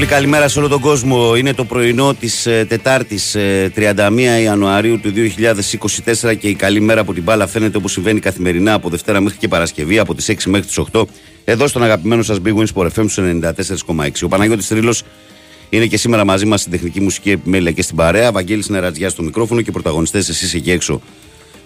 [0.00, 1.36] Πολύ πολύ καλημέρα σε όλο τον κόσμο.
[1.36, 5.12] Είναι το πρωινό της ε, Τετάρτης ε, 31 Ιανουαρίου του
[6.22, 9.38] 2024 και η καλή μέρα από την μπάλα φαίνεται όπως συμβαίνει καθημερινά από Δευτέρα μέχρι
[9.38, 11.02] και Παρασκευή από τις 6 μέχρι τις 8
[11.44, 14.10] εδώ στον αγαπημένο σας Big Wins Sport FM στους 94,6.
[14.22, 15.02] Ο Παναγιώτης Τρίλος
[15.68, 18.32] είναι και σήμερα μαζί μας στην τεχνική μουσική επιμέλεια και στην παρέα.
[18.32, 21.00] Βαγγέλης Νερατζιά στο μικρόφωνο και πρωταγωνιστές εσείς εκεί έξω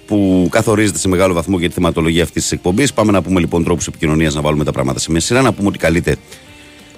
[0.07, 2.93] που καθορίζεται σε μεγάλο βαθμό για τη θεματολογία αυτής της εκπομπής.
[2.93, 5.43] Πάμε να πούμε λοιπόν τρόπους επικοινωνίας να βάλουμε τα πράγματα σε μια σειρά.
[5.43, 6.17] Να πούμε ότι καλείτε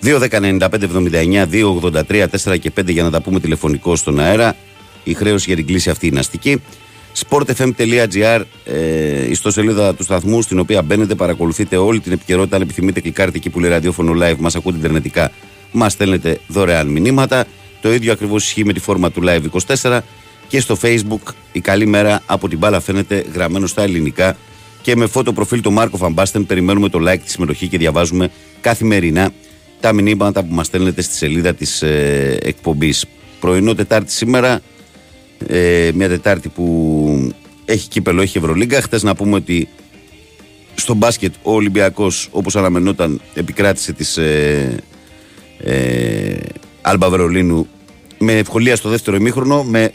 [0.03, 4.57] 2.195.79, 2.83, 4 και 5 για να τα πούμε τηλεφωνικό στον αέρα.
[5.05, 6.63] Η χρέωση για την κλίση αυτή είναι αστική.
[7.29, 12.57] sportfm.gr, ε, ιστοσελίδα του σταθμού, στην οποία μπαίνετε, παρακολουθείτε όλη την επικαιρότητα.
[12.57, 15.31] Αν επιθυμείτε, κλικάρετε εκεί που λέει ραδιόφωνο live, μας ακούτε ιντερνετικά,
[15.73, 17.45] μας στέλνετε δωρεάν μηνύματα.
[17.81, 19.43] Το ίδιο ακριβώς ισχύει με τη φόρμα του live
[19.83, 20.01] 24
[20.49, 21.33] και στο facebook.
[21.53, 24.37] Η καλή μέρα από την μπάλα φαίνεται γραμμένο στα ελληνικά
[24.83, 29.31] και με φώτο προφίλ του Μάρκο Φαμπάστεν περιμένουμε το like, τη συμμετοχή και διαβάζουμε καθημερινά
[29.81, 33.05] τα μηνύματα που μας στέλνετε στη σελίδα της ε, εκπομπής.
[33.41, 34.61] Πρωινό Τετάρτη σήμερα,
[35.47, 37.33] ε, μια Τετάρτη που
[37.65, 38.81] έχει κύπελο, έχει Ευρωλίγκα.
[38.81, 39.69] Χθες να πούμε ότι
[40.75, 44.77] στο μπάσκετ ο Ολυμπιακός όπως αναμενόταν επικράτησε της ε,
[45.59, 46.37] ε,
[46.83, 47.67] Άλμπα Βερολίνου
[48.19, 49.91] με ευκολία στο δεύτερο ημίχρονο, με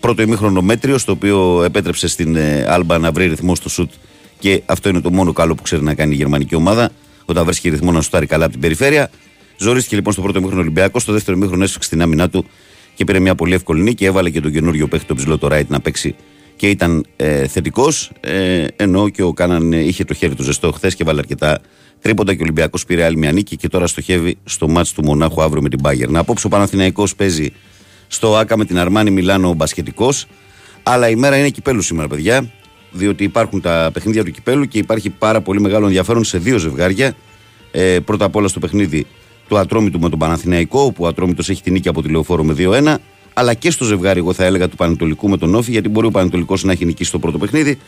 [0.00, 3.90] πρώτο ημίχρονο μέτριο, στο οποίο επέτρεψε στην ε, Άλμπα να βρει ρυθμό στο σουτ
[4.38, 6.90] και αυτό είναι το μόνο καλό που ξέρει να κάνει η γερμανική ομάδα
[7.24, 9.10] όταν βρίσκει ρυθμό να σουτάρει καλά από την περιφέρεια.
[9.56, 12.46] Ζορίστηκε λοιπόν στο πρώτο μήχρονο Ολυμπιακός, στο δεύτερο μήχρονο έσφιξε την άμυνά του
[12.94, 14.04] και πήρε μια πολύ εύκολη νίκη.
[14.04, 16.14] Έβαλε και τον καινούριο παίχτη, τον ψηλό το Ράιτ, να παίξει
[16.56, 18.10] και ήταν ε, θετικός.
[18.20, 21.60] Ε, ενώ και ο Κάναν είχε το χέρι του ζεστό χθες και βάλε αρκετά
[22.00, 25.42] τρίποντα και ο Ολυμπιακός πήρε άλλη μια νίκη και τώρα στοχεύει στο μάτς του Μονάχου
[25.42, 26.08] αύριο με την Μπάγκερ.
[26.08, 27.52] Να απόψε ο Παναθηναϊκός παίζει
[28.06, 30.08] στο ΑΚΑ με την Αρμάνη Μιλάνο ο Μπασχετικό.
[30.82, 32.52] Αλλά η μέρα είναι κυπέλου σήμερα, παιδιά.
[32.96, 37.16] Διότι υπάρχουν τα παιχνίδια του κυπέλου και υπάρχει πάρα πολύ μεγάλο ενδιαφέρον σε δύο ζευγάρια.
[37.70, 39.06] Ε, πρώτα απ' όλα στο παιχνίδι
[39.48, 42.54] του Ατρόμητου με τον Παναθηναϊκό, όπου ο Ατρόμητος έχει την νίκη από τη λεωφόρο με
[42.58, 42.94] 2-1.
[43.34, 46.10] Αλλά και στο ζευγάρι, εγώ θα έλεγα, του Πανετολικού με τον Όφη, γιατί μπορεί ο
[46.10, 47.78] Πανετολικός να έχει νικήσει το πρώτο παιχνίδι.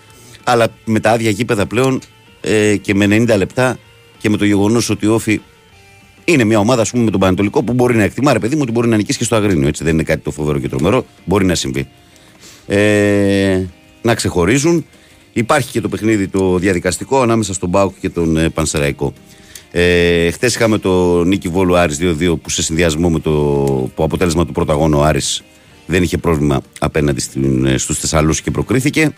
[0.45, 2.01] Αλλά με τα άδεια γήπεδα πλέον
[2.41, 3.79] ε, και με 90 λεπτά
[4.19, 5.41] και με το γεγονός ότι ο Όφη
[6.25, 8.61] είναι μια ομάδα ας πούμε, με τον Πανετολικό που μπορεί να εκτιμά, ρε παιδί μου,
[8.63, 9.69] ότι μπορεί να νικήσει και στο Αγρίνιο.
[9.69, 11.05] Έτσι δεν είναι κάτι το φοβερό και τρομερό.
[11.25, 11.89] Μπορεί να συμβεί.
[12.67, 13.63] Ε,
[14.03, 14.87] να ξεχωρίζουν.
[15.37, 19.13] Υπάρχει και το παιχνίδι το διαδικαστικό ανάμεσα στον Μπάουκ και τον ε, Πανσεραϊκό.
[19.71, 23.31] Ε, Χθες είχαμε το νίκη Βόλου Άρης 2-2 που σε συνδυασμό με το
[23.95, 25.43] που αποτέλεσμα του πρώτου αγώνα ο Άρης
[25.87, 27.23] δεν είχε πρόβλημα απέναντι
[27.67, 29.15] ε, στους Θεσσαλούς και προκρίθηκε.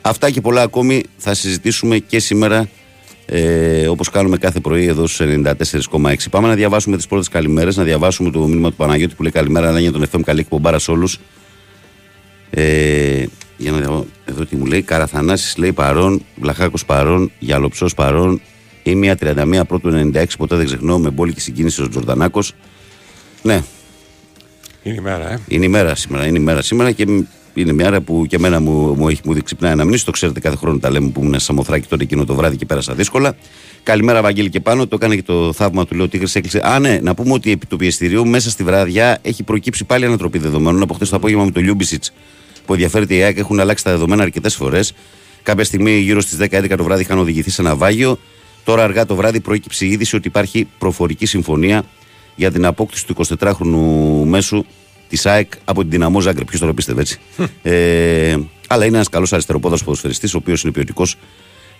[0.00, 2.68] Αυτά και πολλά ακόμη θα συζητήσουμε και σήμερα
[3.26, 6.14] ε, όπως κάνουμε κάθε πρωί εδώ στους 94,6.
[6.30, 9.70] Πάμε να διαβάσουμε τις πρώτες καλημέρες, να διαβάσουμε το μήνυμα του Παναγιώτη που λέει καλημέρα
[9.70, 11.20] να για τον FM καλή εκπομπάρα σε όλους.
[12.58, 14.82] Ε, για να δω εδώ τι μου λέει.
[14.82, 18.40] Καραθανάσης λέει παρόν, Βλαχάκος παρόν, Γιαλοψός παρόν,
[18.82, 22.52] ή μια 31 πρώτου 96, ποτέ δεν ξεχνώ, με μπόλικη συγκίνηση ο Τζορδανάκος.
[23.42, 23.62] Ναι.
[24.82, 25.40] Είναι η μέρα, ε.
[25.48, 26.26] Είναι η μέρα σήμερα.
[26.26, 27.06] Είναι η μέρα σήμερα και
[27.54, 30.04] είναι μια ώρα που και εμένα μου, μου έχει μου ξυπνάει ένα μνήσι.
[30.04, 32.66] Το ξέρετε, κάθε χρόνο τα λέμε που ήμουν σε Σαμοθράκη τότε εκείνο το βράδυ και
[32.66, 33.36] πέρασα δύσκολα.
[33.82, 34.86] Καλημέρα, Βαγγέλη και πάνω.
[34.86, 36.60] Το έκανε και το θαύμα του λέω Τίγρης έκλεισε.
[36.64, 40.38] Α, ναι, να πούμε ότι επί του πιεστηρίου μέσα στη βράδια έχει προκύψει πάλι ανατροπή
[40.38, 42.12] δεδομένων από χθε το απόγευμα με το Λιούμπισιτς
[42.66, 43.38] που ενδιαφέρεται η ΑΕΚ.
[43.38, 44.94] Έχουν αλλάξει τα δεδομένα αρκετές φορές.
[45.42, 48.18] Κάποια στιγμή γύρω στις 10-11 το βράδυ είχαν οδηγηθεί σε ένα βάγιο.
[48.64, 51.84] Τώρα αργά το βράδυ προέκυψε η είδηση ότι υπάρχει προφορική συμφωνία
[52.34, 54.64] για την απόκτηση του 24χρονου μέσου
[55.08, 56.44] της ΑΕΚ από την Δυναμό Ζάγκρε.
[56.44, 57.18] Ποιος το πίστευε έτσι;
[57.62, 58.36] ε,
[58.66, 61.16] αλλά είναι ένας καλός αριστεροπόδο ποδοσφαιριστής, ο οποίος είναι ποιοτικός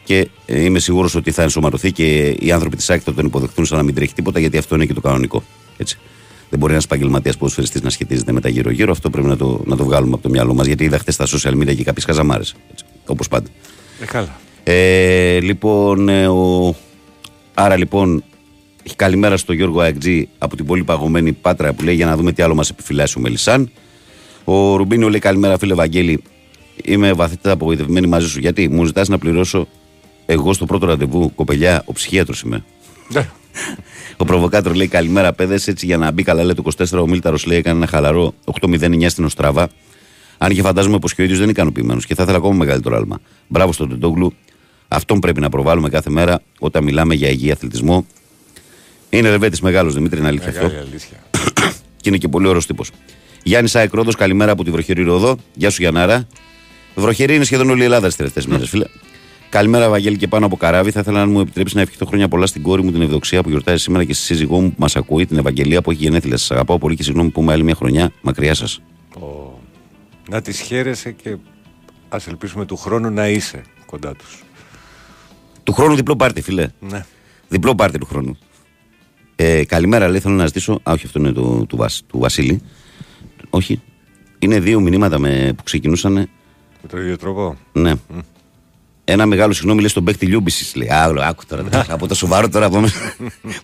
[0.05, 3.67] και ε, είμαι σίγουρος ότι θα ενσωματωθεί και οι άνθρωποι της ΑΕΚ θα τον υποδεχτούν
[3.67, 5.43] σαν να μην τρέχει τίποτα, γιατί αυτό είναι και το κανονικό.
[5.77, 5.99] Έτσι.
[6.51, 8.93] Δεν μπορεί ένας επαγγελματίας ποδοσφαιριστής να σχετίζεται με τα γύρω-γύρω.
[8.93, 10.67] Αυτό πρέπει να το, να το βγάλουμε από το μυαλό μας.
[10.67, 12.55] Γιατί είδα χθες στα social media και κάποιες χαζαμάρες.
[13.07, 13.49] Όπως πάντα.
[14.01, 14.39] Ε, καλά.
[14.65, 16.75] Ε, λοιπόν, ε, ο...
[17.55, 18.25] άρα λοιπόν,
[18.97, 22.43] καλημέρα στο Γιώργο Αεκτζή από την πολύ παγωμένη Πάτρα που λέει για να δούμε τι
[22.43, 23.71] άλλο μας επιφυλάσσει ο Μελισάν.
[24.45, 26.23] Ο Ρουμπίνιο λέει καλημέρα, φίλε Βαγγέλη.
[26.85, 28.39] Είμαι βαθύτερα απογοητευμένη μαζί σου.
[28.39, 29.67] Γιατί; Μου ζητάς να πληρώσω
[30.27, 32.65] εγώ στο πρώτο ραντεβού, κοπελιά, ο ψυχίατρο είμαι.
[33.09, 33.29] Ναι.
[34.17, 35.69] Ο προβοκάτρο λέει καλημέρα, παιδες.
[35.69, 37.01] Έτσι για να μπει καλά, λέει το 24.
[37.01, 39.69] Ο Μίλταρος λέει έκανε ένα χαλαρό 8-0-9 στην Οστράβα.
[40.39, 42.97] Αν και φαντάζομαι πως και ο ίδιος δεν είναι ικανοποιημένος και θα ήθελα ακόμα μεγαλύτερο
[42.97, 43.21] άλμα.
[43.49, 44.33] Μπράβο στον Τεντόγλου.
[44.89, 48.07] Αυτόν πρέπει να προβάλλουμε κάθε μέρα όταν μιλάμε για υγεία αθλητισμό.
[49.11, 50.67] Είναι ρεβέτης μεγάλος Δημήτρη, είναι αλήθεια αυτό.
[50.67, 51.23] αλήθεια.
[52.01, 52.91] και είναι και πολύ ωραίο τύπος.
[53.43, 55.37] Γιάννης Σάικ Ρόδος, καλημέρα από τη βροχερή Ρόδο.
[55.55, 56.27] Γεια σου Γιαννάρα.
[56.95, 58.85] Βροχερή είναι σχεδόν όλη η Ελλάδα τι τελευταίες μέρες, φίλε.
[59.49, 60.91] Καλημέρα, Βαγγέλη, και πάνω από καράβι.
[60.91, 63.49] Θα ήθελα να μου επιτρέψει να ευχηθώ χρόνια πολλά στην κόρη μου, την Ευδοξία που
[63.49, 66.37] γιορτάζει σήμερα και στη σύζυγό μου που μας ακούει, την Ευαγγελία που έχει γενέθλια.
[66.37, 68.81] Σας αγαπάω πολύ και συγγνώμη που είμαι άλλη μια χρονιά μακριά σας.
[69.21, 69.59] Ο...
[70.31, 71.37] Να τις χαίρεσαι και
[72.09, 74.45] ας ελπίσουμε του χρόνου να είσαι κοντά τους.
[75.63, 76.69] Του χρόνου διπλό πάρτι, φίλε.
[76.81, 77.05] Ναι.
[77.49, 78.39] Διπλό πάρτι του χρόνου.
[79.37, 80.73] Ε, καλημέρα, λέει, θέλω να ζητήσω.
[80.73, 82.61] Α, όχι, αυτό είναι το, του, Βασ, του Βασίλη.
[83.51, 83.83] Όχι.
[84.39, 86.13] Είναι δύο μηνύματα με, που ξεκινούσαν.
[86.13, 87.93] Με τον ίδιο τρόπο; Ναι.
[89.09, 90.79] Ένα μεγάλο συγγνώμη λέει στον παίκτη Λιούμπηση.
[90.79, 91.87] Λέει, Άκου άκου τώρα.
[91.89, 93.15] από το σοβαρό τώρα από μέσα,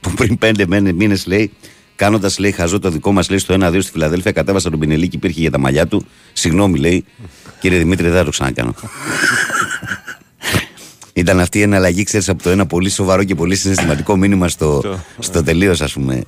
[0.01, 1.51] που πριν πέντε μήνε λέει,
[1.97, 5.17] κάνοντας λέει χαζό το δικό μας λέει στο 1-2 στη Φιλαδέλφια, κατέβασα τον Πινελί και
[5.17, 6.07] υπήρχε για τα μαλλιά του.
[6.33, 7.05] Συγγνώμη λέει,
[7.61, 8.75] κύριε Δημήτρη, δεν θα το ξανακάνω.
[11.13, 14.99] Ήταν αυτή η εναλλαγή, ξέρεις, από το ένα πολύ σοβαρό και πολύ συναισθηματικό μήνυμα στο,
[15.19, 16.23] στο τελείως, ας πούμε.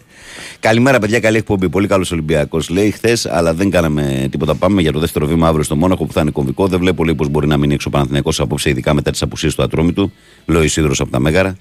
[0.65, 1.21] Καλημέρα, παιδιά.
[1.21, 1.69] Καλή εκπομπή.
[1.69, 2.69] Πολύ καλός Ολυμπιακός.
[2.69, 4.55] Λέει χθες, αλλά δεν κάναμε τίποτα.
[4.55, 6.67] Πάμε για το δεύτερο βήμα αύριο στο Μόναχο που θα είναι κομβικό.
[6.67, 9.55] Δεν βλέπω λέει πώς μπορεί να μείνει έξω ο Παναθυνιακό απόψε, ειδικά μετά τις απουσίες
[9.55, 10.13] του ατρόμητου.
[10.47, 11.57] Λέω Ισίδρο από τα Μέγαρα.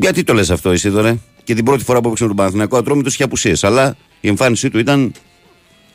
[0.00, 3.22] Γιατί το λες αυτό, Ισίδωρε; Και την πρώτη φορά που έπαιξε τον Παναθυνιακό ατρόμητος είχε
[3.22, 3.64] απουσίες.
[3.64, 5.12] Αλλά η εμφάνισή του ήταν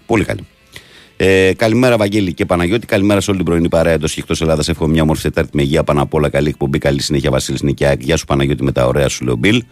[0.06, 0.48] πολύ καλή.
[1.18, 2.86] Ε, καλημέρα, Βαγγέλη και Παναγιώτη.
[2.86, 4.70] Καλημέρα σε όλη την πρωινή παρέα εντός και εκτός Ελλάδας.
[4.70, 6.30] Εύχομαι μια μορφή Τετάρτη με υγεία πάνω απ' όλα.
[6.30, 8.04] Καλή εκπομπή, καλή συνέχεια, Βασίλης Νικιάκη.
[8.06, 9.64] Γεια σου, Παναγιώτη, με τα ωραία σου, λέω Μπιλ.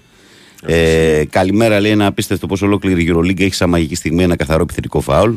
[0.64, 4.62] Ε, καλημέρα, λέει ένα απίστευτο πώ ολόκληρη η Euroleague έχει σαν μαγική στιγμή ένα καθαρό
[4.62, 5.36] επιθετικό φάουλ.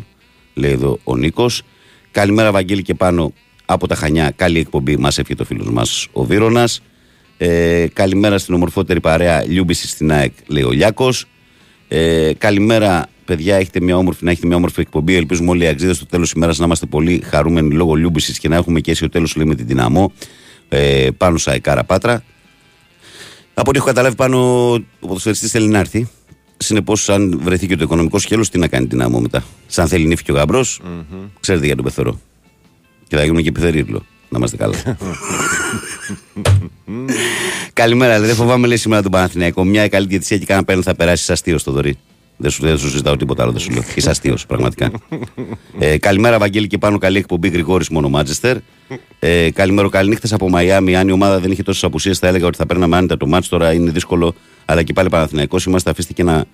[0.54, 1.62] Λέει εδώ ο Νίκος.
[2.10, 3.32] Καλημέρα, Βαγγέλη και Πάνο
[3.64, 4.32] από τα Χανιά.
[4.36, 6.82] Καλή εκπομπή, μα έφυγε το φίλος μας ο Βύρωνας.
[7.36, 11.26] Ε, καλημέρα στην ομορφότερη παρέα Λιούμπισιτς στην ΑΕΚ, λέει ο Λιάκος.
[11.88, 13.56] Ε, καλημέρα, παιδιά.
[13.56, 15.14] Έχετε μια όμορφη, να έχετε μια όμορφη εκπομπή.
[15.14, 18.48] Ελπίζουμε όλοι οι ΑΕΚτζήδες στο τέλος της ημέρας να είμαστε πολύ χαρούμενοι λόγω Λιούμπισιτς και
[18.48, 20.12] να έχουμε και αίσιο τέλος, λέει με την Δυναμό.
[20.68, 22.22] Ε, Πάνος ΑΕΚάρα Πάτρα.
[23.60, 26.08] Από ό,τι έχω καταλάβει Πάνο ο ποδοσφαιριστής θέλει να έρθει.
[26.56, 29.44] Συνεπώς, αν βρεθεί και το οικονομικό σκέλος, τι να κάνει Δυναμό μετά.
[29.66, 30.64] Σαν θέλει η νύφη και ο γαμπρο
[31.40, 32.20] ξέρετε για τον πεθερό.
[33.08, 34.02] Και θα γίνουν και πεθερίλο.
[34.28, 34.74] Να είμαστε καλά.
[37.72, 38.26] Καλημέρα, λέει.
[38.26, 39.64] Δεν φοβάμαι λέει σήμερα τον Παναθηναϊκό.
[39.64, 41.98] Μια καλή διαιτησία και κάνα παίρνει θα περάσει αστείο στο δωρή.
[42.42, 43.82] Δεν σου, δεν σου ζητάω τίποτα άλλο, δεν σου λέω.
[43.94, 44.90] Είσαι αστείος, πραγματικά.
[45.78, 48.56] ε, καλημέρα, Βαγγέλη, και πάνω καλή εκπομπή Γρηγόρης μόνο Μάτζεστερ.
[49.18, 50.96] Ε, καλημέρα, καλή νύχτα από Μαϊάμι.
[50.96, 53.48] Αν η ομάδα δεν είχε τόσες απουσίες, θα έλεγα ότι θα παίρναμε άνετα το μάτς.
[53.48, 54.34] Τώρα είναι δύσκολο,
[54.64, 55.90] αλλά και πάλι Παναθηναϊκός είμαστε.
[55.90, 56.44] Αφήστε και ένα,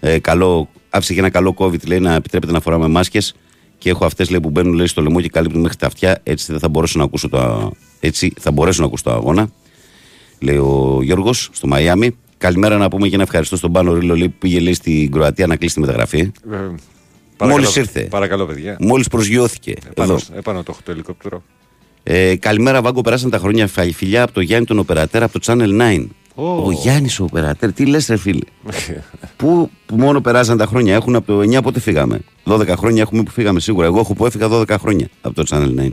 [0.00, 3.34] ε, καλό, άφησε και ένα καλό COVID, λέει, να επιτρέπεται να φοράμε μάσκες.
[3.78, 6.20] Και έχω αυτές που μπαίνουν λέει, στο λαιμό και καλύπτουν μέχρι τα αυτιά.
[6.22, 9.50] Έτσι δεν θα μπορέσω να ακούσω το, έτσι θα μπορέσω να ακούσω το αγώνα.
[10.38, 12.16] Λέει ο Γιώργος στο Μαϊάμι.
[12.44, 15.56] Καλημέρα να πούμε και να ευχαριστώ στον Πάνο Ρίλο που πήγε λέει, στην Κροατία να
[15.56, 16.32] κλείσει τη μεταγραφή.
[17.38, 18.00] Ε, Μόλις ήρθε.
[18.00, 18.76] Παρακαλώ, παιδιά.
[18.80, 19.74] Μόλις προσγειώθηκε.
[19.90, 20.38] Επάνω, Εδώ.
[20.38, 21.42] επάνω το, το ελικόπτερο.
[22.02, 23.00] Ε, καλημέρα, Βάγκο.
[23.00, 26.06] Περάσαν τα χρόνια φιλιά από το Γιάννη τον Οπερατέρ από το Channel 9.
[26.34, 26.66] Ω.
[26.66, 28.44] Ο Γιάννης ο Οπερατέρ, τι λες, ρε φίλε;
[29.36, 30.94] Πού που μόνο περάσαν τα χρόνια.
[30.94, 32.20] Έχουν από το 9 πότε φύγαμε.
[32.44, 33.86] 12 χρόνια έχουμε που φύγαμε σίγουρα.
[33.86, 35.90] Εγώ έχω που έφυγα 12 χρόνια από το Channel 9.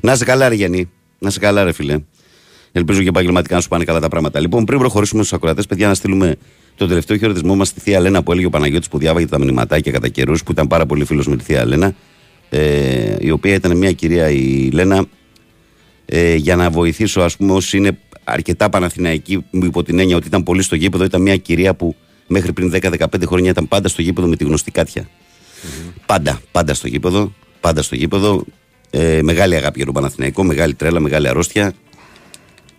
[0.00, 0.90] Να σε καλά, ρε Γιάννη.
[1.18, 1.98] Να σε καλά, ρε φίλε.
[2.72, 4.40] Ελπίζω και επαγγελματικά να σου πάνε καλά τα πράγματα.
[4.40, 6.36] Λοιπόν, πριν προχωρήσουμε στους ακροατές, παιδιά, να στείλουμε
[6.76, 9.92] το τελευταίο χαιρετισμό μας στη Θεία Λένα που έλεγε ο Παναγιώτης που διάβαγε τα μηνυματάκια
[9.92, 11.94] κατά καιρούς, που ήταν πάρα πολύ φίλος με τη Θεία Λένα.
[12.48, 15.04] Ε, η οποία ήταν μια κυρία, η Λένα,
[16.06, 20.42] ε, για να βοηθήσω, ας πούμε, όσοι είναι αρκετά Παναθηναϊκοί, υπό την έννοια ότι ήταν
[20.42, 24.26] πολύ στο γήπεδο, ήταν μια κυρία που μέχρι πριν 10-15 χρόνια ήταν πάντα στο γήπεδο
[24.26, 25.08] με τη γνωστή κάτια.
[26.06, 27.32] Πάντα, πάντα στο γήπεδο.
[27.60, 28.44] Πάντα στο γήπεδο.
[28.90, 31.72] Ε, μεγάλη αγάπη για τον Παναθηναϊκό, μεγάλη τρέλα, μεγάλη αρρώστια.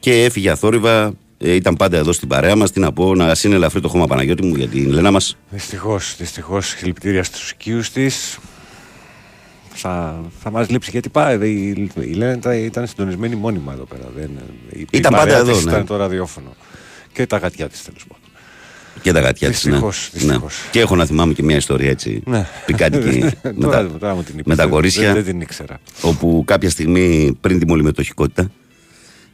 [0.03, 1.13] Και έφυγε αθόρυβα.
[1.37, 2.71] Ε, ήταν πάντα εδώ στην παρέα μας.
[2.71, 5.37] Τι να πω, να συνελαφρύ το χώμα Παναγιώτη μου για την Λένα μας.
[5.49, 8.37] Δυστυχώς, δυστυχώς, συλληπιτήρια στους οικείους της.
[9.73, 11.49] Θα, θα μας λείψει γιατί πάει.
[11.49, 14.03] Η, η Λένα ήταν- ήταν συντονισμένη μόνιμα εδώ πέρα.
[14.15, 14.29] Δεν,
[14.69, 15.71] η, Ήταν η πάντα παρέα εδώ, της ναι.
[15.71, 16.55] Ήταν το ραδιόφωνο.
[17.13, 18.23] Και τα γατιά της τέλος πάντων.
[19.01, 19.63] Και τα γατιά της.
[19.65, 19.71] Ναι.
[19.71, 20.55] Δυστυχώς, δυστυχώς.
[20.71, 22.47] Και έχω να θυμάμαι και μια ιστορία έτσι Ναι.
[22.65, 24.45] πικάντικη με, Τώρα- τα, τώρα μου την είπες.
[24.45, 25.03] με τα Δεν- κορίτσια.
[25.13, 25.79] Δεν, δεν την ήξερα.
[26.01, 28.51] όπου κάποια στιγμή πριν τη μολυμετοχικότητα,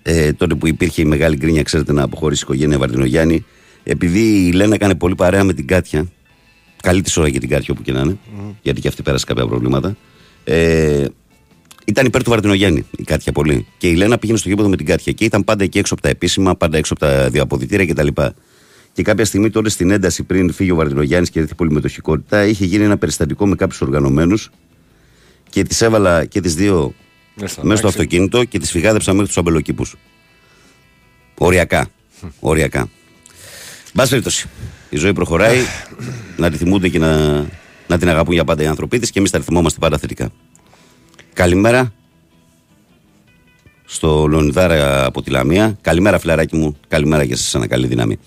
[0.01, 3.45] ε, τότε που υπήρχε η μεγάλη γκρίνια, ξέρετε, να αποχωρήσει η οικογένεια Βαρδινογιάννη,
[3.83, 6.05] επειδή η Λένα έκανε πολύ παρέα με την Κάτια,
[6.81, 8.17] καλή της ώρα για την Κάτια όπου και να είναι,
[8.61, 9.97] γιατί και αυτή πέρασε κάποια προβλήματα,
[10.43, 11.05] ε,
[11.85, 13.65] ήταν υπέρ του Βαρδινογιάννη η Κάτια πολύ.
[13.77, 16.03] Και η Λένα πήγαινε στο γήπεδο με την Κάτια και ήταν πάντα εκεί έξω από
[16.03, 18.07] τα επίσημα, πάντα έξω από τα διαποδητήρια κτλ.
[18.93, 22.65] Και κάποια στιγμή τότε στην ένταση πριν φύγει ο Βαρδινογιάννης και έρθει η πολυμετοχικότητα, είχε
[22.65, 24.49] γίνει ένα περιστατικό με κάποιους οργανωμένους
[25.49, 26.93] και τις έβαλα και τις δύο
[27.39, 27.87] Μέσα στο μέσα στο αμάξι.
[27.87, 29.95] αυτοκίνητο και τις φυγάδεψα μέχρι τους αμπελοκήπους.
[31.37, 31.87] Οριακά.
[32.39, 32.89] Οριακά.
[33.93, 34.49] Μπας περιπτώσει.
[34.89, 35.57] Η ζωή προχωράει.
[36.37, 37.39] να τη θυμούνται και να,
[37.87, 40.29] να την αγαπούν για πάντα οι άνθρωποι της και εμείς τα θυμόμαστε πάντα θετικά.
[41.33, 41.93] Καλημέρα.
[43.85, 45.77] Στο Λονιδάρα από τη Λαμία.
[45.81, 46.77] Καλημέρα, φιλαράκι μου.
[46.87, 47.67] Καλημέρα για εσένα.
[47.67, 48.19] Καλή δύναμη.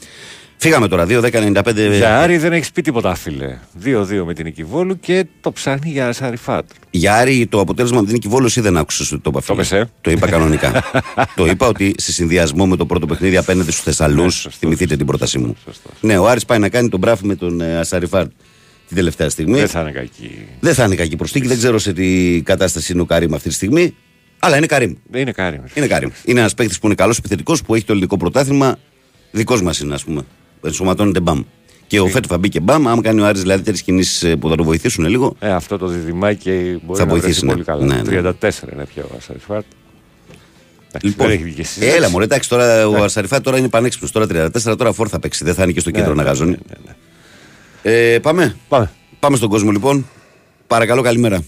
[0.63, 1.07] Φύγαμε τώρα.
[1.09, 1.93] 2-10-95.
[1.93, 3.59] Για Άρη δεν έχεις πει τίποτα, φίλε.
[3.85, 6.65] 2-2 με την Οικηβόλου και το ψάχνει για Σαριφάτ.
[6.91, 9.41] Για Άρη το αποτέλεσμα με την Νικηβόλωση δεν άκουσες ότι το είπα.
[9.41, 9.57] φίλε.
[9.57, 10.85] είπες, ε; Το είπα κανονικά.
[11.37, 14.25] το είπα ότι σε συνδυασμό με το πρώτο παιχνίδι απέναντι στους Θεσσαλούς.
[14.25, 15.57] Ναι, σωστός, θυμηθείτε την πρότασή μου.
[15.65, 15.93] σωστός.
[16.01, 18.31] Ναι, ο Άρης πάει να κάνει τον μπράφ με τον ε, Ασαριφάρτ
[18.87, 19.59] την τελευταία στιγμή.
[19.59, 20.47] Δεν θα είναι κακή.
[20.61, 21.47] Δεν θα είναι κακή προσθήκη.
[21.47, 23.95] Δεν ξέρω σε τι κατάσταση είναι ο Καρύμ αυτή τη στιγμή.
[24.39, 24.93] Αλλά είναι Καρύμ.
[25.11, 25.61] Δεν είναι κάρι.
[25.75, 26.11] Είναι Καρύμ.
[26.25, 28.79] Είναι ένας παίκτης που είναι καλός επιθετικός που έχει το ελληνικό πρωτάθλημα.
[29.31, 30.25] Δικός μας είναι, ας πούμε.
[30.65, 31.43] Ενσωματώνεται μπαμ.
[31.87, 32.89] Και ο Φέτ θα μπει και μπαμ.
[32.89, 35.37] Άμα κάνει ο Άρης δηλαδή τέτοιες κινήσεις που θα το βοηθήσουν λίγο.
[35.39, 37.53] Ε, αυτό το διδυμάκι μπορεί Θα να βοηθήσει, βοηθήσει ναι.
[37.53, 37.85] πολύ καλά.
[37.85, 38.31] Ναι, ναι.
[38.41, 39.65] 34 είναι πια ο Ασαριφάτ.
[41.03, 41.97] Λοιπόν, δεν έχει βγει στη συζήτηση.
[41.97, 44.11] έλα μωρέ, εντάξει, τώρα ο Αρσαριφάτ τώρα είναι πανέξυπνος.
[44.13, 44.27] Τώρα
[44.65, 45.45] 34, τώρα φόρ θα παίξει.
[45.45, 46.51] Δεν θα είναι και στο Ναι, κέντρο ναι, να γάζωνει.
[46.51, 46.93] ναι, ναι,
[47.83, 48.15] ναι.
[48.15, 48.57] Ε, πάμε.
[48.69, 48.91] Πάμε.
[49.21, 50.07] Πάμε στον κόσμο λοιπόν.
[50.67, 51.45] Παρακαλώ, καλημέρα.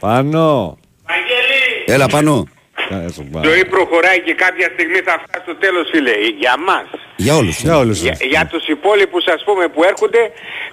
[0.00, 0.78] Πάνω.
[1.06, 2.46] Βαγγέλη, Έλα πάνω.
[2.88, 3.44] Κάνε στον η πάνω.
[3.48, 6.14] ζωή προχωράει και κάποια στιγμή θα φτάσει στο τέλος φίλε.
[6.42, 6.86] Για μας.
[7.16, 7.56] Για όλους.
[7.60, 8.26] Για όλους Για, σας.
[8.28, 10.22] για τους υπόλοιπους ας πούμε που έρχονται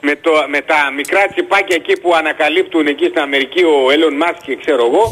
[0.01, 4.38] με, το, με τα μικρά τσιπάκια εκεί που ανακαλύπτουν εκεί στην Αμερική ο Elon Musk
[4.45, 5.03] και ξέρω εγώ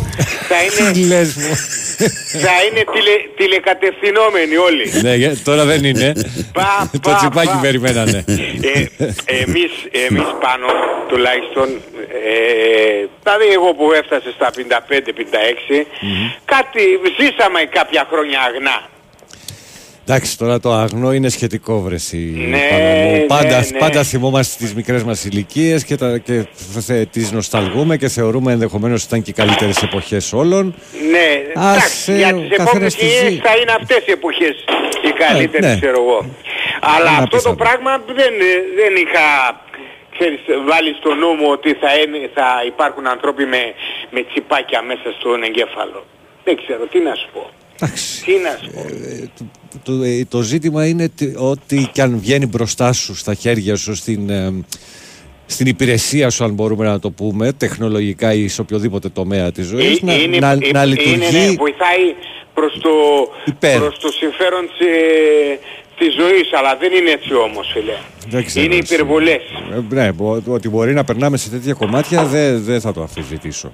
[0.50, 1.56] θα Τι είναι, λες μου.
[2.46, 4.86] θα είναι τηλε, τηλεκατευθυνόμενοι όλοι.
[5.02, 6.12] Ναι, για- τώρα δεν είναι.
[6.54, 7.60] Πα, Το πα, τσιπάκι πα.
[7.62, 8.24] περιμένανε.
[8.74, 8.86] ε,
[9.44, 9.72] εμείς,
[10.08, 10.68] εμείς πάνω
[11.08, 11.68] τουλάχιστον
[12.24, 15.86] ε, δηλαδή εγώ που έφτασε στα 55-56
[16.46, 16.82] κάτι
[17.20, 18.78] ζήσαμε κάποια χρόνια αγνά
[20.12, 22.18] Εντάξει, τώρα το αγνό είναι σχετικό βρεσί.
[22.50, 23.12] Ναι, πάνω μου.
[23.12, 23.78] ναι, πάντα, ναι.
[23.78, 26.46] πάντα θυμόμαστε τις μικρές μας ηλικίες και, τα, και
[26.80, 30.76] θε- τις νοσταλγούμε και θεωρούμε ενδεχομένως ότι ήταν και οι καλύτερες εποχές όλων.
[31.12, 31.28] Ναι,
[31.62, 33.40] Ας, εντάξει, ε, για ο τις καθένας επόμενες τη γενιές ζει.
[33.40, 34.56] θα είναι αυτές οι εποχές
[35.08, 35.80] οι καλύτερες, ναι.
[35.82, 36.20] ξέρω εγώ.
[36.94, 37.64] Αλλά Είναι αυτό το απίστευτο.
[37.64, 38.34] πράγμα δεν,
[38.80, 39.26] δεν είχα
[40.16, 40.40] ξέρεις,
[40.70, 43.62] βάλει στο νου μου ότι θα, είναι- θα υπάρχουν ανθρώποι με,
[44.14, 46.00] με τσιπάκια μέσα στον εγκέφαλο.
[46.46, 47.44] Δεν ξέρω, τι να σου πω.
[47.82, 48.24] Εντάξει.
[48.26, 48.82] Τι να σου πω.
[48.82, 49.30] Ε,
[49.72, 53.76] το, το, ε, το ζήτημα είναι τι- ότι και αν βγαίνει μπροστά σου στα χέρια
[53.76, 54.54] σου στην, ε,
[55.46, 59.98] στην υπηρεσία σου αν μπορούμε να το πούμε τεχνολογικά ή σε οποιοδήποτε τομέα της ζωής
[60.02, 62.14] Ε, να, είναι, να, ε, να είναι, λειτουργεί ναι, βοηθάει
[62.54, 62.90] προς το,
[63.46, 63.78] Υπέρ.
[63.80, 65.60] προς το συμφέρον της, ε,
[66.00, 67.94] της ζωής, αλλά δεν είναι έτσι όμως φίλε.
[68.30, 68.94] Δεν ξέρω είναι εσύ.
[68.94, 69.42] υπερβολές.
[69.74, 73.74] Ε, ναι, μπο- ότι μπορεί να περνάμε σε τέτοια κομμάτια δεν δεν θα το αμφισβητήσω.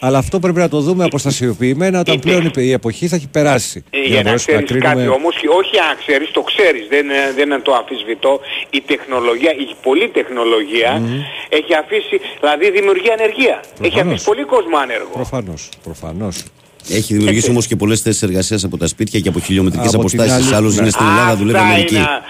[0.00, 3.28] Αλλά αυτό πρέπει να το δούμε αποστασιοποιημένα όταν Είτε- πλέον η, η εποχή θα έχει
[3.28, 3.84] περάσει.
[3.90, 7.32] Ε, για να μπορέσουμε ξέρεις κάτι όμως, και όχι αν ξέρεις, το ξέρεις, δεν, ε,
[7.36, 8.40] δεν το αμφισβητώ.
[8.70, 11.02] Η τεχνολογία, η πολλή τεχνολογία
[11.48, 13.60] έχει αφήσει, δηλαδή δημιουργεί ανεργία.
[13.62, 14.12] Έχει Προφανώς.
[14.12, 15.10] αφήσει πολύ κόσμο άνεργο.
[15.12, 16.44] Προφανώς, προφανώς.
[16.88, 20.20] Έχει δημιουργήσει όμως και πολλές θέσεις εργασίας από τα σπίτια και από χιλιομετρικές Από την
[20.20, 20.46] αποστάσεις.
[20.46, 20.80] άλλη- Άλλου ναι.
[20.80, 21.94] είναι στην Ελλάδα, δουλεύει Αυτά Αμερική.
[21.94, 22.22] είναι, α-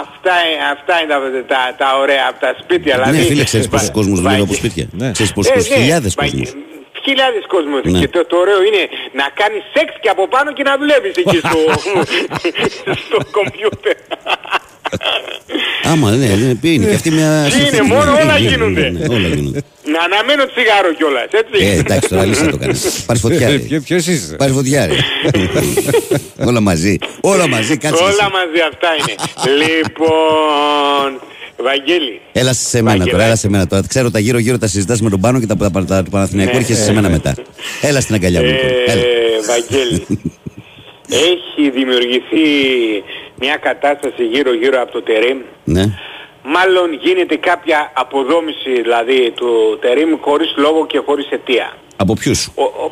[0.00, 2.96] αυτά, είναι- αυτά είναι τα, τα, τα ωραία από τα σπίτια.
[2.96, 4.84] Ναι, δηλαδή, φίλε, ξέρεις Βα- πόσου κόσμου δουλεύει από Βαγγέ- σπίτια.
[5.00, 5.10] Ναι.
[5.16, 6.60] Ξέρεις Ε, πόσου ναι, χιλιάδες Βαγγέ- κόσμου.
[7.06, 7.80] Χιλιάδες κόσμος.
[7.84, 7.98] Ναι.
[8.00, 8.82] Και το, το ωραίο είναι
[9.20, 11.58] να κάνεις σεξ και από πάνω και να δουλεύεις εκεί στο,
[13.06, 13.96] στο κομπιούτερ.
[15.82, 17.46] Άμα, ναι, ναι, είναι και αυτή μια.
[17.50, 18.90] Τι είναι, συνθήκη, μόνο ναι, όλα ναι, ναι, γίνονται.
[18.90, 19.60] ναι, Όλα γίνονται.
[19.92, 21.66] να αναμένω τσιγάρο κιόλας, έτσι.
[21.66, 23.02] Ε, εντάξει, τώρα λύσα το κάνεις.
[23.06, 23.48] Πάρεις φωτιά.
[23.48, 23.58] ρε.
[23.58, 24.94] Ποιο ποιος είσαι; Πάρεις φωτιά, ρε.
[26.48, 26.98] Όλα μαζί.
[27.20, 28.02] Όλα μαζί, κάτσε.
[28.02, 28.20] Όλα εσύ.
[28.32, 29.14] μαζί αυτά είναι.
[29.64, 31.20] λοιπόν,
[31.56, 32.20] Βαγγέλη.
[32.32, 33.10] Έλα σε μένα Βαγγέλη.
[33.10, 33.82] τώρα, έλα σε μένα τώρα.
[33.88, 36.58] Ξέρω τα γύρω-γύρω τα συζητάς με τον πάνω και τα, τα, τα, του Παναθηναϊκού Ναι,
[36.58, 37.34] έρχεσαι σε μένα μετά.
[37.80, 38.46] Έλα στην αγκαλιά μου.
[38.46, 38.70] λοιπόν.
[38.86, 39.00] Έλα.
[39.00, 39.04] Ε,
[39.46, 40.06] Βαγγέλη,
[41.30, 42.46] έχει δημιουργηθεί
[43.44, 45.38] μια κατάσταση γύρω-γύρω από το τερίμ.
[45.64, 45.84] Ναι.
[46.42, 51.68] Μάλλον γίνεται κάποια αποδόμηση δηλαδή του τερίμ χωρίς λόγο και χωρίς αιτία.
[51.96, 52.90] Από ποιους; Ο, ο,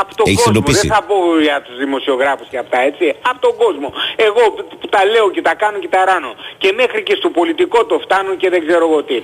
[0.00, 3.40] από τον Έχεις κόσμο, εντοπίσει; δεν θα πω για τους δημοσιογράφους και αυτά έτσι, από
[3.46, 3.88] τον κόσμο.
[4.16, 4.42] Εγώ
[4.80, 6.32] που τα λέω και τα κάνω και τα ράνω.
[6.58, 9.18] Και μέχρι και στο πολιτικό το φτάνω και δεν ξέρω εγώ τι.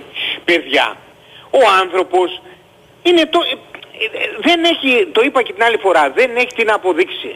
[0.44, 0.86] Παιδιά,
[1.50, 2.28] ο άνθρωπος
[3.02, 3.40] είναι το...
[3.52, 7.32] ε, ε, δεν έχει, το είπα και την άλλη φορά, δεν έχει την αποδείξει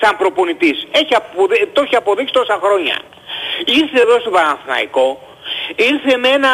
[0.00, 0.78] σαν προπονητής.
[1.00, 2.96] Έχει αποδε- το έχει αποδείξει τόσα χρόνια.
[3.80, 5.08] Ήρθε εδώ στο Παναθηναϊκό,
[5.92, 6.52] ήρθε με ένα,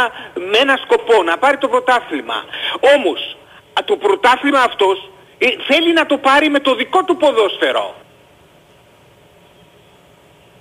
[0.50, 2.38] με ένα σκοπό να πάρει το πρωτάθλημα.
[2.96, 3.20] Όμως,
[3.78, 4.96] α, το πρωτάθλημα αυτός
[5.38, 7.94] ε, θέλει να το πάρει με το δικό του ποδόσφαιρο.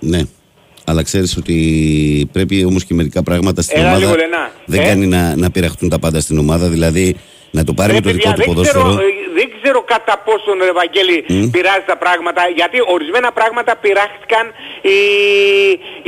[0.00, 0.20] Ναι.
[0.86, 1.56] Αλλά ξέρεις ότι
[2.32, 4.04] πρέπει όμως και μερικά πράγματα στην Έλα ομάδα.
[4.04, 4.50] λίγο, Λενά.
[4.66, 6.68] Δεν Ε; κάνει να, να πειραχτούν τα πάντα στην ομάδα.
[6.68, 7.16] Δηλαδή
[7.50, 9.08] να το πάρει Ρε με το δικό παιδιά, του δεν, ξέρω, ποδόσφαιρο.
[9.08, 11.16] ε, δεν ξέρω κατά πόσον ρε Ευαγγέλη
[11.54, 14.44] πειράζει τα πράγματα γιατί ορισμένα πράγματα πειράχτηκαν
[14.82, 14.92] ε,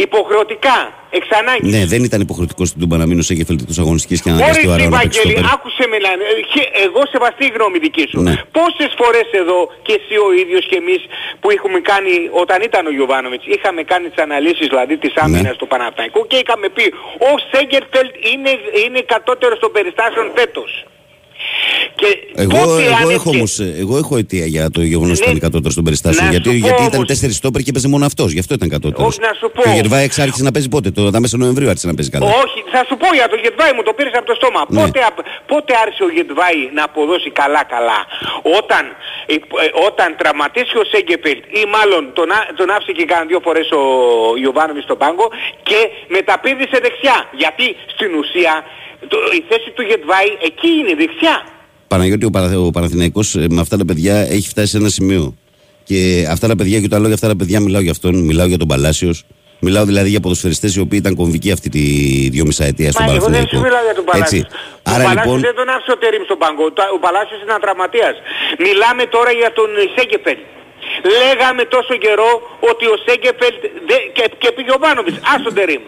[0.07, 0.79] υποχρεωτικά,
[1.19, 1.73] εξ ανάγκης.
[1.75, 4.67] Ναι, δεν ήταν υποχρεωτικός στην Τούμπα να μείνει ω έγκεφαλη εκτό αγωνιστικής και να αναγκαστεί
[4.67, 6.11] ο Μόλις Αράο να παίξει Ευαγγέλη, στο άκουσε με να...
[6.13, 8.19] ε, χε- Εγώ σεβαστή η γνώμη δική σου.
[8.27, 8.35] Ναι.
[8.59, 11.01] Πόσες φορές εδώ και εσύ ο ίδιος και εμείς
[11.41, 15.61] που έχουμε κάνει, όταν ήταν ο Γιωβάνοβιτς, είχαμε κάνει τις αναλύσεις δηλαδή της άμυνας Ναι.
[15.61, 16.87] του Παναθηναϊκού και είχαμε πει
[17.31, 18.53] ο Σέγκερφελτ είναι,
[18.85, 20.71] είναι κατώτερος των περιστάσεων φέτος.
[22.00, 22.09] Και
[22.45, 25.28] Εγώ, πότε εγώ, αν έχω έτσι- όμως, ε, εγώ έχω αιτία για το γεγονός ότι
[25.28, 25.35] Ναι.
[25.35, 26.25] ήταν κατώτερο των περιστάσεων.
[26.25, 28.28] Να Γιατί, σου πω γιατί ήταν όμως- τέσσερις στόπερ και έπαιζε μόνο αυτός.
[28.35, 29.06] Γι' αυτό ήταν κατώτερος.
[29.09, 29.62] Όχι, να σου πω.
[29.62, 30.88] Και ο Γερβάη άρχισε να παίζει πότε.
[30.97, 32.26] Το, τα μέσα Νοεμβρίου άρχισε να παίζει καλά.
[32.45, 34.61] Όχι, θα σου πω για το Γετβάη μου το πήρες από το στόμα.
[34.68, 34.80] Ναι.
[34.80, 38.00] Πότε, απ- πότε άρχισε ο Γετβάη να αποδώσει καλά-καλά.
[38.61, 38.85] Όταν,
[39.33, 39.38] ε, ε,
[39.88, 43.83] όταν τραυματίστηκε ο Σέγκεπελτ ή μάλλον τον, α- τον άφησε και κάνα δύο φορές ο
[44.45, 45.26] Ιωβάνοβιτς στον πάγκο
[45.68, 45.78] και
[46.16, 47.16] μεταπήδησε δεξιά.
[47.42, 48.52] Γιατί στην ουσία
[49.11, 51.37] το, η θέση του Γετβάη εκεί είναι δεξιά.
[51.97, 55.35] Παναγιώτη, ο, Παρα, ο Παναθηναϊκός, ε, με αυτά τα παιδιά έχει φτάσει σε ένα σημείο.
[55.85, 58.47] Και αυτά τα παιδιά, και όταν λέω για αυτά τα παιδιά, μιλάω για αυτόν, μιλάω
[58.47, 59.25] για τον Παλάσιος.
[59.67, 61.83] Μιλάω δηλαδή για ποδοσφαιριστές οι οποίοι ήταν κομβικοί αυτή τη
[62.35, 63.57] δυόμισα ετία στον Μα εγώ δεν Παναθηναϊκό.
[63.57, 64.43] σου μιλάω για τον Παλάσιος.
[64.43, 64.57] Έτσι.
[64.87, 66.65] Ο Άρα Παλάσιος λοιπόν, δεν τον άφησε ο Τερίμ στον πάγκο.
[66.79, 68.15] Τα- Ο Παλάσιος είναι τραυματίας.
[68.67, 70.38] Μιλάμε τώρα για τον Σέγκεφελ.
[71.21, 72.31] Λέγαμε τόσο καιρό
[72.71, 73.55] ότι ο Σέγκεφελ
[74.16, 75.19] και, και πήγε ο Βάνοβιτς.
[75.35, 75.83] Ας τον Τερίμ.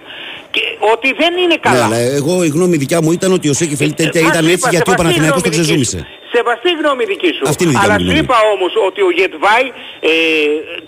[0.51, 0.61] Και,
[0.93, 1.85] ότι δεν είναι ναι, καλά.
[1.85, 4.59] αλλά εγώ η γνώμη δικιά μου ήταν ότι ο Σέκεφελ τέτοια Ε, ήταν μας έτσι
[4.61, 5.99] είπα, γιατί ο σεβαστή Παναθηναϊκός το γνώμη δική ξεζούμισε.
[5.99, 6.07] σου.
[6.35, 7.45] Σεβαστή γνώμη δική σου.
[7.53, 8.25] Αυτή είναι η δικιά Αλλά μου σου γνώμη.
[8.27, 9.67] είπα όμως ότι ο Γετβάη,
[10.11, 10.13] ε,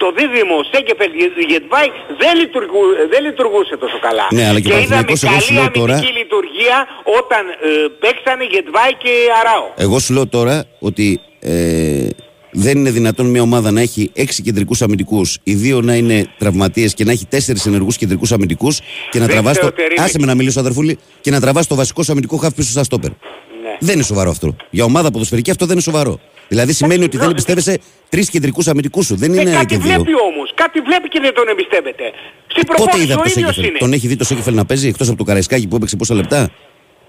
[0.03, 1.11] το δίδυμο Σέγκεφελ
[1.53, 1.89] Γετβάη
[2.21, 4.27] δεν, λειτουργού, δεν λειτουργούσε τόσο καλά.
[4.37, 6.77] Ναι, αλλά και ο και είδαμε Παναθηναϊκός, εγώ σου καλή λέω τώρα- αμυντική λειτουργία
[7.19, 7.71] όταν ε,
[8.03, 9.67] παίξανε Γετβάη και Αράο.
[9.87, 10.57] Εγώ σου λέω τώρα
[10.89, 11.07] ότι
[11.53, 12.09] ε,
[12.53, 16.95] δεν είναι δυνατόν μια ομάδα να έχει έξι κεντρικούς αμυντικούς, οι δύο να είναι τραυματίες
[16.95, 18.81] και να έχει τέσσερις ενεργούς κεντρικούς αμυντικούς
[19.11, 19.63] και να Δεν τραβάς το.
[19.63, 20.01] Θεοτερήμη.
[20.01, 22.85] Άσε με να μιλήσω, αδερφούλη, και να τραβάς το βασικό σου αμυντικό χάφ πίσω στα
[22.85, 23.11] στόπερ.
[23.11, 23.17] Ναι.
[23.81, 24.57] Δεν είναι σοβαρό αυτό.
[24.71, 26.21] Για ομάδα ποδοσφαιρική αυτό δεν είναι σοβαρό.
[26.49, 27.33] Δηλαδή σημαίνει ότι δεν ναι.
[27.33, 27.79] εμπιστεύεσαι
[28.09, 29.17] τρεις κεντρικούς αμυντικούς σου.
[29.17, 29.87] Δεν Ε, είναι κάτι και δύο.
[29.87, 30.53] βλέπει όμως.
[30.55, 32.05] Κάτι βλέπει και δεν τον εμπιστεύεται.
[32.47, 33.79] Στην Πότε προπόνηση είδα ο το ίδιος Σέκεφελ; είναι.
[33.79, 36.51] Τον έχει δει το Σέκεφελ να παίζει εκτός από το Καραϊσκάκι που έπαιξε πόσα λεπτά;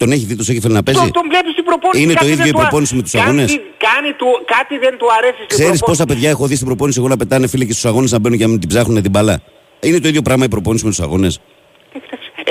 [0.02, 2.02] Τον έχει δει το Σέκεφελ να παίζει; Τον, τον βλέπεις στην προπόνηση.
[2.04, 3.50] Είναι το κάτι ίδιο δεν η του α- προπόνηση με τους κάτι- αγώνες;
[3.88, 5.84] Κάνει του, κάτι δεν του αρέσει στην Ξέρεις προπόνηση.
[5.90, 8.38] πόσα παιδιά έχω δει στην προπόνηση εγώ να πετάνε φίλοι και στους αγώνες να μπαίνουν
[8.38, 9.36] και να μην την ψάχνουν την μπαλά.
[9.88, 11.34] Είναι το ίδιο πράγμα η προπόνηση με τους αγώνες;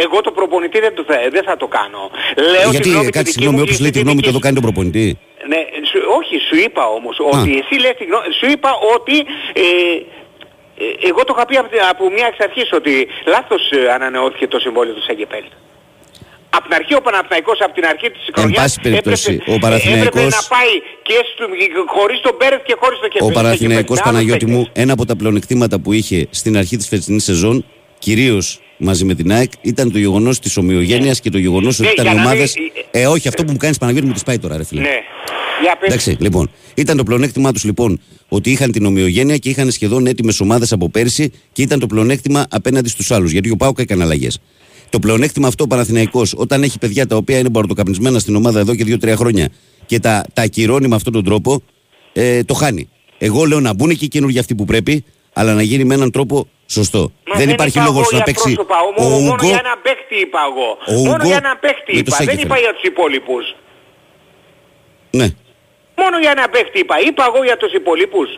[0.05, 2.03] Εγώ το προπονητή δεν, του θα, δεν θα το κάνω.
[2.53, 4.19] Λέω τη Γιατί γνώμη τη κάτι δική συγγνώμη, μου όποιος και λέει τη τη γνώμη
[4.21, 4.45] δική του εδώ σου.
[4.47, 5.07] κάνει τον προπονητή.
[5.53, 5.61] Ναι,
[5.91, 9.17] σου, όχι, σου είπα όμως ότι εσύ λες τη γνώμη, σου είπα ότι
[9.63, 9.67] ε,
[10.85, 12.93] ε, εγώ το είχα πει από, από μια εξ αρχής ότι
[13.35, 15.47] λάθος ε, ανανεώθηκε το συμβόλαιο του Σέγκεπέλ.
[16.57, 20.07] Από την αρχή ο Παναθηναϊκός, από την αρχή της χρονιάς πάση περιπτώσει, έπρεπε, ο Παναθηναϊκός-
[20.07, 21.45] έπρεπε να πάει και στο,
[21.97, 23.33] χωρίς τον Πέρεθ και χωρίς τον Ο Κεφέλη.
[23.33, 27.65] Παναθηναϊκός Παναγιώτη μου, ένα από τα πλεονεκτήματα που είχε στην αρχή της φετινής σεζόν,
[27.99, 31.93] κυρίως μαζί με την ΑΕΚ, ήταν το γεγονός της ομοιογένειας και το γεγονός ότι Ναι,
[31.93, 32.41] ήταν για οι να ομάδε.
[32.59, 34.81] μην- Ε, όχι, αυτό που μου κάνεις Παναγιώτη μου τη πάει τώρα, ρε φίλε.
[34.81, 34.99] Ναι.
[35.63, 35.89] Για πες.
[35.89, 36.51] Εντάξει, λοιπόν.
[36.75, 40.89] Ήταν το πλεονέκτημά τους λοιπόν ότι είχαν την ομοιογένεια και είχαν σχεδόν έτοιμες ομάδες από
[40.91, 43.31] πέρσι και ήταν το πλεονέκτημα απέναντι στους άλλους.
[43.33, 44.39] Γιατί ο Πάουκ έκανε αλλαγές.
[44.91, 48.75] Το πλεονέκτημα αυτό ο Παναθηναϊκός όταν έχει παιδιά τα οποία είναι μπαρτοκαπνισμένα στην ομάδα εδώ
[48.75, 49.49] και 2-3 χρόνια
[49.87, 51.63] και τα, τα ακυρώνει με αυτόν τον τρόπο,
[52.13, 52.89] ε, το χάνει.
[53.19, 56.11] Εγώ λέω να μπουν και οι καινούργιοι αυτοί που πρέπει, αλλά να γίνει με έναν
[56.11, 57.13] τρόπο σωστό.
[57.27, 59.47] Μα δεν υπάρχει είπα λόγος εγώ να για παίξει πρόσωπα, ο μόνο, μόνο Ούγκο.
[59.47, 60.69] για έναν παίχτη είπα εγώ.
[60.87, 62.17] Ο μόνο Ούγκο για έναν παίχτη με το είπα.
[62.17, 62.45] Δεν Σέγκεφελ.
[62.47, 63.45] είπα για τους υπόλοιπους.
[65.21, 65.29] Ναι.
[66.03, 66.95] Μόνο για έναν παίχτη είπα.
[67.09, 68.29] Είπα εγώ για τους υπόλοιπους.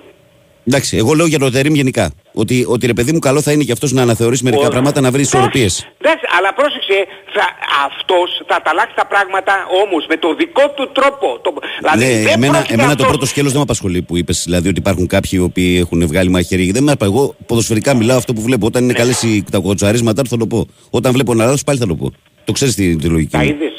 [0.66, 2.12] Εντάξει, εγώ λέω για το Τερήμ γενικά.
[2.32, 5.00] Ότι, ότι ρε παιδί μου, καλό θα είναι και αυτός να αναθεωρήσει μερικά Ο- πράγματα,
[5.00, 5.72] να βρει ισορροπίες.
[5.78, 6.96] Εντάξει, Εντάξει, αλλά πρόσεξε,
[7.34, 7.44] θα,
[7.86, 9.52] αυτός θα τα αλλάξει τα πράγματα
[9.84, 11.38] όμως με το δικό του τρόπο.
[11.42, 14.16] Το, δηλαδή Ναι, δεν εμένα, πρόκειται εμένα το αυτός- πρώτο σκέλος δεν με απασχολεί που
[14.16, 14.42] είπες.
[14.44, 16.70] Δηλαδή ότι υπάρχουν κάποιοι οι οποίοι έχουν βγάλει μαχαίρι.
[16.72, 18.66] Δεν με απα- Εγώ ποδοσφαιρικά μιλάω αυτό που βλέπω.
[18.66, 18.88] Όταν Ναι.
[18.88, 19.12] είναι καλέ
[19.50, 20.66] τα κοτσαρίσματά του θα το πω.
[20.90, 22.12] Όταν βλέπω ένα άλλο πάλι θα το πω.
[22.44, 23.30] Το ξέρεις τη, τη λογική.
[23.30, 23.44] Τα μου.
[23.44, 23.72] είδες.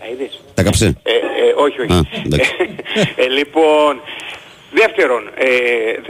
[0.00, 0.40] Τα είδες.
[0.54, 0.86] Τα κάψε.
[1.02, 1.16] Ε, ε,
[1.64, 1.92] όχι, όχι.
[1.92, 2.50] Α, εντάξει.
[3.24, 4.00] ε, λοιπόν,
[4.74, 5.48] δεύτερον, ε,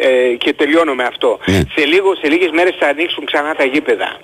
[0.09, 1.39] ε, και τελειώνω με αυτό.
[1.47, 1.61] Ναι.
[1.77, 4.19] Σε, λίγο, σε λίγες μέρες θα ανοίξουν ξανά τα γήπεδα.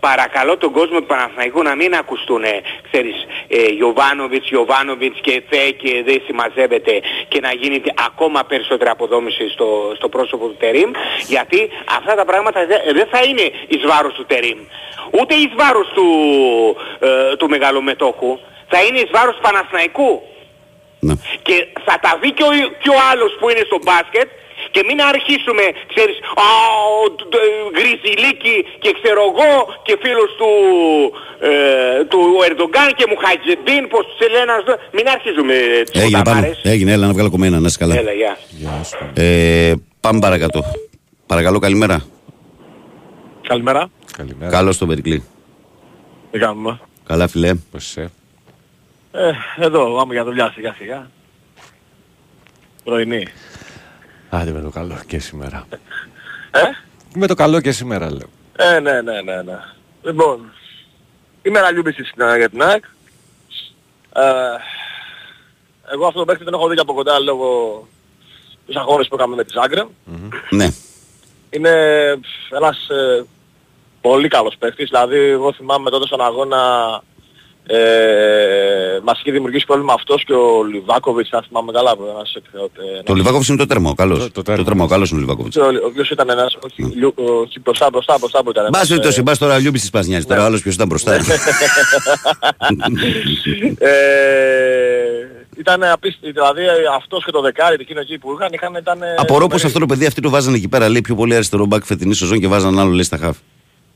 [0.00, 3.14] Παρακαλώ τον κόσμο του Παναθηναϊκού να μην ακουστούν, ε, ξέρεις,
[3.48, 9.92] ε, Ιωβάνοβιτς, Ιωβάνοβιτς και θε και δεν συμμαζεύεται και να γίνει ακόμα περισσότερη αποδόμηση στο,
[9.96, 10.90] στο πρόσωπο του Τερίμ,
[11.26, 14.58] γιατί αυτά τα πράγματα δε- δεν θα είναι εις βάρος του Τερίμ,
[15.20, 16.06] ούτε εις βάρος του,
[17.00, 18.38] ε, του μεγαλομετόχου,
[18.68, 20.22] θα είναι εις βάρος του Παναθηναϊκού.
[21.06, 21.14] Ναι.
[21.46, 24.28] Και θα τα δει και ο, και ο άλλος που είναι στο μπάσκετ
[24.74, 26.48] και μην αρχίσουμε, ξέρεις, α,
[27.02, 29.50] ο τ- τ- Γκριζιλίκη και ξέρω εγώ
[29.86, 30.50] και φίλος του,
[31.48, 31.52] ε,
[32.10, 35.54] του Ερντογκάν και Μουχατζεντίν, πως τους λένε, ας δω- μην αρχίζουμε
[35.90, 36.24] τις Έγινε πάνω.
[36.24, 36.60] φωταμάρες.
[36.72, 37.94] Έγινε, έλα να βγάλω κομμένα, να είσαι καλά.
[38.02, 38.32] Έλα, γεια.
[39.14, 40.58] Ε, πάμε παρακάτω.
[41.26, 41.96] Παρακαλώ, καλημέρα.
[43.48, 43.90] Καλημέρα.
[44.16, 44.50] Καλημέρα.
[44.50, 45.24] Καλώς τον Περικλή.
[46.30, 47.54] Τι κάνουμε; Καλά, φιλέ.
[47.54, 48.10] Πώς είσαι;
[49.12, 51.10] Ε, εδώ πάμε για δουλειά σιγά σιγά.
[52.84, 53.26] Πρωινή.
[54.30, 55.66] Άντε με το καλό και σήμερα.
[56.50, 56.60] Ε,
[57.14, 58.28] Με το καλό και σήμερα λέω.
[58.56, 59.58] ε ναι, ναι, ναι, ναι.
[60.02, 60.52] Λοιπόν,
[61.42, 62.84] ημέρα λιούμπησης στην- για την ΑΕΚ.
[64.14, 64.22] Ε,
[65.92, 67.48] εγώ αυτό το παίκτη δεν έχω δει και από κοντά λόγω
[68.66, 69.84] τους αγώνες που έκαμε με τη Ζάγκρε.
[70.50, 70.68] Ναι.
[71.50, 71.70] Είναι
[72.50, 73.24] ένας ε,
[74.00, 74.88] πολύ καλός παίκτης.
[74.88, 76.58] Δηλαδή εγώ θυμάμαι τότε στον αγώνα
[77.72, 81.96] ε, μας είχε δημιουργήσει πρόβλημα αυτός και ο Λιβάκοβιτς, αν θυμάμαι καλά.
[81.96, 82.44] που Ένας, εκ-
[82.98, 83.94] ε, Το Λιβάκοβιτς είναι το τέρμο.
[83.94, 84.18] Καλός.
[84.18, 84.64] Το- το Το τέρμο.
[84.64, 85.56] τέρμο, καλός είναι ο Λιβάκοβιτς.
[85.56, 88.64] ο, ο οποίος ήταν ένας, όχι, λιου- όχι μπροστά, μπροστά, μπροστά που ήταν.
[88.64, 90.24] Μπας ένας, περιπτώσει, ε, μπα τώρα λιούμπι της Πασνιάζη.
[90.26, 90.46] Τώρα Ναι.
[90.46, 91.12] άλλος ποιος ήταν μπροστά.
[93.78, 93.88] ε,
[95.58, 96.62] ήταν απίστευτο, δηλαδή
[96.96, 99.02] αυτός και το δεκάρι εκείνο εκεί που είχαν, είχαν ήταν...
[99.02, 99.66] ε, Απορώ πως τρομεροί.
[99.66, 100.88] αυτό το παιδί αυτοί το βάζανε εκεί πέρα.
[100.88, 103.36] Λέει πιο πολύ αριστερό μπακ φετινή σεζόν και βάζαν άλλο λέει στα χαφ.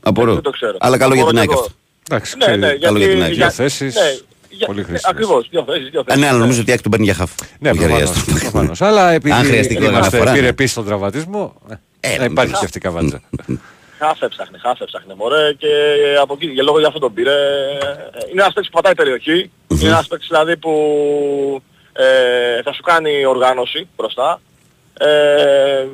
[0.01, 0.33] Απορώ.
[0.33, 0.77] Δεν το ξέρω.
[0.79, 1.69] Αλλά καλό για Απορώ την κι ΑΕΚ εγώ.
[1.69, 1.83] αυτό.
[2.09, 3.27] Εντάξει, Ναι, ναι, ξέρει, καλό για την ΑΕΚ.
[3.27, 4.01] Δύο για- θέσεις, ναι,
[4.49, 5.05] για- πολύ ναι, χρήσιμες.
[5.13, 6.21] Ακριβώς, δύο θέσεις, δύο Α, θέσεις.
[6.21, 7.31] ναι, αλλά νομίζω ότι η ΑΕΚ τον παίρνει για χαφ.
[7.59, 8.39] Ναι, Όχι προφανώς, αριστερό.
[8.39, 8.81] προφανώς.
[8.81, 10.37] Αλλά επειδή Αν χρειαστεί και είμαστε αναφορά, ναι.
[10.37, 11.61] επιρρεπείς στον τραυματισμό,
[11.99, 13.21] Ε, να υπάρχει και αυτή η καβάτζα.
[13.99, 15.67] χάφ έψαχνε, χάφ έψαχνε μωρέ και
[16.21, 17.31] από εκεί, για λόγω για αυτό τον πήρε.
[18.31, 20.73] Είναι ένας παίκτης που πατάει περιοχή, είναι ένας παίκτης δηλαδή που
[21.93, 24.41] ε, θα σου κάνει οργάνωση μπροστά.
[24.99, 25.85] Ε,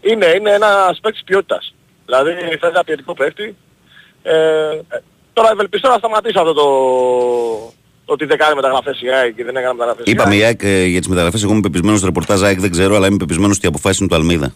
[0.00, 1.74] είναι, είναι ένας παίκτης ποιότητας.
[2.04, 3.56] Δηλαδή θέλει ένα ποιοτικό παίκτη.
[4.22, 4.32] Ε,
[5.34, 6.66] τώρα ευελπιστώ να σταματήσει αυτό το,
[8.04, 10.84] το ότι δεν κάνει μεταγραφές η ΑΕΚ και δεν έκανε μεταγραφές Είπαμε η ΑΕΚ ε,
[10.84, 13.66] για τις μεταγραφές, εγώ είμαι πεπισμένος στο ρεπορτάζ ΑΕΚ, δεν ξέρω, αλλά είμαι πεπισμένος ότι
[13.66, 14.54] η αποφάση είναι του Αλμίδα.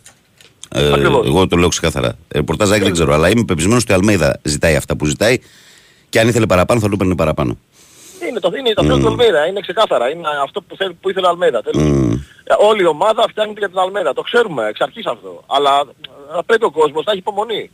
[0.75, 1.27] Ε, Ακριβώς.
[1.27, 2.19] εγώ το λέω ξεκάθαρα.
[2.29, 5.38] Ρεπορτάζ ΑΕΚ δεν ξέρω, αλλά είμαι πεπισμένος ότι η Αλμίδα ζητάει αυτά που ζητάει
[6.09, 7.59] και αν ήθελε παραπάνω θα του παίρνει παραπάνω.
[8.29, 10.11] Είναι το, είναι το θέμα του Αλμέδα, είναι ξεκάθαρα.
[10.11, 11.62] Είναι αυτό που, θέλει, που ήθελε ο Αλμέδα.
[11.62, 11.83] τέλος.
[11.83, 12.12] Μμμ.
[12.45, 14.12] Ε, Όλη η ομάδα φτιάχνεται για την Αλμέδα.
[14.12, 15.45] Το ξέρουμε εξ αρχής αυτό.
[15.47, 15.85] Αλλά
[16.37, 17.71] ε, πρέπει ο κόσμος να έχει υπομονή.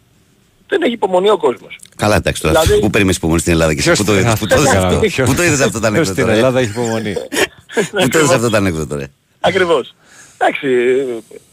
[0.74, 1.78] Δεν έχει υπομονή ο κόσμος.
[1.96, 2.60] Καλά, εντάξει τώρα.
[2.60, 4.54] Δηλαδή- Πού περιμένεις υπομονή στην Ελλάδα και εσύ, Ποιος πού το την- είδες, πού το
[4.54, 4.98] ποιος είδες την- αυτό.
[5.00, 6.32] ποιος- Πού το είδες αυτό το Ποιος ανέκδοτο, στην ρε.
[6.32, 7.12] Ελλάδα έχει υπομονή.
[8.02, 9.06] Πού το είδες αυτό το ανέκδοτο, ρε.
[9.40, 9.94] Ακριβώς.
[10.38, 10.66] Εντάξει.
[10.66, 11.04] ε,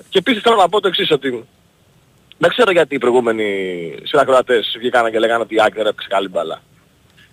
[0.09, 1.43] Και επίσης θέλω να πω το εξής ότι
[2.37, 3.47] δεν ξέρω γιατί οι προηγούμενοι
[4.03, 6.61] συνακροατές βγήκαν και λέγανε ότι η Άκη δεν έπαιξε καλή μπάλα.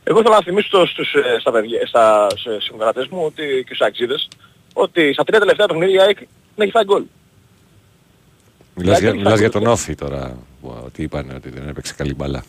[0.05, 3.75] Εγώ θέλω να θυμίσω στο- στους, ε, στα, παιδιά, στα σε- συνεργατές μου ότι, και
[3.75, 4.29] στους αξίδες
[4.73, 6.27] ότι στα τρία τελευταία παιχνίδια η ΑΕΚ δεν
[6.67, 7.03] έχει φάει γκολ.
[8.79, 11.95] Μιλάς για, Δηλαδή, μιλάς θα- για τον Όφη τώρα, που- ότι είπαν ότι δεν έπαιξε
[11.95, 12.45] καλή μπαλά.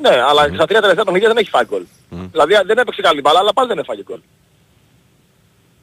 [0.00, 1.82] Ναι, αλλά στα τρία τελευταία παιχνίδια δεν έχει φάει γκολ.
[2.30, 4.20] Δηλαδή δεν έπαιξε καλή μπάλα, αλλά πάλι δεν έφαγε γκολ.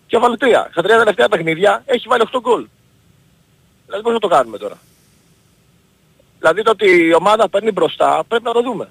[0.07, 0.67] Και βάλε τρία.
[0.71, 2.67] Στα τρία τελευταία παιχνίδια έχει βάλει 8 γκολ.
[3.86, 4.77] Δηλαδή πώς θα το κάνουμε τώρα;
[6.39, 8.89] Δηλαδή το ότι η ομάδα παίρνει μπροστά πρέπει να το δούμε.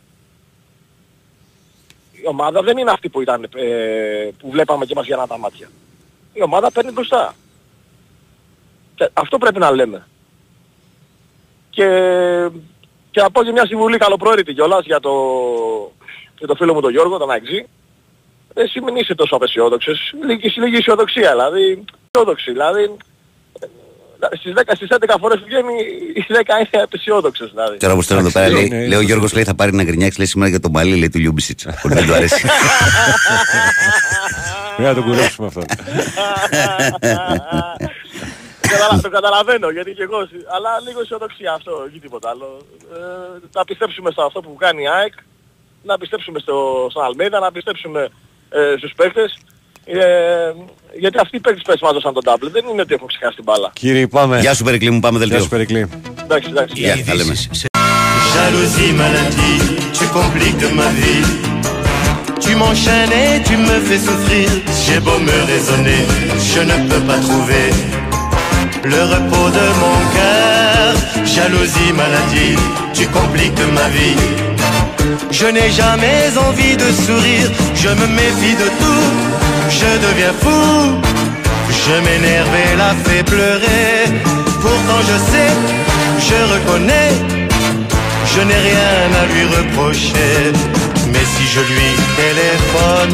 [2.12, 5.68] Η ομάδα δεν είναι αυτή που ήταν, ε, που βλέπαμε και μας για τα μάτια.
[6.32, 7.34] Η ομάδα παίρνει μπροστά.
[8.94, 10.06] Και αυτό πρέπει να λέμε.
[11.76, 11.88] Και,
[13.10, 15.12] και να πω και μια συμβουλή καλοπροαίρετη κιόλας για το,
[16.38, 17.64] για το φίλο μου τον Γιώργο, τον Αγγζή.
[18.54, 20.12] Εσύ μην είσαι τόσο απεσιόδοξος.
[20.26, 21.84] Λίγη, λίγη αισιοδοξία, δηλαδή.
[22.10, 22.82] Αισιόδοξη, δηλαδή.
[22.82, 25.74] ε, Στις 10, στις 11 φορές που βγαίνει,
[26.14, 26.32] οι 10
[26.72, 27.76] είναι απεσιόδοξες, δηλαδή.
[27.78, 29.82] Τώρα που στέλνω εδώ πέρα, Εντάξει, λέει, είναι- λέει ο Γιώργος λέει θα πάρει να
[29.82, 31.66] γκρινιάξει λέει σήμερα για τον Μαλί, λέει του Λιούμπισιτς.
[31.84, 32.46] Ότι δεν του αρέσει.
[34.78, 35.62] Μην να τον κουρέψουμε αυτό.
[38.74, 42.48] Καταλα- το καταλαβαίνω γιατί και εγώ, συ- αλλά λίγο αισιοδοξία αυτό, όχι τίποτα άλλο.
[42.94, 42.98] Ε,
[43.52, 45.12] να πιστέψουμε σε αυτό που κάνει η ΑΕΚ,
[45.90, 48.00] να πιστέψουμε στο, στον Αλμέιδα, να πιστέψουμε
[48.50, 49.30] ε, στους παίκτες.
[49.88, 49.96] Ε,
[50.98, 53.44] γιατί αυτοί οι παίκτες πες μας δώσαν τον double, δεν είναι ότι έχουν ξεχάσει την
[53.44, 53.70] μπάλα.
[53.74, 54.40] Κύριε, πάμε.
[54.40, 55.44] Γεια σου Περικλή μου, πάμε Γεια δελτίο.
[55.44, 55.88] σου, Περικλή.
[56.22, 56.74] Εντάξει, εντάξει.
[56.82, 57.34] Γεια, τα λέμε.
[58.34, 59.58] Jalousie, maladie,
[59.98, 61.24] tu compliques ma vie.
[62.44, 64.48] Tu m'enchaînes et tu me fais souffrir.
[64.84, 66.00] J'ai beau me raisonner,
[66.52, 67.64] je ne peux pas trouver
[68.88, 70.94] le repos de mon cœur.
[71.24, 72.56] Jalousie, maladie,
[72.94, 74.16] tu compliques ma vie.
[75.30, 79.08] Je n'ai jamais envie de sourire, je me méfie de tout,
[79.68, 81.00] je deviens fou.
[81.84, 83.92] Je m'énerve et la fais pleurer.
[84.60, 85.52] Pourtant je sais,
[86.28, 87.12] je reconnais,
[88.32, 90.52] je n'ai rien à lui reprocher.
[91.12, 91.88] Mais si je lui
[92.22, 93.12] téléphone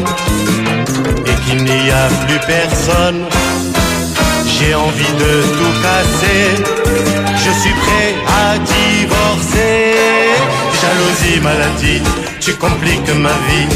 [1.25, 3.25] et qu'il n'y a plus personne,
[4.59, 6.45] j'ai envie de tout casser.
[7.43, 9.95] Je suis prêt à divorcer.
[10.81, 12.01] Jalousie, maladie,
[12.39, 13.67] tu compliques ma vie.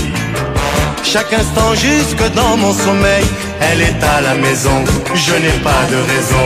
[1.04, 3.24] Chaque instant jusque dans mon sommeil,
[3.62, 4.84] elle est à la maison.
[5.16, 6.46] Je n'ai pas de raison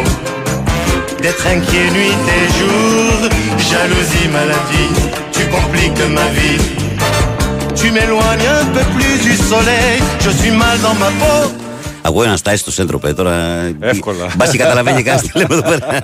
[1.22, 3.30] d'être inquiet nuit et jour.
[3.70, 4.90] Jalousie, maladie,
[5.32, 6.62] tu compliques ma vie.
[7.76, 11.71] Tu m'éloignes un peu plus du soleil, je suis mal dans ma peau.
[12.02, 13.36] Ακούω ένα στάσει στο σέντρο πέ τώρα.
[13.80, 14.28] Εύκολα.
[14.38, 16.02] Μπα και καταλαβαίνει κάτι τι λέμε εδώ πέρα.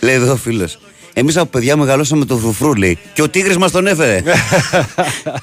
[0.00, 0.78] λέει εδώ ο φίλος.
[1.12, 2.98] Εμείς από παιδιά μεγαλώσαμε το φρουφρού, λέει.
[3.12, 4.22] Και ο τίγρης μας τον έφερε.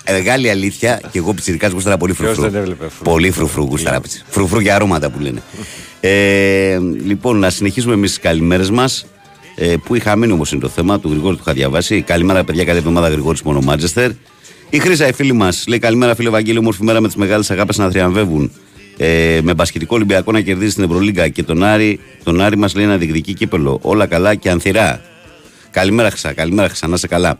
[0.04, 1.02] ε, μεγάλη αλήθεια.
[1.12, 2.52] Και εγώ πιτσιρικάς γούσταρα πολύ Ποιος φρουφρού.
[2.52, 3.04] δεν έβλεπε φρουφρού.
[3.04, 4.02] Πολύ φρουφρού γούσταρα.
[4.02, 4.24] πιτσι.
[4.30, 5.42] Φρουφρού για αρώματα που λένε.
[6.00, 9.06] ε, λοιπόν, να συνεχίσουμε εμείς τις καλημέρες μας.
[9.56, 12.02] Ε, που είχα μείνει όμως είναι το θέμα του Γρηγόρη του είχα διαβάσει.
[12.02, 14.12] Καλημέρα, παιδιά, καλή εβδομάδα Γρηγόρης μόνο Μάντζεστερ.
[14.70, 17.78] Η Χρήσα, η φίλη μας, λέει καλημέρα, φίλε Βαγγέλη, όμορφη μέρα με τις μεγάλες αγάπες
[17.78, 18.52] να θριαμβεύουν.
[18.98, 22.86] Ε, με μπασκετικό Ολυμπιακό να κερδίζει στην Ευρωλίγκα και τον Άρη, τον Άρη μας λέει
[22.86, 23.80] να διεκδικεί κύπελο.
[23.82, 25.02] Όλα καλά και ανθυρά.
[25.72, 27.40] Καλημέρα, Χρυσά, καλημέρα, Χρυσά, να είσαι καλά.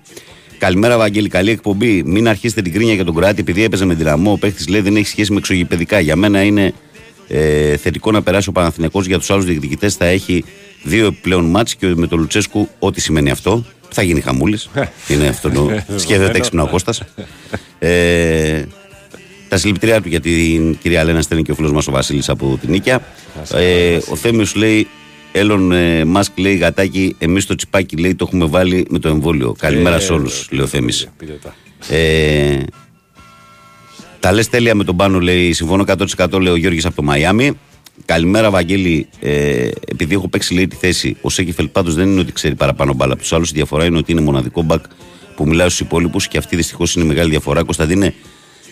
[0.58, 2.04] Καλημέρα, Βαγγέλη, καλή εκπομπή.
[2.06, 4.32] Μην αρχίσετε την κρίνια για τον Κροάτι επειδή έπαιζε με δυναμό.
[4.32, 6.00] Ο παίχτης λέει δεν έχει σχέση με εξωγηπαιδικά.
[6.00, 6.74] Για μένα είναι
[7.28, 9.96] ε, θετικό να περάσει ο Παναθηναϊκός για τους άλλους διεκδικητές.
[9.96, 10.44] Θα έχει
[10.84, 13.66] δύο επιπλέον μάτς και με τον Λουτσέσκου, ό,τι σημαίνει αυτό.
[13.90, 14.70] Θα γίνει χαμούλης.
[15.08, 15.70] είναι αυτό το.
[15.96, 17.02] Σκέφτεται έξυπνα ο Κώστας.
[17.80, 18.64] Ε,
[19.50, 22.58] τα συλληπιτήριά του για την κυρία Λένα στέλνει και ο φίλος μας ο Βασίλης από
[22.62, 23.02] την Νίκαια.
[23.54, 24.88] Ε, ο Θέμιος λέει,
[25.32, 29.56] Έλλον ε, Μάσκ λέει γατάκι, εμείς το τσιπάκι λέει το έχουμε βάλει με το εμβόλιο.
[29.60, 31.08] Καλημέρα σε όλους, λέει ο Θέμης.
[31.18, 31.56] Πείτε τα.
[31.96, 32.64] Ε,
[34.20, 35.54] τα λες τέλεια με τον πάνω, λέει.
[35.54, 35.84] Συμφωνώ
[36.18, 37.58] 100% λέει ο Γιώργης από το Μαϊάμι.
[38.06, 39.08] Καλημέρα, Βαγγέλη.
[39.20, 42.94] Ε, επειδή έχω παίξει λέει τη θέση, ο Σέκεφελ πάντως δεν είναι ότι ξέρει παραπάνω
[42.94, 43.50] μπάλα από τους άλλους.
[43.50, 44.84] Η διαφορά είναι ότι είναι μοναδικό μπακ
[45.36, 47.64] που μιλάει στους υπόλοιπους και αυτή δυστυχώς είναι μεγάλη διαφορά.
[47.64, 48.14] Κωνσταντίνε,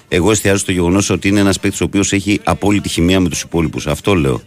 [0.07, 3.41] εγώ εστιάζω στο γεγονός ότι είναι ένας παίκτης ο οποίος έχει απόλυτη χημεία με τους
[3.41, 3.88] υπόλοιπους.
[3.88, 4.41] Αυτό λέω.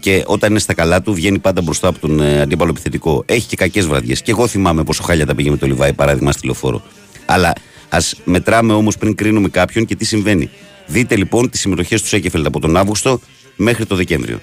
[0.00, 3.22] Και όταν είναι στα καλά του, βγαίνει πάντα μπροστά από τον ε, αντίπαλο επιθετικό.
[3.26, 4.22] Έχει και κακές βραδιές.
[4.22, 6.82] Και εγώ θυμάμαι πόσο χάλια τα πήγε με το Λιβάη, παράδειγμα, στη λεωφόρο.
[7.26, 7.52] Αλλά
[7.88, 10.50] ας μετράμε όμως πριν κρίνουμε κάποιον και τι συμβαίνει.
[10.86, 13.20] Δείτε λοιπόν τις συμμετοχές του Σέκεφελτ από τον Αύγουστο
[13.58, 14.40] μέχρι το Δεκέμβριο.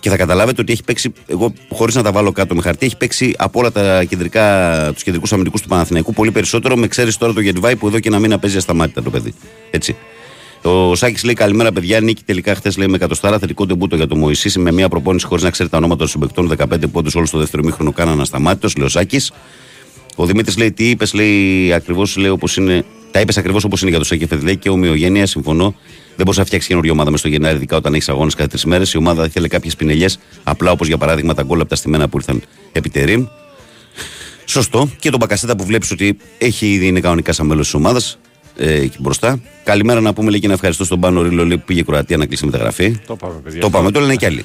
[0.00, 2.96] Και θα καταλάβετε ότι έχει παίξει, εγώ χωρίς να τα βάλω κάτω με χαρτί, έχει
[2.96, 6.76] παίξει από όλα τα κεντρικά, τους κεντρικούς αμυντικούς του Παναθηναϊκού πολύ περισσότερο.
[6.76, 9.34] Με εξαίρεση τώρα το Γετβάη που εδώ και ένα μήνα παίζει ασταμάτητα το παιδί.
[9.70, 9.96] Έτσι.
[10.62, 12.00] Ο Σάκης λέει καλημέρα, παιδιά.
[12.00, 15.44] Νίκη τελικά χθες λέει με εκατοστάρα θετικό τεμπούτο για το Μωησί με μια προπόνηση χωρίς
[15.44, 16.52] να ξέρει τα ονόματα των συμπεκτών.
[16.58, 19.32] 15 πόντους όλο στο δεύτερο μήχρονο κάναν ασταμάτητος, λέει ο Σάκης.
[20.16, 22.84] Ο Δημήτρης λέει τι είπες, λέει ακριβώς όπως είναι.
[23.10, 25.74] Τα είπες ακριβώς όπως είναι για το Σάκη λέει και ομοιογένεια, συμφωνώ.
[26.16, 28.64] Δεν μπορείς να φτιάξεις καινούργια ομάδα μες στο Γενάρη, ειδικά όταν έχεις αγώνες κάθε τρεις
[28.64, 28.92] μέρες.
[28.92, 32.16] Η ομάδα ήθελε κάποιες πινελιές, απλά όπως για παράδειγμα τα γκολ από τα στημένα που
[32.16, 33.28] ήρθαν επί
[34.44, 34.90] Σωστό.
[34.98, 38.18] Και τον Μπακασέτα που βλέπεις ότι έχει ήδη είναι κανονικά σαν μέλος της ομάδας
[38.56, 39.40] ε, εκεί μπροστά.
[39.64, 42.16] Καλημέρα να πούμε λέει, και να ευχαριστώ στον Πάνο Ρίλο λέει, που πήγε η Κροατία
[42.16, 42.98] να κλείσει μεταγραφή.
[43.06, 43.60] Το πάμε, παιδιά.
[43.60, 44.44] Το πάμε, το λένε και άλλοι.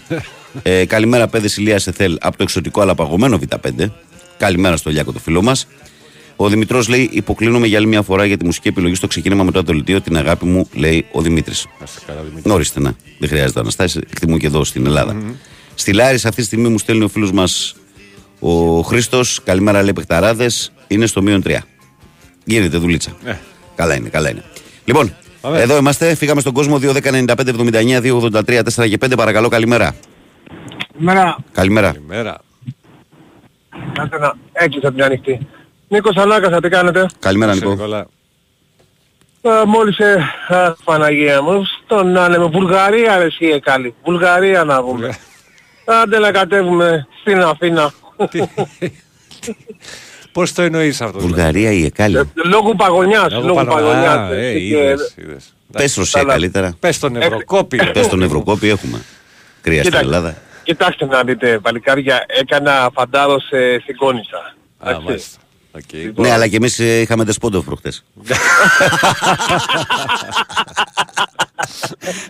[0.62, 3.86] ε, καλημέρα, παιδες Ηλίας Σεθέλ από το εξωτικό αλλά παγωμένο Β5.
[4.38, 5.68] Καλημέρα στο Λιάκο το φίλο μας.
[6.44, 9.64] Ο Δημητρός λέει: Υποκλίνομαι για άλλη μια φορά για τη μουσική επιλογή στο ξεκίνημα μετά
[9.64, 10.02] το Λιτίο.
[10.02, 11.68] Την αγάπη μου, λέει ο Δημήτρης.
[12.44, 12.96] Νωρί να.
[13.20, 14.00] Δεν χρειάζεται να αναστάσει.
[14.10, 15.16] Εκτιμούν και εδώ στην Ελλάδα.
[15.16, 15.34] Mm-hmm.
[15.76, 17.76] Στη Λάρη, αυτή τη στιγμή μου στέλνει ο φίλος μας
[18.40, 19.42] ο Χρήστος.
[19.44, 20.50] Καλημέρα, λέει Πεκταράδε.
[20.88, 21.58] Είναι στο μείον 3.
[22.44, 23.12] Γίνεται δουλίτσα.
[23.26, 23.34] Ε.
[23.76, 24.44] Καλά είναι, καλά είναι.
[24.86, 25.62] Λοιπόν, Πάμε.
[25.62, 26.16] εδώ είμαστε.
[26.16, 29.14] Φύγαμε στον κόσμο 2.195.79.283.4 και 5.
[29.18, 29.96] Παρακαλώ, καλημέρα.
[30.94, 31.38] Καλημέρα.
[31.52, 31.92] Καλημέρα.
[31.92, 32.38] Καλημέρα.
[33.94, 35.48] Κάτσε να έκλεισα την ανοιχτή.
[35.92, 37.78] Νίκος Ανάκασα, τι κάνετε; Καλημέρα, Νίκο.
[39.42, 43.96] Ε, μόλις ε, α, Παναγία μου, στον να λέμε Βουλγαρία ρε εσύ καλή.
[44.04, 45.18] Βουλγαρία να πούμε.
[45.86, 47.94] Άντε να κατέβουμε στην Αθήνα.
[50.32, 51.18] Πώς το εννοείς αυτό.
[51.18, 53.34] Δηλαδή; Βουλγαρία ή Εκάλη; Ε, λόγω παγωνιάς.
[53.34, 54.32] Λόγω παγωνιάς.
[54.32, 55.54] Ε, είδες, είδες.
[55.72, 56.76] Πες Ρωσία καλύτερα.
[56.80, 57.92] Πες τον Ευρωκόπη.
[57.94, 59.02] Πες τον Ευρωκόπη έχουμε.
[59.62, 60.36] Κρύα στην Ελλάδα.
[60.64, 64.56] Κοιτάξτε να δείτε, παλικάρια, έκανα φαντάρος σε συγκόνησα.
[64.80, 65.40] Α, μάλιστα.
[65.78, 66.12] Okay.
[66.16, 68.04] Ναι, αλλά και εμείς ε, είχαμε τεσπόντο προχτές.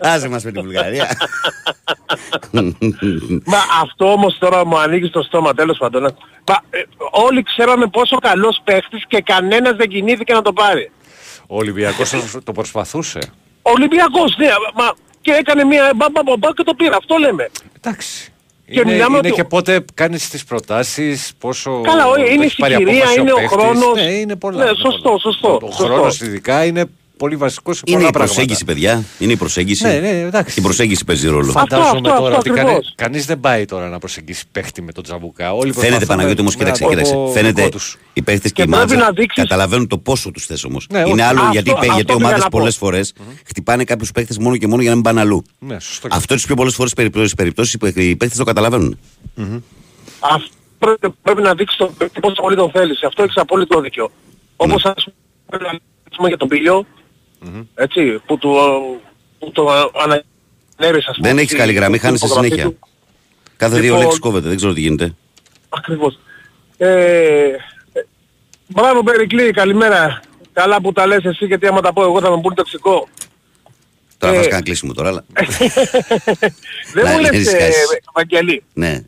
[0.00, 1.16] Άσε μας με την Βουλγαρία.
[3.44, 6.02] Μα αυτό όμως τώρα μου ανοίγει στο στόμα τέλος πάντων.
[6.48, 10.90] Μα, ε, όλοι ξέραμε πόσο καλός παίχτης και κανένας δεν κινήθηκε να το πάρει.
[11.46, 13.18] Ο Ολυμπιακός το προσπαθούσε.
[13.62, 17.50] Ο Ολυμπιακός, ναι, μα και έκανε μια μπαμπαμπαμπα και το πήρα, αυτό λέμε.
[17.76, 18.31] Εντάξει.
[18.72, 19.30] Και είναι, είναι ότι...
[19.30, 23.94] και πότε κάνεις τις προτάσεις, πόσο Καλά, είναι η συγκυρία, είναι ο χρόνος.
[23.94, 24.64] Ναι, είναι πολλά.
[24.64, 25.60] Ναι, σωστό, σωστό.
[25.62, 26.84] Ο χρόνος ειδικά είναι
[27.22, 28.32] πολύ βασικό σε πολλά Είναι η πράγματα.
[28.32, 29.04] προσέγγιση, παιδιά.
[29.18, 29.84] Είναι η προσέγγιση.
[29.84, 30.58] Ναι, ναι, εντάξει.
[30.58, 31.50] Η προσέγγιση παίζει ρόλο.
[31.52, 32.92] Φαντάζομαι Αυτό, τώρα αυτό ότι κανεί, ακριβώς.
[32.96, 35.52] κανείς δεν πάει τώρα να προσεγγίσει παίχτη με τον Τζαμπουκά.
[35.52, 37.12] Όλοι Φαίνεται προσπαθούν Παναγιώτη όμως, με κοίταξε, έναν κοίταξε.
[37.14, 37.98] τρόπο Φαίνεται δικό τους.
[38.12, 40.86] οι παίχτες και, Και οι πρέπει μάτζερ να δείξεις- καταλαβαίνουν το πόσο τους θες όμως.
[40.90, 41.20] Ναι, είναι όχι.
[41.20, 42.58] άλλο Αυτό- γιατί, οι παί- αυτό γιατί οι πήγα ομάδε να πω.
[42.58, 43.12] πολλές φορές
[43.46, 45.42] χτυπάνε κάποιους παίχτες μόνο και μόνο για να μην πάνε αλλού.
[45.58, 46.08] Ναι, σωστό.
[46.08, 48.98] και Αυτό τις πιο πολλές φορές περιπτώσει οι παίχτες το καταλαβαίνουν.
[50.20, 53.02] Αυτό πρέπει, πρέπει να δείξεις τον παίκτη πόσο πολύ τον θέλεις.
[53.02, 54.10] Αυτό έχεις απόλυτο δίκιο.
[54.56, 55.04] Όπως ας
[55.50, 55.78] πούμε, να
[56.16, 56.48] πούμε για τον
[57.42, 58.50] πιλιο έτσι, που του,
[59.38, 59.68] που το
[60.02, 61.28] ανανέβησε ας πούμε.
[61.28, 62.64] Δεν έχεις στη- καλή γραμμή, στην χάνει υπογραφή συνέχεια.
[62.70, 62.78] του.
[63.56, 65.14] Κάθε δύο Λοιπόν- λέξεις κόβεται, δεν ξέρω τι γίνεται.
[65.68, 66.18] Ακριβώς.
[66.76, 67.56] Ε, ε,
[68.66, 70.20] μπράβο Περικλή, καλημέρα.
[70.52, 73.08] Καλά που τα λες εσύ γιατί άμα τα πω εγώ θα με πούνε τοξικό.
[74.18, 75.24] Τώρα θα Ε, σου κάνω κλείσιμο τώρα, αλλά.
[76.94, 77.86] Δεν Να, μου λες, δεν ε, ρισκάσεις.
[78.14, 79.04] Βαγγελή, Ναι.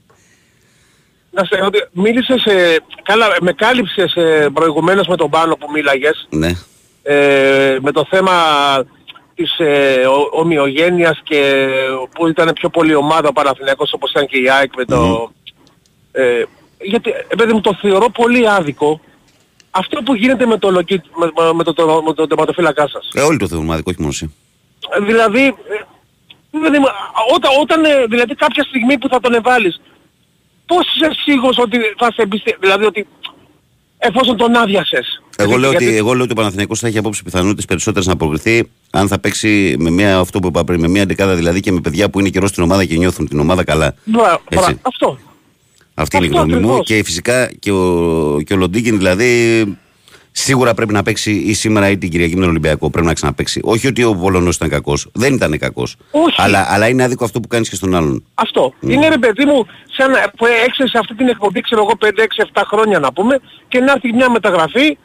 [1.30, 6.26] να σε ότι μίλησες, ε, καλά, με κάλυψες ε, προηγουμένως με τον Πάνο που μίλαγες,
[6.30, 6.50] Ναι.
[7.06, 8.32] Ε, με το θέμα
[9.34, 11.66] της ε, ο- ομοιογένειας και
[12.14, 15.30] που ήταν πιο πολύ ομάδα ο Παναθηναϊκός όπως ήταν και η ΑΕΚ με το...
[16.12, 16.42] Ε,
[16.80, 19.00] γιατί, ε, παιδί μου, το θεωρώ πολύ άδικο
[19.70, 23.08] αυτό που γίνεται με το, λογί, με, με- με το, το, με το τερματοφύλακά σας.
[23.14, 24.34] Ε, όλοι το θεωρούμε άδικο, όχι μόνο εσύ.
[24.98, 25.52] Ε, Δηλαδή, ε,
[26.50, 26.76] δηλαδή,
[27.34, 29.80] όταν, όταν ε, δηλαδή κάποια στιγμή που θα τον εβάλεις,
[30.66, 33.06] πώς είσαι σίγουρος ότι θα σε εμπιστεύει, δηλαδή ότι
[33.98, 35.22] εφόσον τον άδειασες.
[35.36, 38.06] Εγώ Γιατί- λέω, ότι, γιατί- εγώ λέω ότι ο Παναθηναϊκός θα έχει απόψε πιθανότητες περισσότερες
[38.06, 41.60] να αποκριθεί αν θα παίξει με μια, αυτό που είπα πριν, με μια αντικάδα δηλαδή
[41.60, 43.94] και με παιδιά που είναι καιρός στην ομάδα και νιώθουν την ομάδα καλά.
[44.04, 44.64] Μπρα- Έτσι.
[44.70, 45.18] μπρα- αυτό.
[45.94, 46.66] Αυτή είναι η Αυτό γνώμη μου.
[46.68, 46.86] ακριβώς.
[46.86, 49.64] Και φυσικά και ο, και ο Λοντίκιν δηλαδή
[50.32, 52.90] σίγουρα πρέπει να παίξει ή σήμερα ή την Κυριακή με τον Ολυμπιακό.
[52.90, 53.60] Πρέπει να ξαναπαίξει.
[53.64, 55.08] Όχι ότι ο Πολωνός ήταν κακός.
[55.12, 55.96] Δεν ήταν κακός.
[56.10, 56.34] Όχι.
[56.42, 58.24] Αλλά, αλλά είναι άδικο αυτό που κάνεις και στον άλλον.
[58.34, 58.72] Αυτό.
[58.80, 59.66] Είναι ρε παιδί μου,
[59.96, 63.78] σαν να- που έξερε σε αυτή την εκπομπή, ξέρω εγώ 5-6-7 χρόνια να πούμε, και
[63.80, 64.98] να έρθει μια μεταγραφή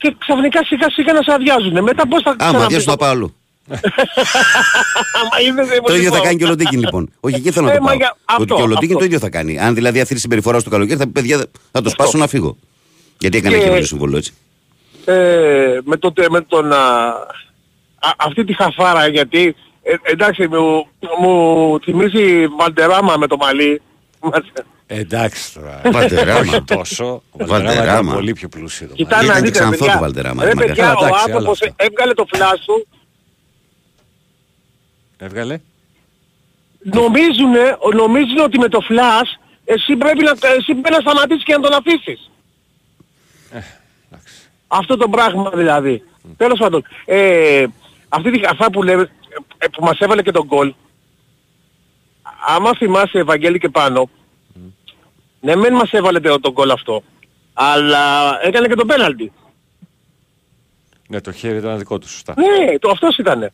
[0.00, 1.82] και ξαφνικά σιγά σιγά να σε αδειάζουν.
[1.82, 3.34] Μετά πώς θα Α, μα ξαναπείς; αδειάσου το- να πάω αλλού.
[5.32, 7.10] Μα είδες, δεν Το ίδιο θα μπορείς κάνει και ο Λοντίκιν λοιπόν.
[7.20, 7.96] Όχι, εκεί θέλω να Ε, το μα πάω.
[7.96, 8.98] για- Ότι αυτό, και ο Λοντίκιν αυτό.
[8.98, 9.58] το ίδιο θα κάνει.
[9.58, 12.56] Αν δηλαδή αυτή η συμπεριφορά στο καλοκαίρι θα πει παιδιά θα το σπάσω να φύγω.
[13.18, 14.32] Γιατί έκανε Και- καινούριο συμβόλαιο έτσι.
[15.04, 16.76] ε, με, το, με τον, α,
[17.98, 20.86] α- αυτή τη χαφάρα γιατί ε, εντάξει μου,
[21.20, 23.80] μου θυμίζει Βαλτεράμα με το μαλλί.
[24.92, 25.80] Εντάξει τώρα.
[25.92, 26.40] Βαλτεράμα.
[26.40, 27.04] Όχι τόσο.
[27.06, 28.00] Ο Βαλτεράμα Βαλτεράμα.
[28.00, 28.88] ήταν πολύ πιο πλούσιο.
[28.88, 29.28] το Κοιτά μαλλί.
[29.28, 29.92] να Ήταν δείτε ξανθό παιδιά.
[29.94, 30.66] του Βαλτεράμα, Ρε ρε μάγκα.
[30.66, 31.74] παιδιά Καλά, ο εντάξει, άλλο άνθρωπος αυτό.
[31.84, 32.86] έβγαλε το φλάσ του
[35.18, 35.58] Έβγαλε.
[36.82, 41.60] νομίζουνε, νομίζουν ότι με το φλάσ εσύ πρέπει να, εσύ πρέπει να σταματήσεις και να
[41.60, 42.30] τον αφήσεις.
[44.66, 46.02] Αυτό το πράγμα δηλαδή.
[46.36, 46.82] Τέλος πάντων.
[47.04, 47.64] Ε,
[48.08, 49.10] αυτή τη αυτά που λέμε,
[49.58, 50.74] ε, που μας έβαλε και τον γκολ,
[52.46, 54.10] άμα θυμάσαι Ευαγγέλη και πάνω,
[55.40, 57.02] ναι μεν μας έβαλε το- τον γκολ αυτό,
[57.52, 59.32] αλλά έκανε και τον πέναλτι.
[61.08, 62.34] Ναι, το χέρι ήταν δικό του, σωστά.
[62.36, 63.52] Ναι, το αυτός ήτανε.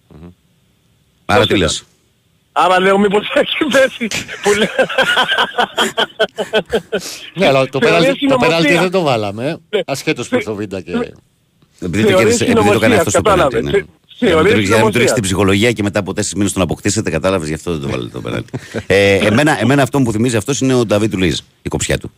[1.25, 1.59] Άρα Πώς τι ήταν.
[1.66, 1.85] λες.
[2.53, 4.07] Άρα λέω μήπως έχει πέσει.
[4.42, 4.68] που λέει-
[7.35, 8.49] Ναι, αλλά το Θεωρία πέναλτι, το συνωμοσία.
[8.49, 9.61] πέναλτι δεν το βάλαμε.
[9.70, 9.81] Ναι.
[9.87, 11.12] Ασχέτως προς το Β' και...
[11.81, 13.61] Επειδή το, Θεωρείς κέρδισε, επειδή το έκανε συνωμοσίας, αυτό στο κατάλαβες.
[13.61, 13.88] πέναλτι.
[14.18, 14.29] Ναι.
[14.29, 15.12] Ε, Για να μην θεωρείς του- Για να μην του ρίξει συνωμοσίας.
[15.12, 18.11] την ψυχολογία και μετά από τέσσερις μήνες τον αποκτήσετε, κατάλαβες γι' αυτό δεν το βάλετε
[18.12, 18.50] το πέναλτι.
[18.87, 22.11] ε, εμένα, εμένα αυτό που θυμίζει αυτός είναι ο Νταβίτ Λουίζ, η κοψιά του.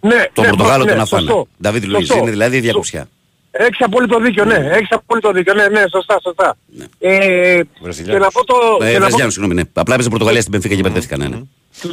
[0.00, 1.22] Ναι, Το ναι, Πορτογάλο ναι, τον αφάνε.
[1.26, 1.46] σωστό.
[1.62, 2.16] Νταβίτ Λουίζ Σωστό.
[2.22, 3.08] είναι δηλαδή η ίδια Σω- κοψιά.
[3.50, 4.68] Έχεις απόλυτο δίκιο, ναι.
[4.72, 6.56] Έχεις απόλυτο δίκιο, ναι, ναι, σωστά, σωστά.
[6.98, 8.18] Ε, Βραζιλιάνος.
[8.18, 8.54] και να πω το...
[8.54, 9.62] Ε, και να πω- Βραζιλιάνος, συγγνώμη, ναι.
[9.72, 11.26] Απλά έπαιζε Πορτογαλία στην Πενφύκα και μπερδεύτηκα, ναι.
[11.28, 11.40] ναι.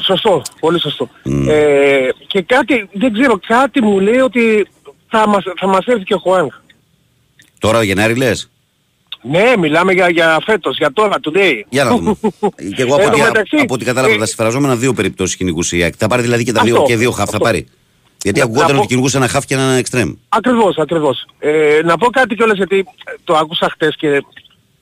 [0.01, 1.09] Σωστό, πολύ σωστό.
[1.47, 4.67] Ε, και κάτι, δεν ξέρω, κάτι μου λέει ότι
[5.09, 6.49] θα μας, θα μας έρθει και ο Χουάνγκ.
[7.59, 8.49] Τώρα ο Γενάρη λες;
[9.21, 11.61] Ναι, μιλάμε για, για φέτος, για τώρα, today.
[11.69, 12.15] Για να δούμε.
[12.75, 15.35] και εγώ από, Εν τω ό,τι- μεταξύ, από ό,τι κατάλαβα ε, τα συμφραζόμενα δύο περιπτώσεις
[15.35, 15.93] κυνηγούσε η ΑΕΚ.
[15.97, 17.43] Θα πάρει δηλαδή και τα Αυτό, δύο, και δύο χαφ θα αυτό.
[17.45, 17.67] πάρει.
[18.23, 20.13] Γιατί Να- ακουγόταν να ότι πω- κυνηγούσε ένα χαφ και ένα εξτρέμ.
[20.29, 21.25] Ακριβώς, ακριβώς.
[21.39, 24.23] Ε, να πω κάτι κιόλας γιατί ε, το άκουσα χτες και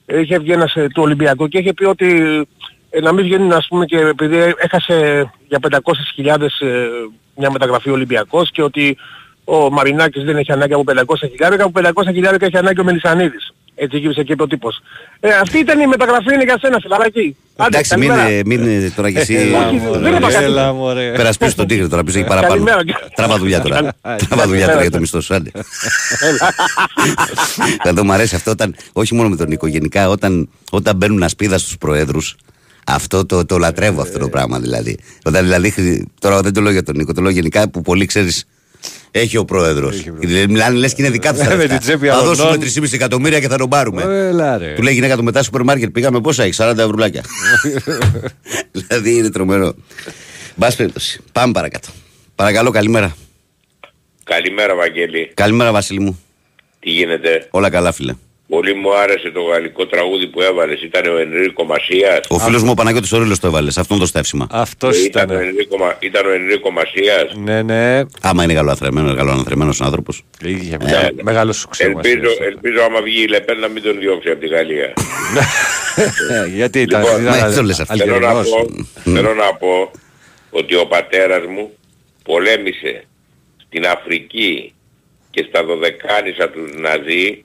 [0.06, 2.08] είχε βγει ένας ε, του Ολυμπιακού και είχε πει ότι
[2.89, 6.67] ε, να μην βγαίνει ας πούμε και επειδή έχασε για 500.000 ε,
[7.36, 8.97] μια μεταγραφή ο Ολυμπιακός και ότι
[9.43, 11.71] ο Μαρινάκης δεν έχει ανάγκη από 500.000, από
[12.04, 13.54] 500.000 έχει ανάγκη ο Μελισανίδης.
[13.82, 14.82] Έτσι γύρισε και είπε ο τύπος.
[15.20, 17.36] Ε, αυτή ήταν η μεταγραφή είναι για σένα, φιλαράκι.
[17.56, 18.34] Άντε, Εντάξει, μην, καλημέρα.
[18.34, 19.34] ε, μην ε, τώρα κι εσύ.
[19.36, 20.44] Έλα, Όχι, μωρέ, δεν είπα κάτι.
[20.44, 21.12] Έλα, μωρέ.
[21.12, 22.63] Περασπίσεις τον Τίγρη τώρα, πίσω έχει παραπάνω.
[22.63, 22.84] Καλημέρα.
[23.15, 23.94] Τράβα δουλειά τώρα.
[24.30, 25.34] Τράβα δουλειά τώρα για το μισθό σου.
[25.36, 25.52] Άντε.
[27.84, 31.24] Θα το μ' αρέσει αυτό όταν, όχι μόνο με τον Νίκο, γενικά όταν, όταν μπαίνουν
[31.24, 32.36] ασπίδα στους προέδρους,
[32.86, 34.98] αυτό το, το λατρεύω αυτό το πράγμα δηλαδή.
[35.24, 38.06] Όταν δηλαδή, χρη- τώρα δεν το λέω για τον Νίκο, το λέω γενικά που πολύ
[38.06, 38.46] ξέρεις
[39.12, 40.04] έχει ο πρόεδρος.
[40.50, 41.68] Μιλάνε λες και είναι δικά τους τα Με λεφτά.
[41.68, 42.36] την τσέπη Θα αλλωνών.
[42.36, 44.04] δώσουμε 3,5 εκατομμύρια και θα τον πάρουμε.
[44.04, 44.74] Έλα, ρε.
[44.74, 47.24] Του λέει η γυναίκα του μετά σούπερ μάρκετ πήγαμε πόσα έχει, 40 ευρουλάκια.
[48.72, 49.74] δηλαδή είναι τρομερό.
[50.56, 51.20] Μπας περιπτώσει.
[51.32, 51.89] Πάμε παρακάτω.
[52.36, 53.15] Παρακαλώ, καλημέρα.
[54.24, 55.32] Καλημέρα Βαγγέλη.
[55.34, 56.20] Καλημέρα, Βασίλη μου.
[56.80, 58.13] Τι γίνεται; Όλα καλά, φίλε.
[58.50, 60.82] Πολύ μου άρεσε το γαλλικό τραγούδι που έβαλες.
[60.82, 62.20] Ήταν ο Ενρίκο Μασίας.
[62.30, 63.74] Ο φίλος μου ο Παναγιώτης ο Ρήλος το έβαλες.
[63.74, 64.48] Σε αυτόν το στεύσιμα.
[64.52, 65.38] Αυτός Ήταν, ήταν.
[65.38, 67.34] ο Ενρίκο, Μα- ήταν ο Ενρίκο Μασίας.
[67.36, 68.02] Ναι, ναι.
[68.22, 70.24] Άμα είναι καλοανθρεμένο, καλοανθρεμένο άνθρωπος.
[70.44, 71.08] Είχε Ναι.
[71.22, 74.93] μεγάλο σου Ελπίζω, ελπίζω άμα βγει η Λεπέν να μην τον διώξει από τη Γαλλία.
[76.56, 77.02] Γιατί ήταν.
[77.02, 77.95] Λοιπόν, ήταν ναι, το λες αυτό.
[77.97, 78.50] θέλω, να Αλγερινός.
[78.50, 79.91] πω, θέλω να πω
[80.50, 81.72] ότι ο πατέρας μου
[82.24, 83.04] πολέμησε
[83.68, 84.74] στην Αφρική
[85.30, 87.43] και στα Δωδεκάνησα του Ναζί,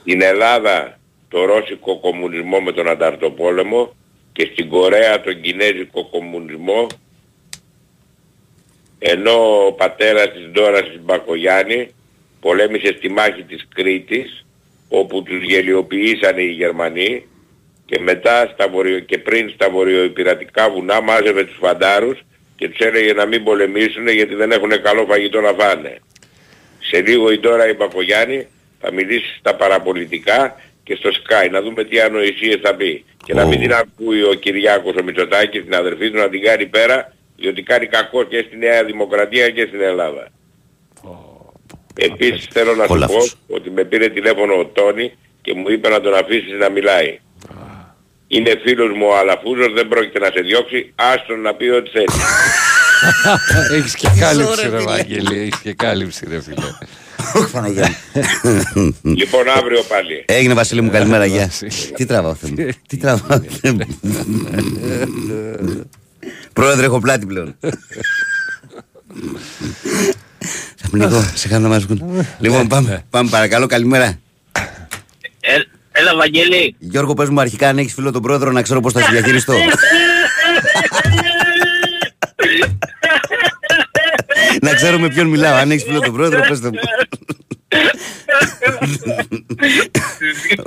[0.00, 0.98] στην Ελλάδα
[1.28, 3.94] το ρώσικο κομμουνισμό με τον Ανταρτοπόλεμο
[4.32, 6.86] και στην Κορέα τον κινέζικο κομμουνισμό
[8.98, 11.94] ενώ ο πατέρας της Ντόρας της Μπακογιάννη
[12.40, 14.44] πολέμησε στη μάχη της Κρήτης
[14.88, 17.26] όπου τους γελιοποιήσανε οι Γερμανοί
[17.86, 18.98] και μετά στα βορειο...
[18.98, 22.18] και πριν στα βορειοϊπειρατικά βουνά μάζευε τους φαντάρους
[22.56, 25.98] και τους έλεγε να μην πολεμήσουν γιατί δεν έχουν καλό φαγητό να φάνε.
[26.80, 28.46] Σε λίγο η Ντόρα η Παπογιάννη
[28.84, 33.04] θα μιλήσεις στα παραπολιτικά και στο Sky να δούμε τι ανοησίες θα πει.
[33.24, 33.62] Και να μην Ω.
[33.62, 37.86] την ακούει ο Κυριάκος ο Μητσοτάκης την αδερφή του να την κάνει πέρα διότι κάνει
[37.86, 40.28] κακό και στη Νέα Δημοκρατία και στην Ελλάδα.
[41.96, 43.36] Επίσης θέλω να σου Κολάφος.
[43.46, 45.12] πω ότι με πήρε τηλέφωνο ο Τόνι
[45.42, 47.18] και μου είπε να τον αφήσεις να μιλάει.
[48.28, 52.06] Είναι φίλος μου ο Αλαφούζος, δεν πρόκειται να σε διώξει, άστον να πει ό,τι θέλει.
[53.76, 56.66] Έχεις και κάλυψη ρε Βαγγέλη, έχεις και κάλυψη ρε φίλε.
[57.34, 57.94] Όχι, Παναγία.
[59.02, 60.24] λοιπόν αύριο πάλι.
[60.26, 61.46] Έγινε Βασίλη μου, καλημέρα, γεια.
[61.46, 61.70] Βασίλη.
[61.94, 62.72] Τι τραβάω, Θεέ μου.
[62.88, 63.86] Τι τραβάω, Θεέ μου.
[66.52, 67.56] Πρόεδρε, έχω πλάτη πλέον.
[70.76, 72.26] Θα πνιγώ, σε κάνω να μας βγουν.
[72.38, 74.18] Λοιπόν, πάμε, πάμε παρακαλώ, καλημέρα.
[75.40, 75.54] Ε,
[75.92, 76.76] έλα Βαγγέλη.
[76.78, 79.54] Γιώργο, πες μου αρχικά αν έχεις φίλο τον πρόεδρο να ξέρω πώς θα σε διαχειριστώ.
[84.64, 85.54] να ξέρω με ποιον μιλάω.
[85.54, 86.78] Αν έχεις φίλο τον πρόεδρο, πες το μου.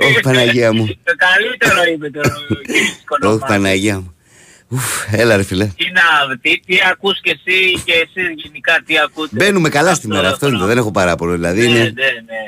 [0.00, 0.86] Ωχ, Παναγία μου.
[0.86, 3.44] Το καλύτερο είπε το κύριος Ωχ, Κονομάκη.
[3.46, 4.12] Παναγία μου.
[4.68, 5.64] Ουφ, έλα ρε φίλε.
[5.66, 10.06] Τι να, τι, τι ακούς και εσύ και εσύ γενικά τι ακούτε; Μπαίνουμε καλά στη
[10.08, 10.66] μέρα, αυτό είναι το, πράγμα.
[10.66, 11.32] δεν έχω παράπονο.
[11.32, 11.78] Δηλαδή Ναι, είναι...
[11.78, 12.42] ναι, ναι.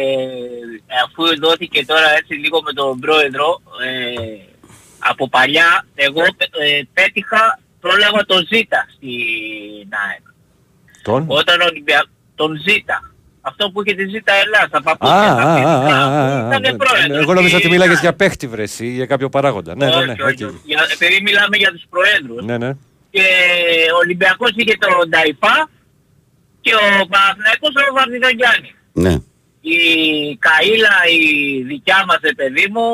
[0.00, 4.40] Ε, αφού δόθηκε τώρα έτσι λίγο με τον πρόεδρο, ε,
[4.98, 10.24] από παλιά, εγώ ε, πέτυχα, πρόλαβα τον Ζήτα στην ΑΕΚ.
[11.02, 11.24] Τον.
[11.28, 12.04] Όταν ο Ολυμπια...
[12.34, 13.04] τον Ζήτα.
[13.42, 15.14] Αυτό που είχε τη Ζήτα Ελλάς, τα Α, παππούδια.
[15.14, 17.22] α, τα α, παιδιά, α, α, Ήταν α, πρόεδρος.
[17.22, 19.76] Εγώ νόμιζα ότι Και- μίλαγες για παίχτη βρε συ ή για κάποιο παράγοντα.
[19.76, 20.12] Ναι, ναι, ναι.
[20.12, 20.52] Όχι, όχι, οκ.
[20.64, 22.44] για- Επειδή μιλάμε για τους προέδρους.
[22.44, 22.70] Ναι, ναι.
[23.10, 23.22] Και
[23.94, 25.56] ο Ολυμπιακός είχε τον Νταϊφά
[26.60, 28.70] και ο Παναθηναϊκός τον Βαρδιδογιάννη.
[28.92, 29.14] Ναι.
[29.60, 29.78] η
[30.46, 31.22] Καΐλα η
[31.62, 32.86] δικιά μας ε, παιδί μου,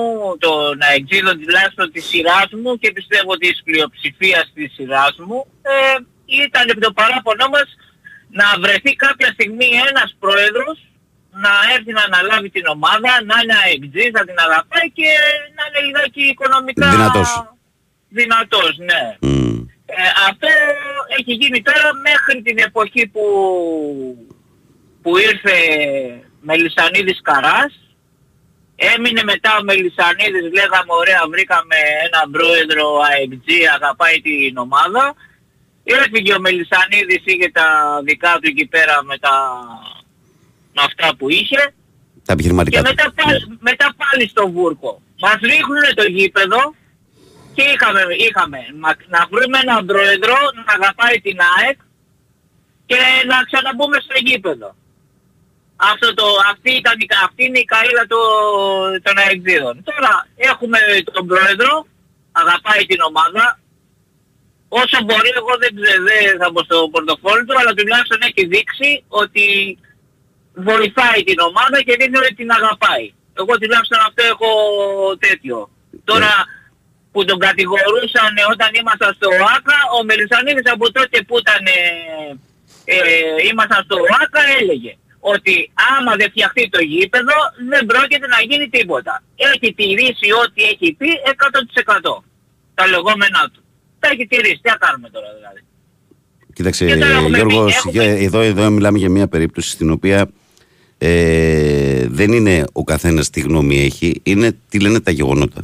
[0.45, 5.95] των αεξίδων τουλάχιστον της σειράς μου και πιστεύω της πλειοψηφίας της σειράς μου, ε,
[6.45, 7.69] ήταν το παράπονό μας
[8.29, 10.79] να βρεθεί κάποια στιγμή ένας πρόεδρος
[11.45, 15.09] να έρθει να αναλάβει την ομάδα, να είναι αεξής, να την αγαπάει και
[15.57, 17.31] να είναι λιγάκι οικονομικά Δυνατός.
[18.09, 19.03] δυνατός, ναι.
[19.21, 19.59] Μμ.
[19.87, 20.49] Ε, αυτό
[21.19, 23.25] έχει γίνει τώρα μέχρι την εποχή που,
[25.03, 25.57] που ήρθε
[26.41, 27.73] Μελισανίδης Καράς.
[28.77, 35.15] Έμεινε μετά ο Μελισανίδης, λέγαμε ωραία βρήκαμε έναν πρόεδρο AFG, αγαπάει την ομάδα.
[35.89, 37.67] Έφυγε ο Μελισανίδης, είχε τα
[38.05, 39.35] δικά του εκεί πέρα με, τα,
[40.75, 41.75] με αυτά που είχε.
[42.25, 42.95] Τα επιχειρηματικά Και του.
[42.97, 45.01] μετά πάλι, μετά πάλι στο βούρκο.
[45.21, 46.75] Μας ρίχνουν το γήπεδο
[47.55, 51.79] και είχαμε, είχαμε μα- να βρούμε έναν πρόεδρο να αγαπάει την ΑΕΚ
[52.87, 52.99] και
[53.31, 54.75] να ξαναμπούμε στο γήπεδο.
[55.77, 59.75] Αυτό το, αυτή, ήταν, η- αυτή είναι η καΐλα το- των αεξίδων.
[59.89, 60.79] Τώρα έχουμε
[61.13, 61.87] τον πρόεδρο,
[62.33, 63.45] αγαπάει την ομάδα.
[64.69, 68.91] Όσο μπορεί, εγώ δεν, ξε- δεν θα μπω στο πορτοφόλι του, αλλά τουλάχιστον έχει δείξει
[69.23, 69.47] ότι
[70.69, 73.07] βοηθάει την ομάδα και δείχνει ότι την αγαπάει.
[73.41, 74.51] Εγώ τουλάχιστον αυτό έχω
[75.27, 75.57] τέτοιο.
[76.11, 76.33] Τώρα
[77.13, 81.81] που τον κατηγορούσαν όταν ήμασταν στο ΆΚΑ, ο Μελισανίδης από τότε που ήταν ε,
[82.95, 85.55] ε, ήμασταν στο ΆΚΑ έλεγε ότι
[85.97, 87.37] άμα δεν φτιαχτεί το γήπεδο
[87.71, 89.23] δεν πρόκειται να γίνει τίποτα.
[89.37, 91.09] Έχει τηρήσει ό,τι έχει πει
[92.11, 92.23] 100%.
[92.75, 93.61] Τα λεγόμενά του.
[94.07, 94.59] Τα έχει τηρήσει.
[94.63, 95.61] Τι θα κάνουμε τώρα δηλαδή.
[96.53, 100.29] Κοίταξε, Και τώρα έχουμε Γιώργος, πει- έχουμε- εδώ, εδώ μιλάμε για μια περίπτωση στην οποία
[100.99, 105.61] ε, δεν είναι ο καθένας τι γνώμη έχει, είναι τι λένε τα γεγονότα.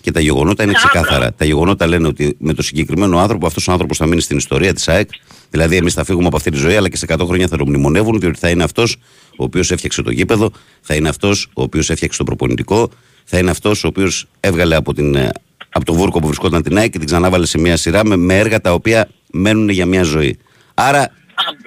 [0.00, 1.16] Και τα γεγονότα είναι Ναι, ξεκάθαρα.
[1.16, 1.32] άκρα.
[1.32, 4.74] Τα γεγονότα λένε ότι με το συγκεκριμένο άνθρωπο, αυτός ο άνθρωπος θα μείνει στην ιστορία
[4.74, 5.10] της ΑΕΚ.
[5.50, 7.66] Δηλαδή, εμείς θα φύγουμε από αυτή τη ζωή, αλλά και σε 100 χρόνια θα το
[7.66, 8.96] μνημονεύουν, διότι θα είναι αυτός
[9.36, 12.90] ο οποίος έφτιαξε το γήπεδο, θα είναι αυτός ο οποίος έφτιαξε το προπονητικό,
[13.24, 15.30] θα είναι αυτός ο οποίος έβγαλε από, την, ε,
[15.72, 18.38] από το βούρκο που βρισκόταν την ΑΕΚ και την ξανάβαλε σε μια σειρά με, με
[18.38, 20.38] έργα τα οποία μένουν για μια ζωή.
[20.74, 21.12] Άρα,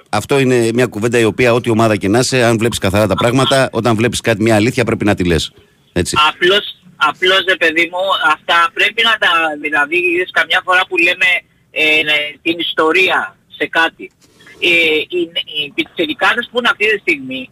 [0.10, 3.16] αυτό είναι μια κουβέντα η οποία, ό,τι ομάδα και να είσαι, αν βλέπεις καθαρά τα
[3.16, 5.54] πράγματα, όταν βλέπεις κάτι, μια αλήθεια, πρέπει να τη λες.
[5.94, 6.18] Έτσι.
[6.30, 9.30] Απλώς, απλώς ρε παιδί μου, αυτά πρέπει να τα,
[9.62, 11.30] δηλαδή είδες καμιά φορά που λέμε
[11.72, 14.12] ε, ναι, την ιστορία σε κάτι.
[14.60, 14.70] Ε,
[15.16, 15.22] οι,
[15.56, 17.50] οι πιτσιρικάδες που είναι αυτή τη στιγμή,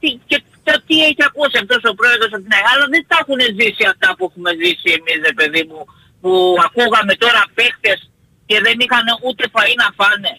[0.00, 3.40] τι, και το τι έχει ακούσει αυτός ο πρόεδρος από την Ελλάδα, δεν τα έχουν
[3.58, 5.80] ζήσει αυτά που έχουμε ζήσει εμείς ρε παιδί μου,
[6.22, 6.30] που
[6.66, 7.98] ακούγαμε τώρα παίχτες
[8.48, 10.32] και δεν είχαν ούτε φαΐ να φάνε.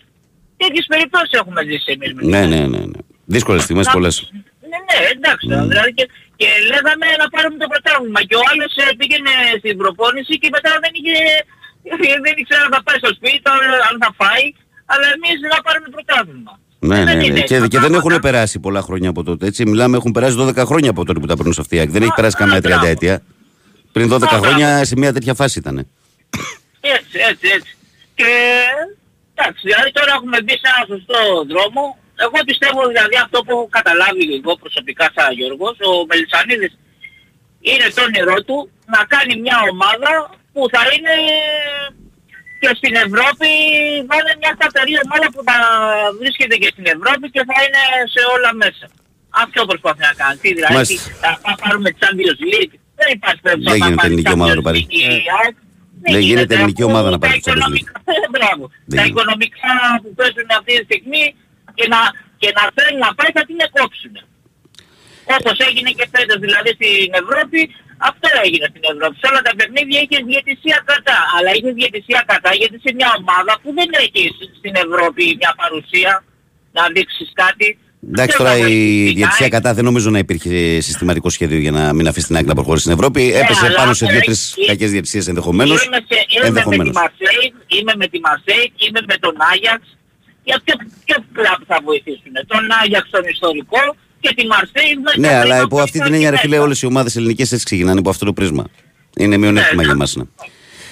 [0.62, 2.10] Τέτοιες περιπτώσεις έχουμε ζήσει εμείς.
[2.16, 2.56] με την Ναι, Ελλάδα.
[2.56, 2.84] ναι, ναι.
[2.94, 3.00] ναι.
[3.36, 4.16] Δύσκολες στιγμές Να- πολλές.
[4.72, 5.46] Ναι, ναι, εντάξει.
[5.72, 6.06] Δηλαδή και,
[6.40, 8.20] και λέγαμε να πάρουμε το πρωτάθλημα.
[8.30, 11.18] Και ο άλλος ε, πήγαινε στην προπόνηση και μετά δεν είχε...
[12.26, 14.46] Δεν ήξερα αν θα πάει στο σπίτι, αν- αν θα φάει,
[14.92, 16.54] αλλά εμείς να πάρουμε πρωτάθλημα.
[16.80, 17.26] Ναι, Δεν ναι, ναι.
[17.26, 18.20] είναι Και, έτσι και τα δεν έχουν πράγματα.
[18.30, 19.46] περάσει πολλά χρόνια από τότε.
[19.46, 19.66] Έτσι.
[19.66, 21.90] Μιλάμε, έχουν περάσει 12 χρόνια από τότε που τα παίρνουν σε αυτή η ΑΕΚ.
[21.90, 22.86] Δεν έχει Α, περάσει α, καμιά 30 μπράβο.
[22.86, 23.22] αιτία.
[23.92, 24.38] Πριν 12 μπράβο.
[24.44, 25.88] χρόνια σε μια τέτοια φάση ήταν.
[26.82, 27.72] Έτσι, έτσι, έτσι.
[28.16, 28.30] Και
[29.36, 31.20] εντάξει, δηλαδή τώρα έχουμε μπει σε ένα σωστό
[31.54, 31.82] δρόμο.
[32.26, 36.74] Εγώ πιστεύω δηλαδή αυτό που έχω καταλάβει εγώ προσωπικά σαν Γιώργος, ο Μελισανίδης
[37.70, 38.58] είναι το όνειρό του
[38.94, 40.12] να κάνει μια ομάδα
[40.54, 41.14] που θα είναι
[42.62, 43.50] και στην Ευρώπη,
[44.10, 45.58] θα είναι μια σταθερή ομάδα που θα
[46.20, 47.84] βρίσκεται και στην Ευρώπη και θα είναι
[48.14, 48.86] σε όλα μέσα.
[49.44, 50.38] Αυτό προσπαθεί να κάνει.
[50.44, 51.10] Τι δηλαδή, Μάλιστα.
[51.24, 52.74] θα θα πάρουμε Champions League.
[53.00, 54.80] Δεν υπάρχει περίπτωση Δεν να γίνεται πάρει ελληνική ομάδα να το Champions πάρει.
[54.90, 55.56] League η ΑΕΚ.
[56.14, 57.88] Δεν γίνεται αφού ελληνική ομάδα να πάρει τα το Champions League.
[57.88, 58.64] οικονομικά- Ε, Μπράβο.
[58.92, 59.10] Δεν Τα γίνεται.
[59.14, 61.24] οικονομικά που παίζουν αυτή τη στιγμή
[61.78, 62.00] και να,
[62.42, 64.16] και να θέλουν να πάει θα την κόψουν.
[65.36, 67.60] Όπως έγινε και φέτος δηλαδή στην Ευρώπη,
[68.08, 69.16] αυτό έγινε στην Ευρώπη.
[69.22, 71.18] Σε όλα τα παιχνίδια είχε διαιτησία κατά.
[71.36, 74.24] Αλλά είχε διαιτησία κατά γιατί σε μια ομάδα που δεν έχει
[74.60, 76.12] στην Ευρώπη μια παρουσία
[76.78, 77.68] να δείξεις κάτι.
[78.12, 79.14] Εντάξει, δεν τώρα θα η βοηθήσει.
[79.18, 80.52] διαιτησία ΑΕΚ κατά δεν νομίζω να υπήρχε
[80.88, 83.22] συστηματικό σχέδιο για να μην αφήσει την ΑΕΚ να προχωρήσει στην Ευρώπη.
[83.42, 85.78] Έπεσε αλλά πάνω σε έχει- δύο-τρεις κακές διαιτησίες ενδεχομένως.
[85.86, 86.96] Είμαι, σε, είμαι με τη Ενδεχομένως.
[87.02, 87.46] Μαρσέη,
[87.78, 89.82] είμαι με τη Μαρσέη, είμαι με τον Άγιαξ.
[90.48, 90.76] Για ποιο,
[91.06, 92.34] ποιο κλαμπ θα βοηθήσουν.
[92.52, 93.82] Τον Άγιαξ τον ιστορικό
[94.20, 96.52] και τη Μαρσέη μέσα Ναι, πριν αλλά από υπό αυτή την 20 έννοια, ρε φίλε,
[96.56, 96.64] μέσα.
[96.66, 98.64] όλες οι ομάδες ελληνικές έτσι ξεκινάνε υπό αυτό το πρίσμα.
[99.18, 100.04] Είναι μειονέκτημα Ναι, για ναι.
[100.04, 100.08] μα.
[100.16, 100.24] Ναι.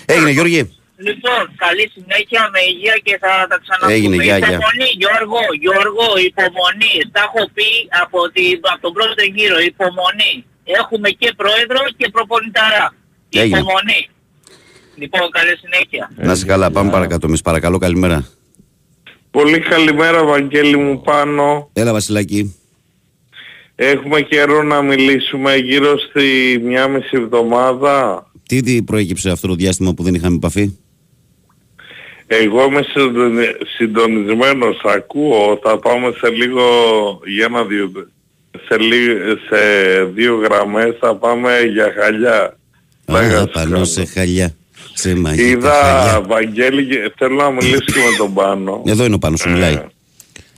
[0.06, 0.62] Έγινε, Γιώργη.
[1.08, 3.94] Λοιπόν, καλή συνέχεια με υγεία και θα τα ξαναπούμε.
[3.98, 4.48] Έγινε, γεια, γεια.
[4.48, 6.96] υπομονή, Γιώργο, Γιώργο, υπομονή.
[7.16, 7.70] Τα έχω πει
[8.04, 10.34] από, τη, από τον πρώτο γύρο, υπομονή.
[10.82, 12.86] Έχουμε και πρόεδρο και προπονηταρά.
[13.30, 13.58] Έγινε.
[13.58, 14.02] Υπομονή.
[15.02, 16.04] Λοιπόν, καλή συνέχεια.
[16.28, 17.28] Να είσαι καλά, πάμε παρακάτω.
[17.30, 18.18] Εμείς παρακαλώ, καλημέρα.
[19.32, 21.70] Πολύ καλημέρα Βαγγέλη μου πάνω.
[21.74, 22.56] Έλα, Βασιλάκη.
[23.80, 26.22] Έχουμε καιρό να μιλήσουμε γύρω στη
[26.64, 28.26] μια μισή εβδομάδα.
[28.48, 30.72] Τι, τι προέκυψε αυτό το διάστημα που δεν είχαμε επαφή;
[32.28, 36.62] Εγώ είμαι συντονι- συντονισμένος, ακούω, θα πάμε σε λίγο
[37.26, 37.92] για ένα δύο,
[38.68, 39.18] σε, λί-
[39.50, 39.58] σε
[40.14, 42.58] δύο γραμμές θα πάμε για χαλιά.
[43.06, 43.86] Λέγα Α, σου πάνω κάνω.
[43.86, 44.56] σε χαλιά.
[44.94, 46.22] Σε μαγικά Είδα, χαλιά.
[46.28, 48.82] Βαγγέλη, και θέλω να μιλήσω και με τον Πάνο.
[48.86, 49.78] Εδώ είναι ο πάνω σου, μιλάει.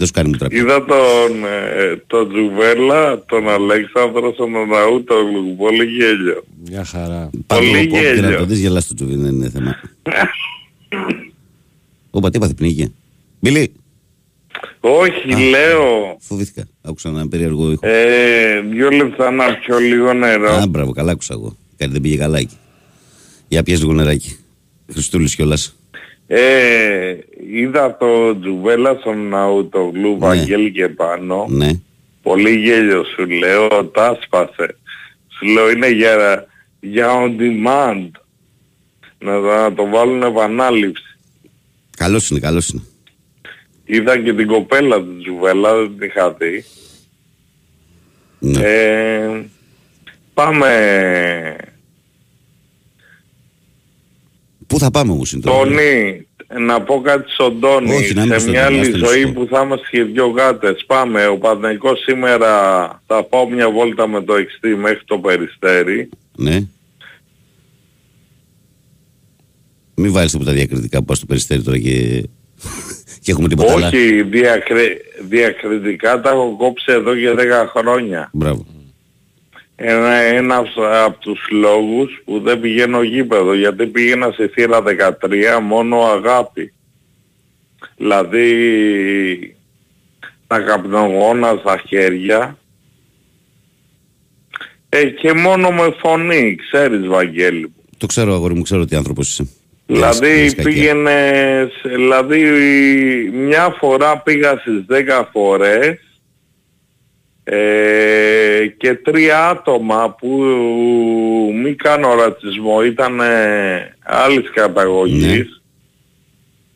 [0.01, 0.61] Ε, Δεν σου κάνει μου τραπέζι.
[0.61, 1.45] Είδα τον,
[1.77, 6.43] ε, τον Τζουβέλα, τον Αλέξανδρο, τον Ναού, τον Λου- πολύ γέλιο.
[6.69, 7.29] Μια χαρά.
[7.47, 8.37] Παντού πολύ όπου και να γέλιο.
[8.37, 9.79] το δεις γελάς το τσουβί, δεν είναι θέμα.
[12.11, 12.91] Όπα, τι έπαθε πνίγηκε.
[13.39, 13.71] Μπιλί,
[14.79, 16.67] Όχι, λέω, φοβήθηκα.
[16.81, 17.87] Άκουσα ένα περίεργο ήχο.
[17.87, 20.51] ε, δύο λεπτά να πιω λίγο νερό.
[20.53, 21.57] Α, μπράβο, καλά άκουσα εγώ.
[21.77, 22.57] Κάτι δεν πήγε καλά εκεί.
[23.47, 24.37] Για πιες λίγο νεράκι.
[24.91, 25.75] Χριστούλης κιόλας.
[26.31, 27.17] Ε,
[27.51, 30.17] είδα το Τζουβέλα στον Ναού, το Γλου, Ναι.
[30.17, 31.45] Βαγγέλη και πάνω.
[31.49, 31.69] Ναι.
[32.21, 34.77] Πολύ γέλιο σου λέω, τα σπάσε.
[35.27, 36.45] Σου λέω είναι για,
[36.79, 38.09] για on demand.
[39.19, 41.03] Να, να το βάλουν επανάληψη.
[41.97, 42.83] Καλός είναι, καλός είναι.
[43.85, 46.65] Είδα και την κοπέλα του Τζουβέλα, δεν την είχα δει.
[48.39, 48.61] Ναι.
[48.63, 49.45] Ε,
[50.33, 50.67] πάμε.
[54.69, 55.57] Πού θα πάμε όμως είναι τώρα.
[55.57, 56.27] Τόνι,
[56.59, 57.95] να πω κάτι στον Τόνι.
[57.95, 59.41] Όχι, να μην σε στο μια Τόνι, άλλη άστε να ζωή σου πω.
[59.41, 60.83] που θα είμαστε και δυο γάτες.
[60.87, 61.27] Πάμε.
[61.27, 62.51] Ο Παναγικός σήμερα
[63.07, 66.09] θα πάω μια βόλτα με το εξτή μέχρι το Περιστέρι.
[66.37, 66.59] Ναι.
[69.95, 72.23] Μην βάλεις τίποτα διακριτικά που πας στο περιστέρι τώρα και,
[73.21, 73.87] και έχουμε τίποτα άλλα.
[73.87, 74.97] Όχι, διακρι...
[75.29, 77.37] διακριτικά τα έχω κόψει εδώ και 10
[77.75, 78.29] χρόνια.
[78.33, 78.65] Μπράβο.
[79.81, 80.67] Ένα, ένας
[81.05, 86.73] από τους λόγους που δεν πηγαίνω γήπεδο, γιατί πήγαινα σε θύρα 13 μόνο αγάπη.
[87.97, 89.55] Δηλαδή
[90.47, 92.57] τα καπνογόνα στα χέρια
[94.89, 97.61] ε, και μόνο με φωνή, ξέρεις Βαγγέλη.
[97.61, 97.75] μου.
[97.97, 99.47] Το ξέρω αγόρι μου, ξέρω τι άνθρωπος είσαι.
[99.85, 100.71] Δηλαδή Έχεις κακία.
[100.71, 102.41] πήγαινες, σε- δηλαδή
[103.33, 105.99] μια φορά πήγα στις 10 φορές
[107.51, 110.27] ε, και τρία άτομα που
[111.63, 113.19] μη κάνω ρατσισμό ήταν
[114.03, 115.45] άλλης καταγωγής Ναι.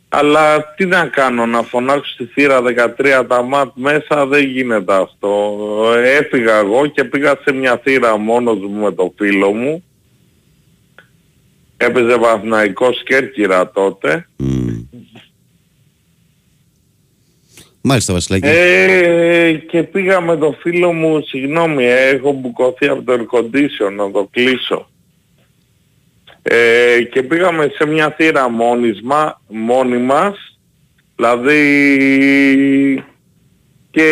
[0.09, 2.61] αλλά τι να κάνω να φωνάξω στη θύρα
[2.97, 5.57] 13 τα ματ μέσα δεν γίνεται αυτό
[6.03, 9.83] έφυγα εγώ και πήγα σε μια θύρα μόνος μου με το φίλο μου
[11.77, 14.67] έπαιζε Παναθηναϊκός Κέρκυρα τότε Μμ.
[17.85, 18.47] Μάλιστα Βασιλάκη.
[18.47, 23.91] Ε, και πήγα με το φίλο μου, συγγνώμη, ε, έχω μπουκωθεί από το air condition,
[23.95, 24.87] να το κλείσω.
[26.41, 30.57] Ε, και πήγαμε σε μια θύρα μόνισμα, μόνοι μας,
[31.15, 33.03] δηλαδή
[33.91, 34.09] και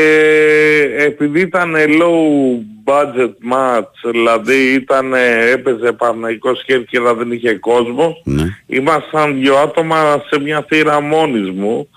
[0.98, 5.14] επειδή ήταν low budget match, δηλαδή ήταν,
[5.52, 8.44] έπαιζε Παναγικός Κέρκυρα, δεν είχε κόσμο, Ναι.
[8.68, 11.90] ήμασταν δυο άτομα σε μια θύρα μόνης μου,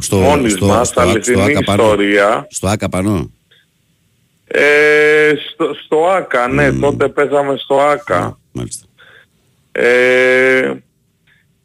[0.00, 1.82] Στο, μόνης στο, μας, στο, στο, αληθινή άκα πάνω.
[1.82, 2.46] ιστορία.
[2.50, 3.30] Στο άκα πάνω.
[4.46, 6.80] Ε, στο, στο ΆΚΑ, ναι, Μμμ.
[6.80, 8.38] τότε παίζαμε στο ΆΚΑ.
[8.52, 8.86] Μάλιστα.
[9.72, 10.72] Ε,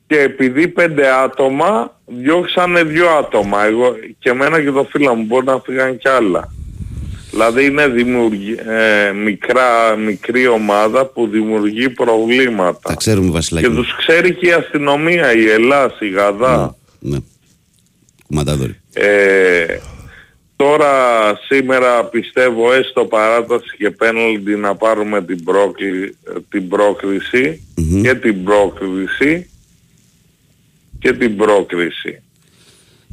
[0.07, 3.65] και επειδή πέντε άτομα, διώξανε δύο άτομα.
[3.65, 6.53] Εγώ και εμένα και το φίλο μου, μπορεί να φύγαν κι άλλα.
[7.31, 12.79] Δηλαδή είναι δημιουργη, ε, μικρά, μικρή ομάδα που δημιουργεί προβλήματα.
[12.81, 13.67] Τα ξέρουμε Βασιλάκη.
[13.67, 13.81] Και μου.
[13.81, 16.75] τους ξέρει και η αστυνομία, η Ελλάς, η Γαδά.
[16.99, 17.17] Ναι.
[18.27, 18.75] Κουματάδορη.
[18.93, 19.65] Ε,
[20.55, 20.91] τώρα
[21.47, 26.15] σήμερα πιστεύω έστω παράταση και πέναλτι να πάρουμε την, πρόκλη,
[26.49, 28.01] την πρόκριση Μμμ.
[28.01, 29.49] και την πρόκριση
[30.99, 32.21] και την πρόκριση.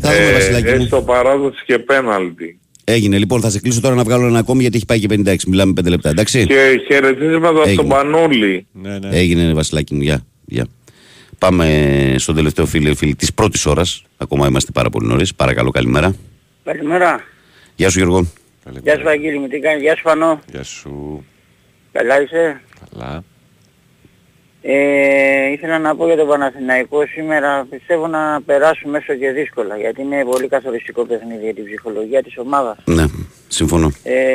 [0.00, 0.82] Θα δούμε Βασιλάκη μου.
[0.82, 2.56] έστω παράταση και πέναλτι.
[2.84, 3.18] Έγινε.
[3.18, 5.36] Λοιπόν, θα σε κλείσω τώρα να βγάλω ένα ακόμη γιατί έχει πάει και 56.
[5.46, 6.08] Μιλάμε 5 λεπτά.
[6.08, 7.72] Εντάξει; Και χαιρετίσματα Έγινε.
[7.72, 8.66] στον Πανούλη.
[8.72, 9.08] Ναι, ναι.
[9.12, 10.02] Έγινε Βασιλάκη μου.
[10.02, 10.26] Γεια.
[10.44, 10.66] Γεια.
[11.42, 14.04] Πάμε στον τελευταίο φίλο φίλη της πρώτης ώρας.
[14.16, 15.34] Ακόμα είμαστε πάρα πολύ νωρίς.
[15.34, 16.14] Παρακαλώ, καλημέρα.
[16.64, 17.20] Καλημέρα.
[17.74, 18.26] Γεια σου Γιώργο.
[18.82, 20.40] Γεια σου Βαγγέλη μου, τι κάνεις, γεια σου Φανό.
[20.50, 21.24] Γεια σου.
[21.92, 23.24] Καλά είσαι; Καλά.
[24.62, 30.02] Ε, ήθελα να πω για τον Παναθηναϊκό σήμερα πιστεύω να περάσουμε έσω και δύσκολα γιατί
[30.02, 32.76] είναι πολύ καθοριστικό παιχνίδι για την ψυχολογία της ομάδας.
[32.84, 33.04] Ναι.
[33.48, 33.92] Συμφωνώ.
[34.02, 34.32] Ε,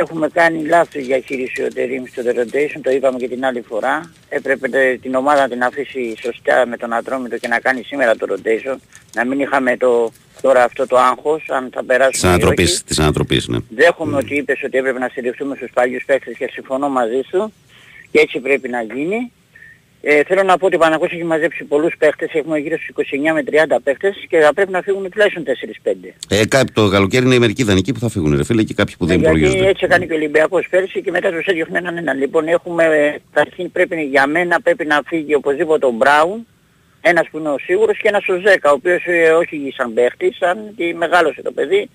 [0.00, 4.10] έχουμε κάνει λάθος διαχείριση ο Τερίμ στο The Rotation, το είπαμε και την άλλη φορά.
[4.28, 8.16] Έπρεπε τε- την ομάδα να την αφήσει σωστά με τον Ατρόμητο και να κάνει σήμερα
[8.16, 8.76] το Rotation.
[9.14, 12.42] Να μην είχαμε το, τώρα αυτό το άγχος, αν θα Της περάσουμε ή όχι.
[12.42, 13.58] ανατροπής, της ανατροπής, ναι.
[13.68, 17.52] Δέχομαι ότι είπες ότι έπρεπε να στηριχτούμε στους παλιούς παίκτες και συμφωνώ μαζί σου
[18.10, 19.32] και έτσι πρέπει να γίνει.
[20.00, 23.32] Ε, θέλω να πω ότι ο Παναγός έχει μαζέψει πολλούς παίκτες, έχουμε γύρω στους 29
[23.34, 26.14] με 30 παίκτες και θα πρέπει να φύγουν τουλάχιστον 4-5.
[26.28, 29.06] Ε, κάποιοι το καλοκαίρι είναι μερικοί δανεικοί που θα φύγουν, ρε φίλε, και κάποιοι που
[29.06, 29.70] δεν Ναι, γιατί υπολογίζονται.
[29.70, 32.18] έτσι έκανε και ο Ολυμπιακός πέρσι και μετά τους έδιωχνε έναν έναν.
[32.18, 36.46] Λοιπόν έχουμε, ε, καταρχήν πρέπει για μένα πρέπει να φύγει οπωσδήποτε ο Μπράουν,
[37.00, 40.36] ένας που είναι ο σίγουρος και ένας ο Ζέκα, ο οποίος ε, όχι σαν παίχτης,
[40.36, 41.90] σαν και μεγάλωσε το παιδί.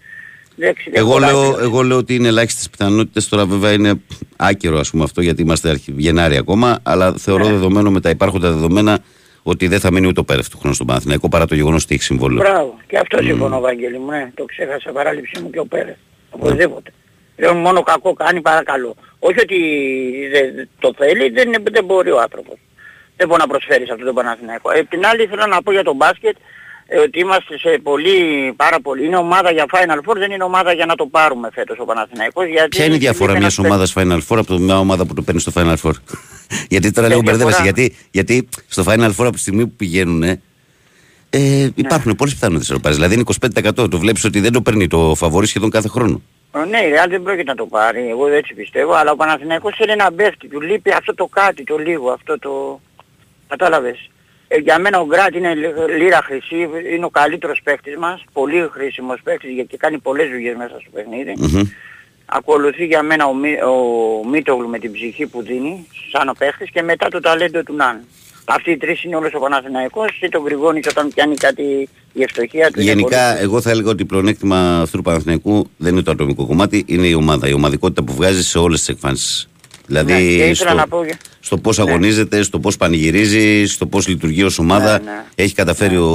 [0.58, 1.32] Εντάξει, δεν Εγώ κολλάει.
[1.32, 3.30] λέω, εγώ λέω ότι είναι ελάχιστες πιθανότητες.
[3.30, 3.94] Τώρα, βέβαια, είναι
[4.38, 6.80] άκυρο ας πούμε, αυτό γιατί είμαστε αρχι- Γενάρη ακόμα.
[6.84, 7.18] Αλλά Ναι.
[7.18, 9.00] θεωρώ δεδομένο με τα υπάρχοντα δεδομένα
[9.44, 11.94] ότι δεν θα μείνει ούτε ο Πέρεφ του χρόνου στον Παναθηναϊκό παρά το γεγονός ότι
[11.94, 12.40] έχει συμβόλαιο.
[12.44, 12.78] Μπράβο.
[12.88, 14.10] Και αυτό συμφωνώ, Βαγγέλη μου.
[14.12, 15.96] Ναι, το ξέχασα παράληψη μου και ο Πέρες.
[16.30, 16.92] Οπωσδήποτε.
[17.38, 18.96] Λέω μόνο κακό κάνει παρακαλώ.
[19.20, 19.58] Όχι ότι
[20.32, 22.56] δεν το θέλει, δεν, είναι- δεν μπορεί ο άνθρωπος.
[23.18, 24.72] Δεν μπορεί να προσφέρει σε αυτό το Παναθηναϊκό.
[24.72, 26.40] Ε, την άλλη θέλω να πω για τον μπάσκετ ε,
[27.04, 29.06] ότι είμαστε σε πολύ, πάρα πολύ.
[29.06, 32.46] Είναι ομάδα για Final Four, δεν είναι ομάδα για να το πάρουμε φέτος ο Παναθηναϊκός.
[32.48, 35.14] Γιατί Ποια είναι η διαφορά λείπει μιας ένας ομάδας Final Four από μια ομάδα που
[35.14, 35.92] το παίρνει στο Final Four;
[36.74, 37.62] γιατί τώρα λίγο διαφορά- μπερδεύεσαι.
[37.64, 42.92] Γιατί, γιατί στο Final Four από τη στιγμή που πηγαίνουν ε, υπάρχουν πολλές πιθανότητες να
[42.92, 43.24] Δηλαδή είναι
[43.80, 43.90] 25%.
[43.90, 46.22] Το βλέπεις ότι δεν το παίρνει το φαβορή σχεδόν κάθε χρόνο.
[46.56, 49.76] Ε, Ναι, η Real δεν πρόκειται να το πάρει, εγώ έτσι πιστεύω, αλλά ο Παναθηναϊκός
[49.78, 52.82] θέλει να μπέφτει, του λείπει αυτό το κάτι, το λίγο, αυτό το...
[53.48, 54.10] Κατάλαβες.
[54.56, 58.68] Ε, για μένα ο Γκράτ είναι λι- λίρα χρυσή, είναι ο καλύτερος παίκτης μας, πολύ
[58.72, 61.34] χρήσιμος παίκτης γιατί κάνει πολλές δουλειές μέσα στο παιχνίδι.
[61.38, 61.62] Μμμ.
[62.26, 66.70] Ακολουθεί για μένα ο, Μι, ο Μίτογλου με την ψυχή που δίνει, σαν ο παίκτης
[66.70, 68.00] και μετά το ταλέντο του Ναν.
[68.46, 72.72] Αυτοί οι τρεις είναι όλος ο Παναθηναϊκός και τον Γρηγόνης όταν πιάνει κάτι η ευστοχία
[72.72, 72.82] του.
[72.82, 76.46] είναι Γενικά, πολύ- εγώ θα έλεγα ότι πλεονέκτημα αυτού του Παναθηναϊκού δεν είναι το ατομικό
[76.46, 77.48] κομμάτι, είναι η ομάδα.
[77.48, 79.50] Η ομαδικότητα που βγάζει σε όλες τις εκφάνσεις.
[79.88, 83.86] Δηλαδή Ναι, και ήθελα στο, να πω για- στο πώς αγωνίζεται, στο πώς πανηγυρίζει, στο
[83.86, 85.00] πώς λειτουργεί ως ομάδα.
[85.00, 85.24] Ναι, ναι.
[85.36, 86.10] Έχει καταφέρει ο,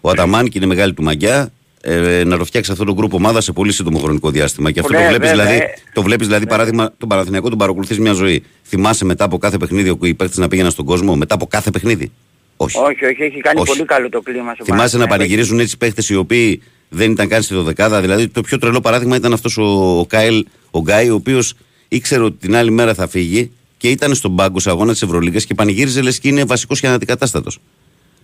[0.00, 3.40] ο Αταμάν και είναι μεγάλη του μαγιά ε, να το φτιάξει αυτό το γκρουπ ομάδα
[3.40, 4.70] σε πολύ σύντομο χρονικό διάστημα.
[4.70, 5.68] Και αυτό Ναι, το βλέπεις βέβαια, δηλαδή, ε.
[5.92, 8.42] το βλέπεις, δηλαδή παράδειγμα, τον Παναθηναϊκό τον παρακολουθείς μια ζωή.
[8.62, 11.70] Θυμάσαι μετά από κάθε παιχνίδι που οι παίκτες να πήγαιναν στον κόσμο, μετά από κάθε
[11.70, 12.10] παιχνίδι;
[12.56, 12.78] Όχι.
[12.78, 13.70] Όχι, όχι, έχει κάνει Όχι.
[13.72, 15.16] πολύ καλό το κλίμα στο Θυμάσαι να Παναθηναϊκό.
[15.16, 19.16] πανηγυρίζουν έτσι παίχτε οι οποίοι δεν ήταν καν στη δωδεκάδα; Δηλαδή το πιο τρελό παράδειγμα
[19.16, 21.54] ήταν αυτός ο, ο Κάιλ, ο Γκάι, ο οποίος
[21.88, 25.38] ήξερε ότι την άλλη μέρα θα φύγει και ήταν στον πάγκο σε αγώνα της Ευρωλίγα
[25.38, 27.50] και πανηγύριζε λες και είναι βασικός και αναντικατάστατο.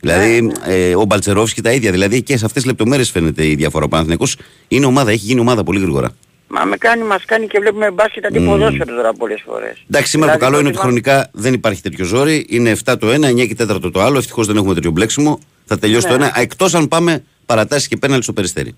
[0.00, 1.90] Δηλαδή ε, ο Μπαλτσερόφσκι τα ίδια.
[1.90, 3.84] Δηλαδή και σε αυτές τις λεπτομέρειες φαίνεται η διαφορά.
[3.84, 4.36] Ο Παναθηναϊκός
[4.68, 6.10] είναι ομάδα, έχει γίνει ομάδα πολύ γρήγορα.
[6.48, 9.84] Μα με κάνει, μας κάνει και βλέπουμε μπάσκετ αντιποδόσφαιρο τώρα πολλές φορές.
[9.90, 12.46] Εντάξει, σήμερα το Δηλαδή, καλό είναι ότι θυμάμαι- χρονικά δεν υπάρχει τέτοιο ζόρι.
[12.48, 14.18] Είναι 7 το ένα, 9 και 4 το άλλο.
[14.18, 15.38] Ευτυχώς δεν έχουμε τέτοιο μπλέξιμο.
[15.64, 16.16] Θα τελειώσει Ναι.
[16.16, 16.40] το ένα.
[16.40, 18.74] Εκτός αν πάμε παρατάσεις και πέναλτι στο περιστέρι.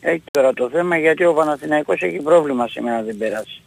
[0.00, 3.60] Έχει τώρα το θέμα γιατί ο Παναθηναϊκός έχει πρόβλημα σήμερα να δεν περάσει.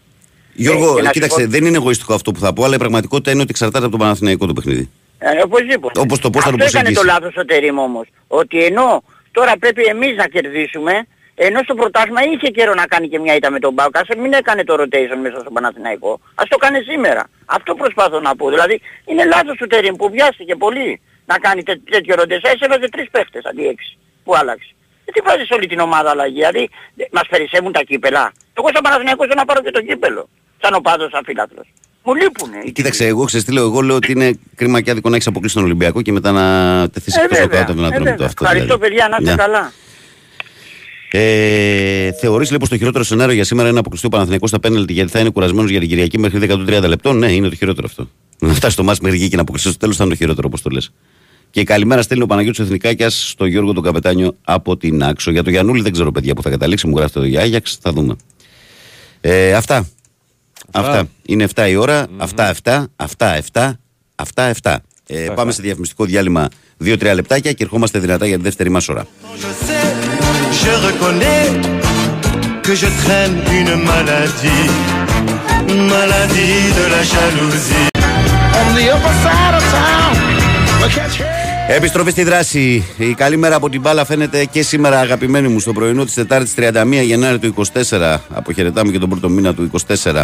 [0.62, 2.76] Γιώργο, Ε, και να σου κοίταξε, πω- δεν είναι εγωιστικό αυτό που θα πω, αλλά
[2.76, 4.90] η πραγματικότητα είναι ότι εξαρτάται από τον Παναθηναϊκό το παιχνίδι.
[5.20, 6.00] Ε, οπωσδήποτε.
[6.00, 6.94] Όπως το πώς θα το Αυτό έκανε προσεγγίσει.
[6.94, 8.08] το λάθος ο Τερίμ όμως.
[8.28, 10.94] Ότι ενώ τώρα πρέπει εμείς να κερδίσουμε,
[11.36, 14.34] ενώ στο πρωτάθλημα είχε καιρό να κάνει και μια ήττα με τον Μπάουκ, ας μην
[14.34, 16.20] έκανε το rotation μέσα στο Παναθηναϊκό.
[16.36, 17.24] Ας το κάνει σήμερα.
[17.46, 18.50] Αυτό προσπάθω να πω.
[18.50, 22.48] Δηλαδή είναι λάθος του Τερίμ που βιάστηκε πολύ να κάνει τέ, τέτοιο rotation.
[22.54, 24.70] Έτσι έβαζε τρεις παίχτες αντί έξι που άλλαξε.
[25.04, 26.34] Γιατί βάζεις όλη την ομάδα αλλαγή.
[26.34, 28.32] Δηλαδή δε- μας περισσεύουν τα κύπελα.
[28.58, 30.30] Εγώ σαν Παναθηναϊκός θέλω να πάρω και το κύπελο.
[30.62, 31.66] Σαν ο πάντος αφύλακτος.
[32.04, 32.58] Μου λείπουνε.
[32.66, 35.28] οι Κοίταξε, εγώ ξέρεις τι λέω, εγώ λέω ότι είναι κρίμα και άδικο να έχεις
[35.28, 36.42] αποκλείσει τον Ολυμπιακό και μετά να
[36.90, 37.60] τεθεί Ε, εκτός από βέβαια.
[37.60, 38.28] κάτω από τον Ε, Ατρόμητο βέβαια.
[38.28, 38.44] αυτό.
[38.44, 38.90] Ευχαριστώ δηλαδή.
[38.96, 39.44] παιδιά, να είστε Μια.
[39.46, 39.72] καλά.
[41.12, 44.94] Ε, Θεωρείς λοιπόν το χειρότερο σενάριο για σήμερα είναι να αποκλειστεί ο Παναθηναϊκός στα πέναλτι
[44.94, 48.10] γιατί θα είναι κουρασμένος για την Κυριακή μέχρι 10-30 λεπτών; Ναι, είναι το χειρότερο αυτό.
[48.48, 50.48] Να φτάσει το μάτι μέχρι εκεί και να αποκλειστεί στο τέλος θα είναι το χειρότερο
[50.48, 50.92] όπως το λες.
[51.52, 55.32] Και καλημέρα στέλνει ο Παναγιώτης Εθνικάκιας στο Γιώργο τον Καπετάνιο από την Άξο.
[55.32, 57.92] Για το Γιανούλη δεν ξέρω παιδιά που θα καταλήξει, μου γράφει το για Άγιαξ, θα
[57.92, 58.16] δούμε.
[59.22, 59.88] Ε, αυτά.
[60.72, 61.08] Αυτά.
[61.26, 62.08] Είναι 7 η ώρα.
[62.18, 62.84] Αυτά 7.
[62.96, 63.72] Αυτά 7.
[64.16, 64.76] Αυτά 7.
[65.08, 66.48] Ε, πάμε σε διαφημιστικό διάλειμμα
[66.84, 69.06] 2-3 λεπτάκια και ερχόμαστε δυνατά για τη δεύτερη μας ώρα.
[69.42, 69.88] Je sais,
[70.62, 71.46] je reconnais
[72.66, 74.66] que je traîne une maladie,
[75.94, 77.88] maladie de la jalousie.
[78.60, 80.14] On the upper side of town,
[80.80, 81.40] we'll catch
[81.72, 82.86] Επιστροφή στη δράση.
[82.98, 86.54] Η καλή μέρα από την μπάλα φαίνεται και σήμερα, αγαπημένοι μου, στο πρωινό της Τετάρτης
[86.58, 87.54] 31 Γενάρη του
[87.90, 88.18] 24.
[88.34, 89.72] Αποχαιρετάμε και τον πρώτο μήνα του
[90.04, 90.24] 24.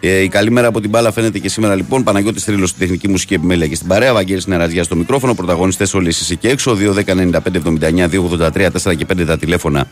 [0.00, 2.02] Ε, η καλή μέρα από την μπάλα φαίνεται και σήμερα λοιπόν.
[2.02, 4.12] Παναγιώτης Τρίλο στην τεχνική μουσική επιμέλεια και στην παρέα.
[4.12, 5.34] Βαγγέλης Νεραζιά στο μικρόφωνο.
[5.34, 6.76] Πρωταγωνιστές όλοι εσείς εκεί έξω.
[7.06, 9.88] 2-10-95-79-283 4 και 5 τα τηλέφωνα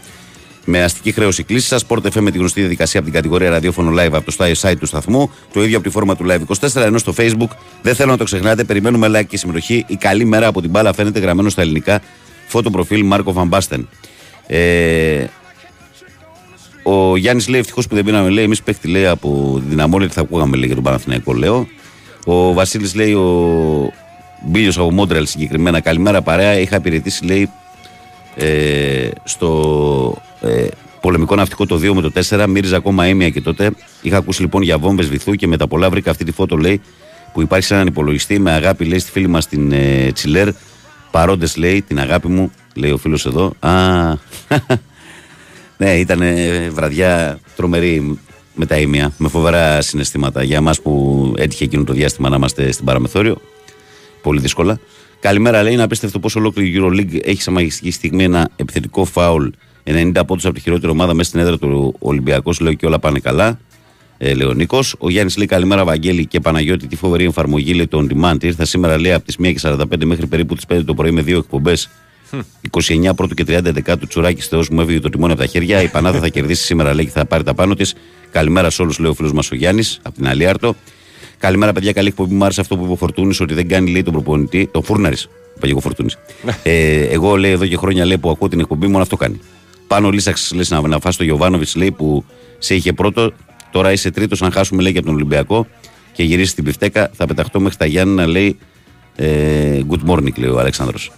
[0.65, 1.85] με αστική χρέωση κλήση σας.
[1.89, 4.87] Sport FM με τη γνωστή διαδικασία από την κατηγορία ραδιόφωνο live από το site του
[4.87, 5.31] σταθμού.
[5.53, 6.83] Το ίδιο από τη φόρμα του Live 24.
[6.83, 7.51] Ενώ στο Facebook
[7.83, 8.65] δεν θέλω να το ξεχνάτε.
[8.65, 9.85] Περιμένουμε like και συμμετοχή.
[9.89, 12.01] Η καλή μέρα από την μπάλα φαίνεται γραμμένο στα ελληνικά.
[12.47, 13.89] Φώτο προφίλ Μάρκο Βαμπάστεν.
[14.47, 15.25] Ε,
[16.89, 20.21] Ο Γιάννης λέει: Ευτυχώς που δεν πήραμε, λέει, εμείς παίχτη λέει από δυναμόνι ότι θα
[20.21, 21.69] ακούγαμε λέει, για τον Παναθηναϊκό, λέω.
[22.25, 23.93] Ο Βασίλης λέει: Ο
[24.47, 25.81] Μπίλιος από Μόντρελ συγκεκριμένα.
[25.81, 26.59] Καλημέρα παρέα.
[26.59, 27.51] Είχα υπηρετήσει, λέει,
[28.37, 30.67] ε, στο ε,
[31.01, 32.47] πολεμικό ναυτικό το 2 με το 4.
[32.49, 33.71] Μύριζα ακόμα έμεια και τότε.
[34.03, 36.81] Είχα ακούσει λοιπόν για βόμβες βυθού και μετά πολλά βρήκα αυτή τη φώτο, λέει,
[37.33, 38.39] που υπάρχει σε έναν υπολογιστή.
[38.39, 40.49] Με αγάπη, λέει, στη φίλη μας την ε, Τσιλέρ.
[41.11, 43.53] Παρόντες, λέει, την αγάπη μου, λέει ο φίλος εδώ.
[43.61, 43.73] Α,
[45.77, 46.23] ναι, ήταν
[46.73, 48.19] βραδιά τρομερή
[48.55, 50.43] με τα ίμια, με φοβερά συναισθήματα.
[50.43, 53.37] Για εμάς που έτυχε εκείνο το διάστημα να είμαστε στην παραμεθόριο,
[54.23, 54.79] πολύ δύσκολα.
[55.21, 55.73] Καλημέρα, λέει.
[55.73, 59.49] Είναι απίστευτο πώς ολόκληρη η Euroleague έχει σε μαγιστική στιγμή ένα επιθετικό φάουλ
[59.85, 62.53] 90 πόντους από τη χειρότερη ομάδα μέσα στην έδρα του Ολυμπιακού.
[62.61, 63.59] Λέω και όλα πάνε καλά.
[64.19, 64.95] Ε, λέει ο Νίκος.
[64.99, 66.87] Ο Γιάννης λέει καλημέρα, Βαγγέλη και Παναγιώτη.
[66.87, 68.45] Τι φοβερή εφαρμογή λέει το on demand.
[68.45, 71.91] Ήρθα σήμερα λέει από τις 1.45 μέχρι περίπου τις 5 το πρωί με δύο εκπομπές.
[72.71, 75.83] 29 πρώτου και 30 δεκάτου τσουράκι Θεός μου έβγαινε το τιμόνι από τα χέρια.
[75.83, 77.95] Η Πανάδα θα κερδίσει σήμερα λέει και θα πάρει τα πάνω της.
[78.31, 80.75] Καλημέρα σε όλους, λέει ο φίλος μας ο Γιάννης από την Αλίαρτο.
[81.39, 81.93] Καλημέρα, παιδιά.
[81.93, 82.35] Καλή εκπομπή.
[82.35, 84.69] Μου άρεσε αυτό που είπε ο Φορτούνης ότι δεν κάνει λέει τον προπονητή.
[84.73, 85.29] Το Φούρναρης.
[85.57, 86.19] Είπα και εγώ Φορτούνης.
[86.63, 89.41] ε, εγώ λέει εδώ και χρόνια λέει που ακούω την εκπομπή μόνο αυτό κάνει.
[89.87, 92.25] Πάνω λύσαξε λέει να, να φάσει το Γιωβάνοβιτς λέει που
[92.59, 93.33] σε είχε πρώτο.
[93.71, 94.43] Τώρα είσαι τρίτος.
[94.43, 95.67] Αν χάσουμε λέει και από τον Ολυμπιακό
[96.13, 98.59] και γυρίσει την πιφτέκα θα πεταχτώ μέχρι τα Γιάννη λέει
[99.17, 101.13] ε, good morning λέει ο Αλέξανδρος.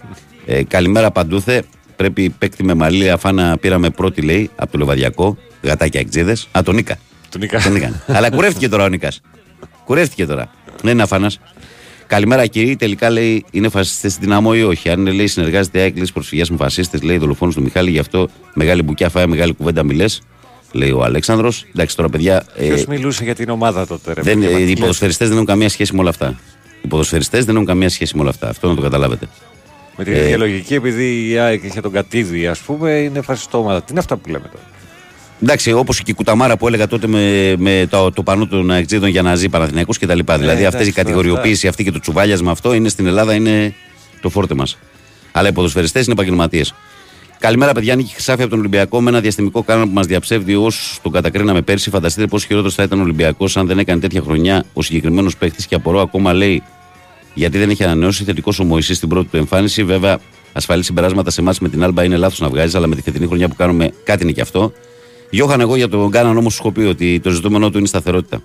[0.51, 1.63] Ε, καλημέρα παντούθε.
[1.95, 5.37] Πρέπει παίκτη με μαλλί αφάνα πήραμε πρώτη λέει από το Λεβαδιακό.
[5.61, 6.35] Γατάκια εκτζίδε.
[6.51, 6.97] Α, τον Νίκα.
[7.29, 7.59] Τον Νίκα.
[7.61, 8.03] Τον Νίκα.
[8.07, 9.21] Αλλά κουρεύτηκε τώρα ο Νίκας.
[9.85, 10.51] Κουρεύτηκε τώρα.
[10.81, 11.31] Δεν είναι αφάνα.
[12.07, 12.75] Καλημέρα κύριε.
[12.75, 14.89] Τελικά λέει είναι φασιστές στην δυναμό ή όχι.
[14.89, 18.81] Αν λέει συνεργάζεται η έκκληση προσφυγιά με φασίστες, λέει δολοφόνο του Μιχάλη, γι' αυτό μεγάλη
[18.81, 20.05] μπουκιά φάει, μεγάλη κουβέντα μιλέ.
[20.71, 21.65] Λέει ο Αλέξανδρος.
[21.75, 22.45] Εντάξει τώρα παιδιά.
[22.57, 25.27] Ποιος ε, μιλούσε για την ομάδα τότε, ρε, δεν, παιδιά, ε, μας οι τι ποδοσφαιριστές
[25.27, 26.39] δεν έχουν καμία σχέση με όλα αυτά.
[26.81, 28.49] Οι ποδοσφαιριστές δεν έχουν καμία σχέση με όλα αυτά.
[28.49, 29.27] Αυτό να το καταλάβετε.
[30.01, 33.57] Με την Ε, ίδια λογική, επειδή η ΑΕΚ είχε τον Κατίδη, ας πούμε, είναι φασιστό
[33.57, 33.79] ομάδα.
[33.79, 34.63] Τι είναι αυτά που λέμε τώρα;
[35.43, 39.09] Εντάξει, όπως και η κουταμάρα που έλεγα τότε με, με το, το πανό των Αεξίδων
[39.09, 40.37] για να ζει Παναθηναϊκός και τα λοιπά.
[40.37, 43.73] δηλαδή αυτή η εντάξει, κατηγοριοποίηση αυτή και το τσουβάλιασμα αυτό είναι στην Ελλάδα είναι
[44.21, 44.77] το φόρτε μας.
[45.31, 46.73] Αλλά οι ποδοσφαιριστές είναι επαγγελματίες.
[47.39, 47.95] Καλημέρα, παιδιά.
[47.95, 51.61] Νίκη Χρυσάφη από τον Ολυμπιακό με ένα διαστημικό κάνα που μας διαψεύδει ως τον κατακρίναμε
[51.61, 51.89] πέρσι.
[51.89, 55.67] Φανταστείτε πόσο χειρότερο θα ήταν ο Ολυμπιακός αν δεν έκανε τέτοια χρονιά ο συγκεκριμένος παίχτη
[55.67, 56.63] και απορώ ακόμα λέει
[57.33, 59.83] γιατί δεν έχει ανανεώσει θετικός ο Μωυσής στην πρώτη του εμφάνιση.
[59.83, 60.19] Βέβαια,
[60.53, 63.27] ασφαλή συμπεράσματα σε εμάς με την Άλμπα είναι λάθος να βγάζεις, αλλά με τη φετινή
[63.27, 64.73] χρονιά που κάνουμε κάτι είναι και αυτό.
[65.29, 67.89] Γιώχαν, εγώ για τον Κάναν όμως σου έχω πει ότι το ζητούμενό του είναι η
[67.89, 68.41] σταθερότητα.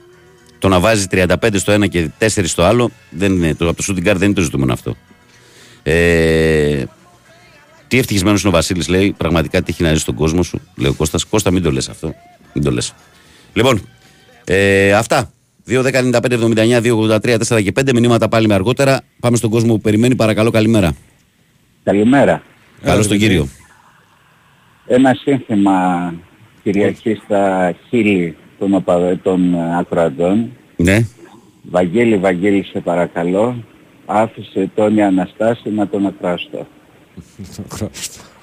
[0.59, 3.85] Το να βάζει 35 στο ένα και 4 στο άλλο, δεν είναι, το, από το
[3.89, 4.97] shooting guard δεν είναι το ζητούμενο αυτό.
[5.83, 6.85] Ε,
[7.89, 9.15] τι ευτυχισμένος είναι ο Βασίλης, λέει.
[9.17, 11.25] Πραγματικά τι έχει να ζει στον κόσμο σου, λέει ο Κώστας.
[11.25, 12.15] Κώστα, μην το λες αυτό.
[12.53, 12.95] Μην το λες.
[13.53, 13.89] Λοιπόν,
[14.45, 15.33] ε, αυτά.
[15.69, 19.01] 2-10-95-79-2-83-4 και 5 μηνύματα πάλι με αργότερα.
[19.21, 20.15] Πάμε στον κόσμο που περιμένει.
[20.15, 20.95] Παρακαλώ, καλημέρα.
[21.85, 22.43] Καλημέρα.
[22.83, 23.49] Καλώς τον κύριο.
[24.87, 26.15] Ένα σύνθημα
[26.63, 30.51] Κυριακή στα χείλη των, οπαδε- των ε, ακροατών.
[30.77, 31.07] Ναι.
[31.71, 33.65] Βαγγέλη, Βαγγέλη, σε παρακαλώ,
[34.07, 36.67] άφησε τον Αναστάση να τον ακράστο.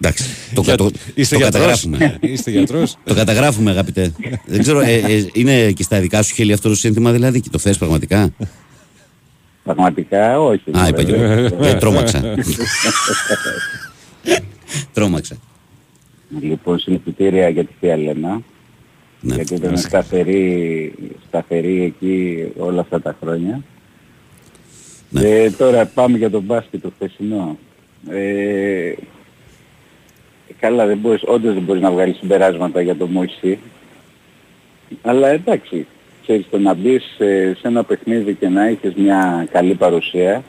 [0.00, 0.24] Εντάξει.
[0.54, 2.18] Το, Για- το, Είστε το γιατρός; καταγράφουμε.
[2.32, 4.12] Είστε γιατρός; το καταγράφουμε, αγαπητέ.
[4.46, 7.48] Δεν ξέρω, ε, ε, είναι και στα δικά σου χέρια αυτό το σύνθημα δηλαδή και
[7.50, 8.34] το θες πραγματικά;
[9.64, 10.62] Πραγματικά όχι.
[10.78, 11.38] Α, είπα και βέβαια.
[11.38, 11.64] εγώ.
[11.64, 12.34] Ε, τρόμαξα.
[14.92, 15.36] τρόμαξα.
[16.40, 18.40] Λοιπόν, συλληπιτήρια για τη Θεία Λένα.
[19.20, 19.34] Ναι.
[19.34, 20.92] γιατί ήταν σταθερή,
[21.28, 23.62] σταθερή εκεί όλα αυτά τα χρόνια.
[25.10, 25.20] Ναι.
[25.28, 27.58] Ε, τώρα πάμε για τον μπάσκετ το χθεσινό.
[28.10, 28.92] Ε,
[30.64, 33.58] καλά, δεν μπορείς, όντως δεν μπορείς να βγάλεις συμπεράσματα για το Μωυσή.
[35.02, 35.86] Αλλά εντάξει,
[36.22, 40.44] ξέρεις το να μπεις σε, σε ένα παιχνίδι και να έχεις μια καλή παρουσία,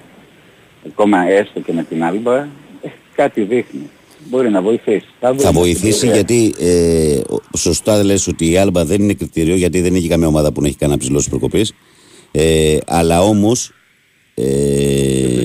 [0.87, 2.47] ακόμα έστω και με την Άλμπα, ε,
[3.15, 3.89] κάτι δείχνει.
[4.29, 5.05] Μπορεί να βοηθήσει.
[5.19, 6.23] Θα δούμε βοηθήσει στην πορεία.
[6.27, 10.27] γιατί ε, ο- σωστά λες ότι η Άλμπα δεν είναι κριτήριο γιατί δεν έχει καμία
[10.27, 11.73] ομάδα που να έχει κανένα ψηλό προκοπής.
[12.31, 13.71] Ε, αλλά όμως
[14.33, 14.43] ε,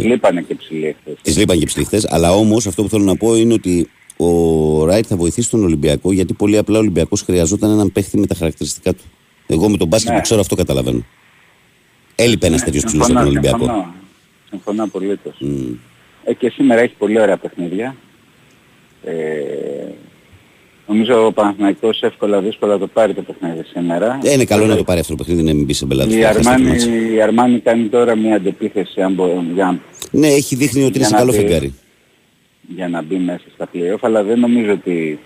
[0.03, 1.15] Λείπανε και ψηλοί χθες.
[1.23, 2.01] Της λείπαν και ψυχτέ.
[2.09, 3.91] Αλλά όμως αυτό που θέλω να πω είναι ότι
[4.25, 8.27] ο Ράιτ θα βοηθήσει τον Ολυμπιακό γιατί πολύ απλά ο Ολυμπιακός χρειαζόταν έναν παίχτη με
[8.27, 9.03] τα χαρακτηριστικά του.
[9.47, 10.17] Εγώ με τον μπάσκετ Ναι.
[10.17, 11.05] που ξέρω αυτό καταλαβαίνω.
[12.15, 13.65] Έλειπε ένας τέτοιος ψηλό από Συμφωνώ, τον Ολυμπιακό.
[13.65, 13.95] Συμφωνώ,
[14.51, 15.35] συμφωνώ απολύτως.
[15.41, 15.73] Μμ.
[16.25, 17.97] Ε, και σήμερα έχει πολύ ωραία παιχνίδια.
[19.05, 19.13] Ε,
[20.87, 24.19] νομίζω ο Παναθηναϊκός εύκολα δύσκολα το πάρει το παιχνίδι σήμερα.
[24.23, 26.17] Ε, είναι καλό να το πάρει αυτό το παιχνίδι, να μην μπει σε μπελάδε.
[26.17, 26.77] Η Αρμάνι,
[27.15, 31.07] η Αρμάνι κάνει τώρα μια αντεπίθεση αν μπο- για, Ναι, έχει δείχνει ότι είναι Για
[31.07, 31.39] σε να καλό δει.
[31.39, 31.75] φεγγάρι.
[32.77, 35.19] Για να μπει μέσα στα play αλλά δεν νομίζω ότι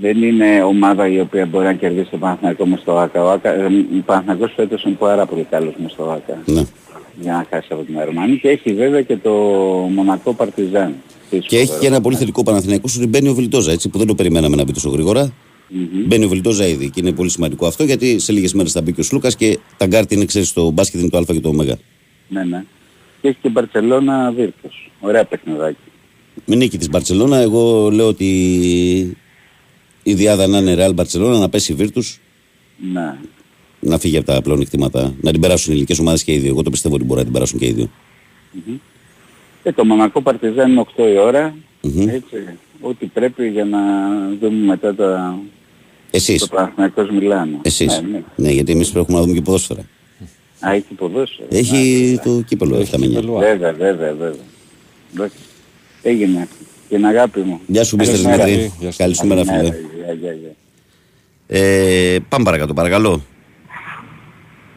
[0.00, 3.24] δεν είναι ομάδα η οποία μπορεί να κερδίσει το Παναθηναϊκό μες στο ΆΚΑ.
[3.24, 3.64] Ο, ΆΚΑ, ε,
[3.98, 6.62] ο Παναθηναϊκός φέτος είναι πάρα πολύ καλός μες στο ΟΑΚΑ Ναι.
[7.20, 9.30] για να χάσει από την Αρμάνι και έχει βέβαια και το
[9.94, 10.94] Μονακό Παρτιζάν.
[11.30, 11.48] παίχτης.
[11.48, 11.80] Και έχει φοβερός.
[11.82, 14.64] και ένα πολύ θετικό Παναθηναϊκός ότι μπαίνει ο Βιλντόζα, έτσι, που δεν το περιμέναμε να
[14.64, 15.32] μπει τόσο γρήγορα.
[15.68, 15.86] Μμμ.
[16.06, 18.92] Μπαίνει ο Βιλντόζα ήδη και είναι πολύ σημαντικό αυτό γιατί σε λίγες μέρες θα μπει
[18.92, 21.48] και ο Σλούκας και τα γκαρντ είναι, ξέρεις, το μπάσκετ είναι το Α και το
[21.48, 21.52] Ω.
[22.28, 22.64] Ναι, ναι.
[23.20, 24.90] Και έχει και Μπαρτσελώνα Βίρτους.
[25.00, 25.76] Ωραία παιχνιδάκι.
[26.44, 28.26] Με νίκη της Μπαρσελόνα, εγώ λέω ότι
[30.02, 32.02] η διάδα να είναι Real Μπαρσελόνα, να πέσει Βίρτου,
[32.92, 33.16] Ναι.
[33.80, 36.50] να φύγει από τα πλεονεκτήματα, να την περάσουν οι ελληνικές ομάδες και οι δύο.
[36.50, 37.90] Εγώ το πιστεύω ότι μπορεί να την περάσουν και οι δύο.
[39.62, 41.54] Και το Μονακό Παρτιζάν είναι 8 η ώρα.
[41.82, 42.08] Μμμ.
[42.08, 42.36] Έτσι.
[42.80, 43.78] Ό,τι πρέπει για να
[44.40, 45.38] δούμε μετά τα...
[46.10, 46.40] Εσείς.
[46.40, 47.58] το Παναθηναϊκός Μιλάνο.
[47.62, 48.00] Εσείς.
[48.02, 48.22] Ναι, ναι.
[48.36, 49.80] Ναι, γιατί εμείς πρέπει να δούμε και ποδόσφαιρα.
[50.60, 51.48] Α, έχει ποδόσφαιρο.
[51.50, 53.20] Έχει το κύπελο, έχει τα μενιά.
[53.20, 53.38] κύπελο.
[53.38, 55.30] Βέβαια, βέβαια, βέβαια.
[56.02, 56.22] Εντάξει.
[56.22, 56.48] Έγινε.
[56.88, 57.60] Την αγάπη μου.
[57.66, 58.44] Γεια σου, Μίστερ Καλημέρα.
[58.44, 58.72] Δημητρή.
[58.78, 58.98] Γεια σου.
[58.98, 59.44] Καλησπέρα, φίλε.
[59.44, 59.76] Καλημέρα.
[60.04, 60.54] Γεια, γεια, γεια.
[61.46, 63.24] Ε, πάμε παρακάτω, παρακαλώ.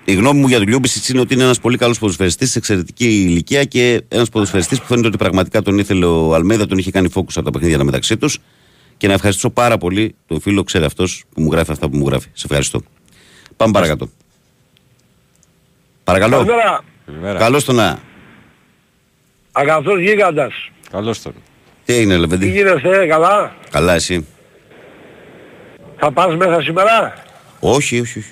[0.05, 3.05] Η γνώμη μου για τον Λιούμπισιτς είναι ότι είναι ένας πολύ καλός ποδοσφαιριστής σε εξαιρετική
[3.05, 7.09] ηλικία και ένας ποδοσφαιριστής που φαίνεται ότι πραγματικά τον ήθελε ο Αλμέιδα, τον είχε κάνει
[7.09, 8.39] focus από τα παιχνίδια μεταξύ τους.
[8.97, 12.07] Και να ευχαριστήσω πάρα πολύ τον φίλο, ξέρει αυτός που μου γράφει αυτά που μου
[12.07, 12.27] γράφει.
[12.33, 12.81] Σε ευχαριστώ.
[13.57, 14.09] Πάμε παρακάτω.
[16.03, 16.35] Παρακαλώ.
[16.37, 16.83] Καλημέρα.
[17.05, 17.39] Καλημέρα.
[17.39, 17.99] Καλώς τονα.
[19.51, 20.71] Αγαθός γίγαντας.
[20.93, 21.33] Καλώς τον.
[21.85, 22.49] Τι έγινε, Τι Λεβέντη.
[22.49, 24.27] γίνεστε, καλά; Καλά, εσύ;
[25.97, 27.13] Θα πας μέσα σήμερα;
[27.59, 28.29] Όχι, όχι, όχι.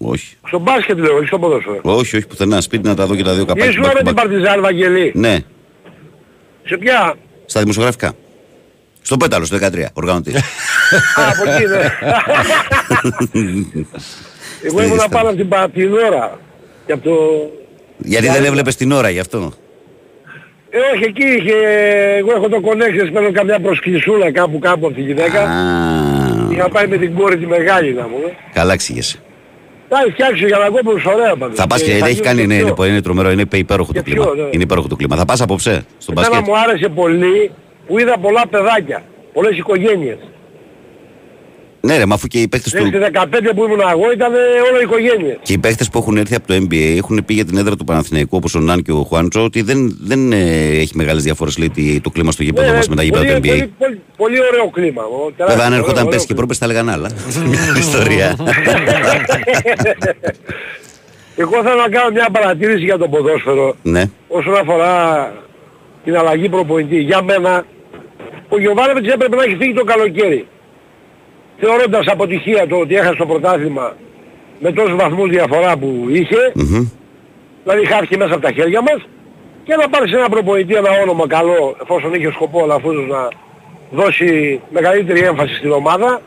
[0.00, 1.80] Όχι, όχι, Στο μπάσκετ λέω, όχι στο ποδόσφαιρο.
[1.82, 2.60] όχι, όχι πουθενά.
[2.60, 3.70] Σπίτι να τα δω και τα δύο καπάκια.
[3.70, 4.14] Ήσουν back to με την back.
[4.14, 5.12] Παρτιζάν Βαγγελή.
[5.14, 5.38] Ναι,
[6.64, 7.14] Σε ποια;
[7.46, 8.12] στα δημοσιογραφικά.
[9.02, 10.34] Στο πέταλο, στο 13, οργανωτής.
[10.36, 10.40] Α,
[11.38, 11.82] από εκεί ναι.
[14.62, 15.08] Εγώ ήμουν λίστα.
[15.08, 16.38] πάνω από την, πα- την ώρα.
[16.86, 17.16] Και από το...
[17.98, 19.52] Γιατί δεν έβλεπες την ώρα γι' αυτό.
[20.78, 21.54] Ε, όχι, εκεί είχε...
[22.18, 25.40] Εγώ έχω το connection, παίρνω καμιά προσκλησούλα κάπου κάπου από τη γυναίκα.
[25.42, 25.46] Α,
[26.52, 28.16] Είχα πάει με την κόρη τη μεγάλη να μου.
[28.52, 29.18] καλά εξήγησε.
[29.88, 31.56] Τα έχει φτιάξει ο Γιανακόπουλος ωραία πάντως.
[31.58, 32.74] Θα πας και θα έχει γίνει κάνει, και ναι, πιο.
[32.78, 34.42] είναι, είναι τρομερό, είναι υπέροχο το Και πιο, κλίμα.
[34.44, 34.48] ναι.
[34.50, 35.16] Είναι υπέροχο το κλίμα.
[35.16, 37.50] Θα πας απόψε στο Εμένα μπάσκετ; μου άρεσε πολύ
[37.86, 39.02] που είδα πολλά παιδάκια,
[39.32, 40.18] πολλές οικογένειες.
[41.80, 42.98] Ναι, ρε, μα αφού και οι παίχτε Δηλαδή του.
[43.02, 43.12] στη
[43.50, 44.32] 15 που ήμουν εγώ ήταν
[44.70, 45.36] όλα οικογένειες.
[45.42, 47.84] Και οι παίχτε που έχουν έρθει από το NBA έχουν πει για την έδρα του
[47.84, 51.58] Παναθηναϊκού όπως ο Νάν και ο Χουάντσο ότι δεν, δεν ε, έχει μεγάλες διαφορές
[52.02, 53.50] το κλίμα στο γήπεδο μας με τα γήπεδα Ναι, πολύ, του NBA.
[53.50, 55.02] πολύ, πολύ, πολύ ωραίο κλίμα.
[55.02, 56.46] Ο, τεράστιο, Βέβαια, αν ωραίο, έρχονταν ωραίο πέσει και κλίμα.
[56.46, 57.10] πρόπες, θα έλεγαν άλλα.
[57.50, 58.36] Μια άλλη ιστορία.
[61.40, 64.02] Εγώ θέλω να κάνω μια παρατήρηση για το ποδόσφαιρο ναι.
[64.28, 64.94] όσον αφορά
[66.04, 66.96] την αλλαγή προπονητή.
[66.98, 67.64] Για μένα,
[68.48, 70.46] ο Γιωβάνοβιτς έπρεπε να έχει φύγει το καλοκαίρι.
[71.60, 73.96] Θεωρώντας αποτυχία το ότι έχασε το πρωτάθλημα
[74.58, 76.88] με τόσους βαθμούς διαφορά που είχε, Μμμ.
[77.62, 79.08] δηλαδή χάθηκε μέσα από τα χέρια μας
[79.64, 83.28] και να πάρεις σε ένα προπονητή ένα όνομα καλό εφόσον είχε σκοπό ο Λαφούζος να
[83.90, 86.20] δώσει μεγαλύτερη έμφαση στην ομάδα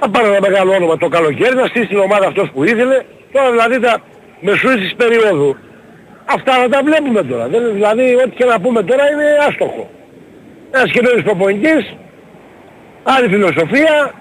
[0.00, 3.02] να πάρει ένα μεγάλο όνομα το καλοκαίρι να στήσει την ομάδα αυτός που ήθελε.
[3.32, 3.98] Τώρα δηλαδή τα
[4.40, 5.56] μεσούες της περίοδου.
[6.24, 7.48] Αυτά να τα βλέπουμε τώρα.
[7.48, 9.90] Δεν, δηλαδή ό,τι και να πούμε τώρα είναι άστοχο.
[10.70, 11.96] Ένας καινούργιος προπονητής
[13.14, 14.14] άλλη φιλοσοφία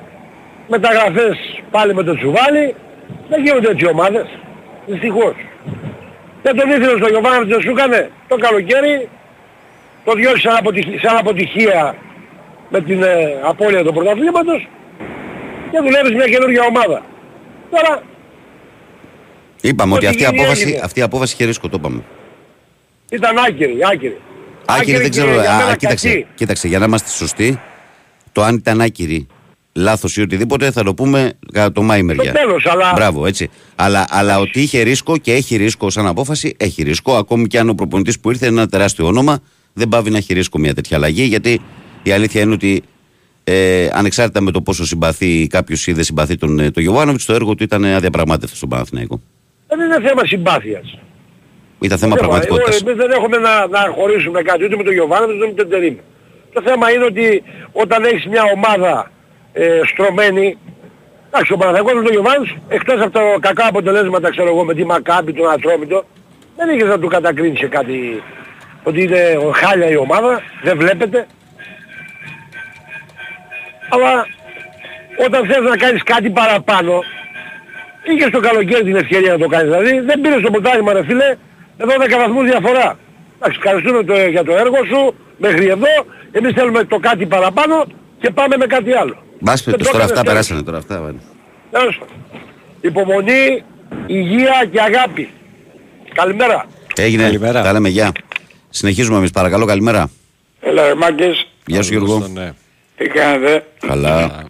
[0.68, 1.38] μεταγραφές
[1.72, 2.76] πάλι με το τσουβάλι
[3.30, 4.26] δεν γίνονται έτσι ομάδες
[4.86, 5.34] δυστυχώς
[6.44, 9.10] δεν τον ήθελε στο Γιωβάνο δεν σου έκανε το καλοκαίρι
[10.06, 11.96] το διώξει σαν αποτυχία, σαν αποτυχία
[12.70, 14.68] με την ε, απώλεια του πρωταθλήματος
[15.72, 17.02] και δουλεύεις μια καινούργια ομάδα.
[17.72, 18.02] Τώρα
[19.62, 20.82] Είπαμε ότι Ό,τι αυτή η, γίνει απόφαση, έγινε.
[20.84, 22.02] αυτή η απόφαση είχε ρίσκο, το είπαμε.
[23.10, 24.18] ήταν άκυρη, άκυρη.
[24.66, 25.32] Άκυρη δεν και ξέρω.
[25.32, 26.26] για Α, μένα κοίταξε, κακή.
[26.36, 27.60] κοίταξε, για να είμαστε σωστοί,
[28.36, 29.28] το αν ήταν άκυρη,
[29.74, 32.24] λάθος ή οτιδήποτε θα το πούμε κατά το Μάη μεριά.
[32.24, 33.50] Στο τέλος, αλλά Μπράβο, έτσι.
[33.76, 37.16] Αλλά, αλλά ότι είχε ρίσκο και έχει ρίσκο σαν απόφαση, έχει ρίσκο.
[37.16, 39.40] Ακόμη και αν ο προπονητής που ήρθε είναι ένα τεράστιο όνομα,
[39.74, 41.24] δεν πάβει να έχει ρίσκο μια τέτοια αλλαγή.
[41.24, 41.62] Γιατί
[42.04, 42.84] η αλήθεια είναι ότι
[43.44, 47.34] ε, ανεξάρτητα με το πόσο συμπαθεί κάποιος ή δεν συμπαθεί τον, ε, τον Γιωβάνοβιτς, το
[47.34, 49.22] έργο του ήταν αδιαπραγμάτευτο στον Παναθηναϊκό.
[49.68, 50.98] δεν είναι θέμα συμπάθειας.
[51.80, 52.82] Ήταν θέμα Δεν πραγματικότητας.
[52.82, 55.70] Εγώ- Εμείς δεν έχουμε να, να χωρίσουμε κάτι ούτε με τον Γιωβάνο ούτε με τον
[55.70, 55.96] Τερίμ.
[56.56, 59.12] Το θέμα είναι ότι όταν έχεις μια ομάδα
[59.54, 60.58] ε, στρωμένη,
[61.28, 64.86] εντάξει ο Παναθηναϊκός με τον Γιωβάνος, εκτός από τα κακά αποτελέσματα ξέρω εγώ με τη
[64.86, 66.04] Μακάμπη, τον Ατρόμητο,
[66.56, 68.24] δεν είχες να του κατακρίνεις σε κάτι
[68.84, 71.28] ότι είναι χάλια η ομάδα, δεν βλέπετε.
[73.90, 74.28] Αλλά
[75.26, 77.04] όταν θες να κάνεις κάτι παραπάνω,
[78.04, 79.66] είχες το καλοκαίρι την ευκαιρία να το κάνεις.
[79.66, 81.36] Δηλαδή δεν πήρες το πρωτάθλημα ρε φίλε,
[81.78, 82.98] εδώ 10 βαθμούς διαφορά.
[83.36, 85.88] Εντάξει, ευχαριστούμε το, για το έργο σου μέχρι εδώ.
[86.32, 87.86] Εμείς θέλουμε το κάτι παραπάνω
[88.20, 89.24] και πάμε με κάτι άλλο.
[89.40, 90.28] Μπας Δεν το τώρα έκανες αυτά τέλος.
[90.34, 90.96] περάσανε τώρα αυτά.
[91.02, 91.22] βέβαια.
[91.72, 92.16] Τέλος πάντων.
[92.82, 93.64] Υπομονή,
[94.08, 95.30] υγεία και αγάπη.
[96.14, 96.66] Καλημέρα.
[96.96, 97.24] Έγινε.
[97.24, 97.62] Καλημέρα.
[97.62, 98.12] Τα λέμε, γεια.
[98.70, 100.10] Συνεχίζουμε εμείς, παρακαλώ, καλημέρα.
[100.62, 102.20] Έλα ρε μάγκες, Γεια σου Γιώργο.
[102.20, 102.52] Στον, ναι.
[102.98, 104.44] τι κάνετε; Καλά.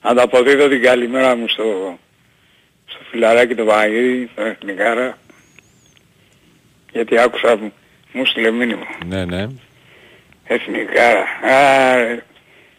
[0.00, 1.98] Ανταποδίδω την καλημέρα μου στο,
[2.86, 5.18] στο φιλαράκι το Βαγγέλη, το Εθνικάρα.
[6.92, 7.72] Γιατί άκουσα Μου
[8.24, 8.86] στείλε μήνυμα.
[9.06, 9.46] Ναι, ναι.
[10.44, 11.08] Εθνικά.
[11.52, 11.98] Α,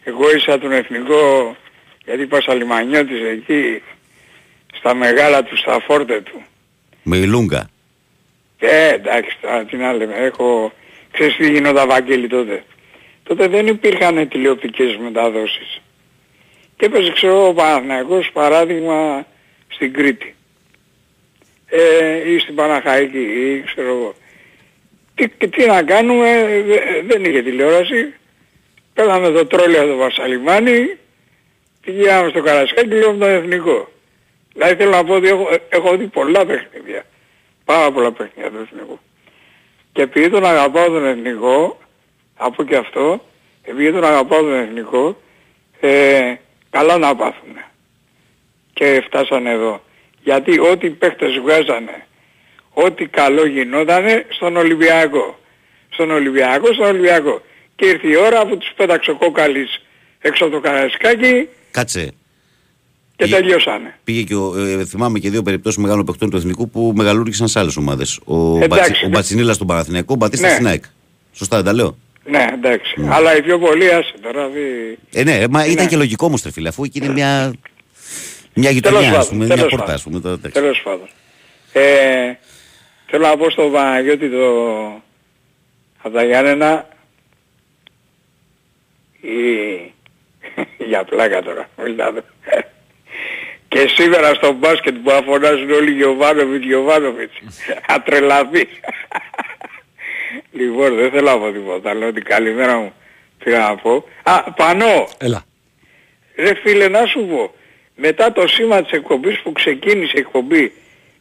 [0.04, 1.56] εγώ ίσα τον εθνικό
[2.04, 3.82] γιατί είπα Σαλιμανιώτης εκεί
[4.74, 6.42] στα μεγάλα του, στα φόρτε του.
[7.02, 7.70] Με ηλούγκα.
[8.58, 10.72] Ε, εντάξει, τώρα τι να λέμε, έχω...
[11.12, 12.64] Ξέρεις τι γινόταν Βαγγέλη τότε.
[13.22, 15.80] Τότε δεν υπήρχαν τηλεοπτικές μεταδόσεις.
[16.76, 19.26] Και έπαιζε ξέρω ο Παναθηναϊκός παράδειγμα
[19.68, 20.34] στην Κρήτη.
[21.66, 24.14] Ε, ή στην Παναχαϊκή ή ξέρω εγώ.
[25.14, 28.14] Τι, τι να κάνουμε, δε- δεν είχε τηλεόραση.
[28.94, 30.96] Πέλαμε το τρόλιο το Βασαλιμάνι,
[31.80, 33.88] πηγαίναμε στο Καρασκάκι και λέγαμε τον εθνικό.
[34.52, 37.04] Δηλαδή θέλω να πω ότι έχω, έχω δει πολλά παιχνίδια.
[37.64, 38.98] Πάρα πολλά παιχνίδια του εθνικού.
[39.92, 41.78] Και επειδή τον αγαπάω τον εθνικό,
[42.36, 43.24] από και αυτό,
[43.64, 45.20] επειδή τον αγαπάω τον εθνικό,
[45.80, 46.34] ε,
[46.70, 47.56] καλά να πάθουν.
[48.72, 49.82] Και φτάσανε εδώ.
[50.22, 52.06] Γιατί ό,τι οι παίχτες βγάζανε,
[52.74, 55.38] ό,τι καλό γινότανε στον Ολυμπιακό.
[55.90, 57.42] Στον Ολυμπιακό, στον Ολυμπιακό.
[57.76, 59.80] Και ήρθε η ώρα που τους πέταξε ο Κόκαλης
[60.20, 62.10] έξω από το Καρασκάκι Κάτσε.
[63.16, 63.98] και τελειώσανε.
[64.04, 67.58] Πήγε και ο, ε, θυμάμαι και δύο περιπτώσεις μεγάλων παιχτών του εθνικού που μεγαλούργησαν σε
[67.58, 68.20] άλλες ομάδες.
[68.24, 69.14] Ο, Εντάξει, Μπατση, ο ναι.
[69.14, 70.54] Μπατσινίλας στον Παναθηναϊκό, ο Μπατίστας Ναι.
[70.54, 70.84] στην ΑΕΚ.
[71.32, 72.94] Σωστά δεν τα λέω; Ναι, εντάξει.
[73.10, 74.48] Αλλά οι πιο πολλοί άσε τώρα.
[74.48, 75.90] δι- Ε, ναι, μα ήταν Ναι.
[75.90, 77.52] και λογικό όμως τρεφίλε, αφού εκεί είναι μια,
[78.54, 79.94] μια Τέλος γειτονιά, ας πάντων, πούμε, μια τέλος πόρτα, πάντων.
[79.94, 80.20] ας πούμε.
[80.20, 80.50] Το, εντάξει.
[80.60, 81.08] Τέλος πάντων.
[81.72, 81.82] Ε,
[83.14, 84.46] θέλω να πω στον Παναγιώτη το...
[86.02, 86.88] Από τα Γιάννενα
[89.20, 89.34] η...
[90.90, 92.24] για πλάκα τώρα, μιλάμε.
[93.68, 97.32] Και σήμερα στο μπάσκετ που αφωνάζουν όλοι Γιωβάνοβιτς, Γιωβάνοβιτς.
[97.94, 98.68] Ατρελαθεί.
[100.52, 102.92] λοιπόν, δεν θέλω να πω τίποτα, λέω την καλημέρα μου
[103.44, 104.04] πήγα να πω.
[104.22, 105.44] Α, Πανώ, Έλα.
[106.36, 107.54] Ρε φίλε να σου πω,
[107.94, 110.72] μετά το σήμα της εκπομπής που ξεκίνησε η εκπομπή,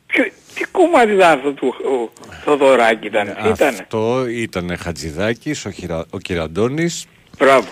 [0.07, 0.25] ποιο,
[0.55, 2.11] τι κομμάτι ήταν αυτό του ο,
[2.43, 3.67] Θοδωράκη ήταν, τι ήταν.
[3.67, 6.05] Αυτό ήταν Χατζηδάκης, ο, Χειρα...
[6.09, 7.05] ο Κυραντώνης.
[7.37, 7.67] Μπράβο.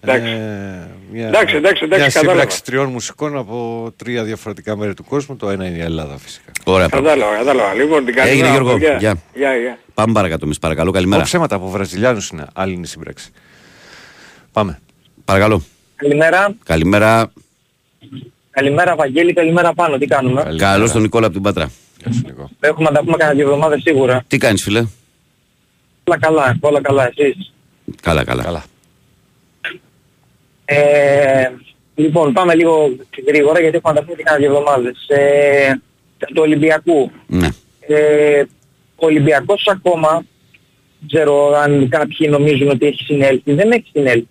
[0.00, 0.26] Εντάξει.
[0.30, 1.26] Ε, μια...
[1.26, 2.30] Εντάξει, εντάξει, εντάξει, μια κατάλαβα.
[2.30, 5.36] σύμπραξη τριών μουσικών από τρία διαφορετικά μέρη του κόσμου.
[5.36, 6.52] Το ένα είναι η Ελλάδα φυσικά.
[6.64, 7.08] Ωραία, πράγμα.
[7.08, 7.74] Κατάλαβα, κατάλαβα.
[7.74, 8.50] Λοιπόν, την Έγινε, καλημέρα.
[8.52, 8.72] Γιώργο.
[8.72, 8.96] παιδιά.
[8.98, 9.16] Γεια.
[9.34, 9.78] Γεια, γεια.
[9.94, 11.22] Πάμε παρακάτω εμείς, παρακαλώ, Ο καλημέρα.
[11.22, 13.30] ψέματα από Βραζιλιάνους είναι άλλη είναι η σύμπραξη.
[14.52, 14.78] Πάμε.
[15.24, 15.62] Παρακαλώ.
[15.96, 16.54] Καλημέρα.
[16.64, 17.32] Καλημέρα.
[18.50, 19.98] Καλημέρα Βαγγέλη, καλημέρα πάνω.
[19.98, 21.70] Τι κάνουμε; Καλώς τον Νικόλα από την Πάτρα.
[21.98, 22.50] Γεια σου, Νικό.
[22.60, 24.24] Έχουμε να τα πούμε κανένα δύο εβδομάδες σίγουρα.
[24.28, 24.78] Τι κάνεις φίλε;
[26.04, 27.52] Όλα καλά, όλα καλά εσείς;
[28.02, 28.42] Καλά, καλά.
[28.42, 28.64] Καλά.
[30.64, 31.50] Ε,
[31.94, 35.04] λοιπόν, πάμε λίγο γρήγορα γιατί έχουμε να τα πούμε και κανένα δύο εβδομάδες.
[35.08, 35.72] Ε,
[36.18, 37.10] του Ολυμπιακού.
[37.26, 37.48] Ναι.
[37.80, 38.40] Ε,
[38.96, 40.08] ο Ολυμπιακός ακόμα,
[40.98, 44.28] δεν ξέρω αν κάποιοι νομίζουν ότι έχει συνέλθει, δεν έχει συνέλθει.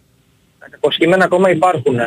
[0.60, 2.00] Τα κακοσκήμενα ακόμα υπάρχουν.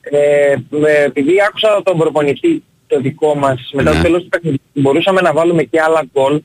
[0.00, 3.96] Ε, με- επειδή άκουσα τον προπονητή το δικό μας μετά Ναι.
[3.96, 6.40] το τέλος του παιχνιδιού, μπορούσαμε να βάλουμε και άλλα γκολ.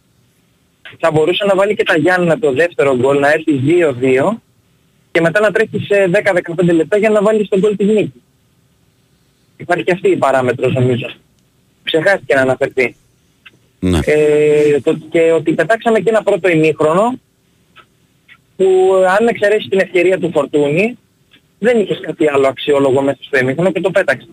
[0.99, 4.41] Θα μπορούσε να βάλει και τα Γιάννη το δεύτερο γκολ, να έρθει 2-2
[5.11, 6.09] και μετά να τρέχει σε
[6.55, 8.21] 10-15 λεπτά για να βάλει τον γκολ της νίκης.
[9.57, 11.09] Υπάρχει και αυτή η παράμετρος νομίζω.
[11.83, 12.95] Ξεχάστηκε να αναφερθεί.
[13.79, 13.99] ναι.
[14.05, 17.19] Ε, το, και ότι πετάξαμε και ένα πρώτο ημίχρονο
[18.57, 20.97] που αν εξαιρέσει την ευκαιρία του Φορτούνη
[21.59, 24.29] δεν είχες κάτι άλλο αξιόλογο μέσα στο ημίχρονο και το πέταξες.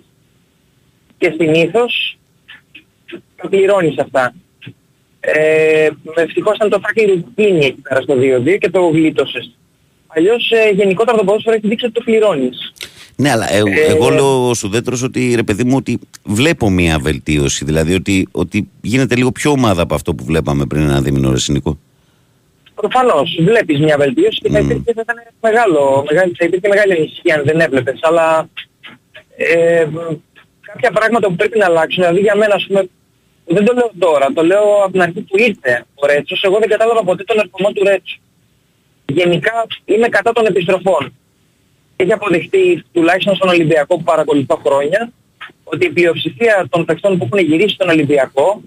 [1.19, 2.19] Και συνήθως
[3.37, 4.35] τα πληρώνεις αυτά.
[5.21, 9.57] Ε, ευτυχώς ήταν το φάκελ ρουτίνη εκεί πέρα στο 2-2 και το γλίτωσες.
[10.07, 12.73] Αλλιώς ε, γενικότερα το ποδόσφαιρο έχει δείξει ότι το πληρώνεις.
[13.17, 17.65] Ναι, αλλά ε, εγώ λέω σου δέτρος ότι ρε παιδί μου ότι βλέπω μια βελτίωση.
[17.65, 21.39] Δηλαδή ότι, ότι γίνεται λίγο πιο ομάδα από αυτό που βλέπαμε πριν ένα δίμηνο ρε
[21.49, 21.79] Νικό.
[22.75, 27.35] Προφανώς βλέπεις μια βελτίωση και θα υπήρχε θα ήταν μεγάλο, μεγάλη, θα υπήρχε μεγάλη ανησυχία
[27.35, 28.49] αν δεν έβλεπες, αλλά
[29.37, 29.87] ε,
[30.75, 32.89] κάποια πράγματα που πρέπει να αλλάξουν, δηλαδή για μένα ας πούμε,
[33.47, 36.69] δεν το λέω τώρα, το λέω από την αρχή που ήρθε ο Ρέτσος, εγώ δεν
[36.69, 38.19] κατάλαβα ποτέ τον ερχομό του Ρέτσου.
[39.07, 41.15] Γενικά είμαι κατά των επιστροφών.
[41.97, 45.13] Έχει αποδειχτεί τουλάχιστον στον Ολυμπιακό που παρακολουθώ χρόνια
[45.65, 48.61] ότι η πλειοψηφία των παιχτών που έχουν γυρίσει στον Ολυμπιακό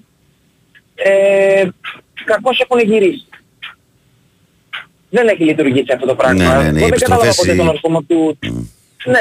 [0.95, 1.67] ε,
[2.25, 3.25] κακώς έχουν γυρίσει.
[5.09, 6.43] Δεν έχει λειτουργήσει αυτό το πράγμα.
[6.57, 8.37] Ναι, ναι, ναι, οι Εγώ δεν κατάλαβα επιστροφές ποτέ οι- τον ερχομό του.
[9.05, 9.19] Ναι.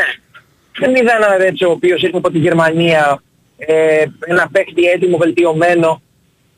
[0.78, 3.22] Δεν είδα ένα Ρέτσο ο οποίος ήρθε από τη Γερμανία,
[3.56, 6.02] ε, ένα παίχτη έτοιμο, βελτιωμένο.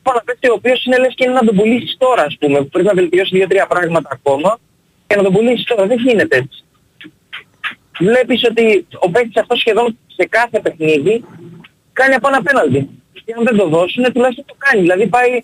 [0.03, 2.59] Ένα παίχτη ο οποίος είναι λες και είναι να τον πουλήσεις τώρα ας πούμε.
[2.59, 4.59] που Πρέπει να βελτιώσει δύο-τρία πράγματα ακόμα
[5.07, 5.85] και να τον πουλήσεις τώρα.
[5.85, 6.63] Δεν γίνεται έτσι.
[7.99, 11.23] Βλέπεις ότι ο παίχτης αυτός σχεδόν σε κάθε παιχνίδι
[11.93, 12.89] κάνει από ένα πέναλτι.
[13.25, 14.81] Και αν δεν το δώσουν τουλάχιστον το κάνει.
[14.81, 15.43] Δηλαδή πάει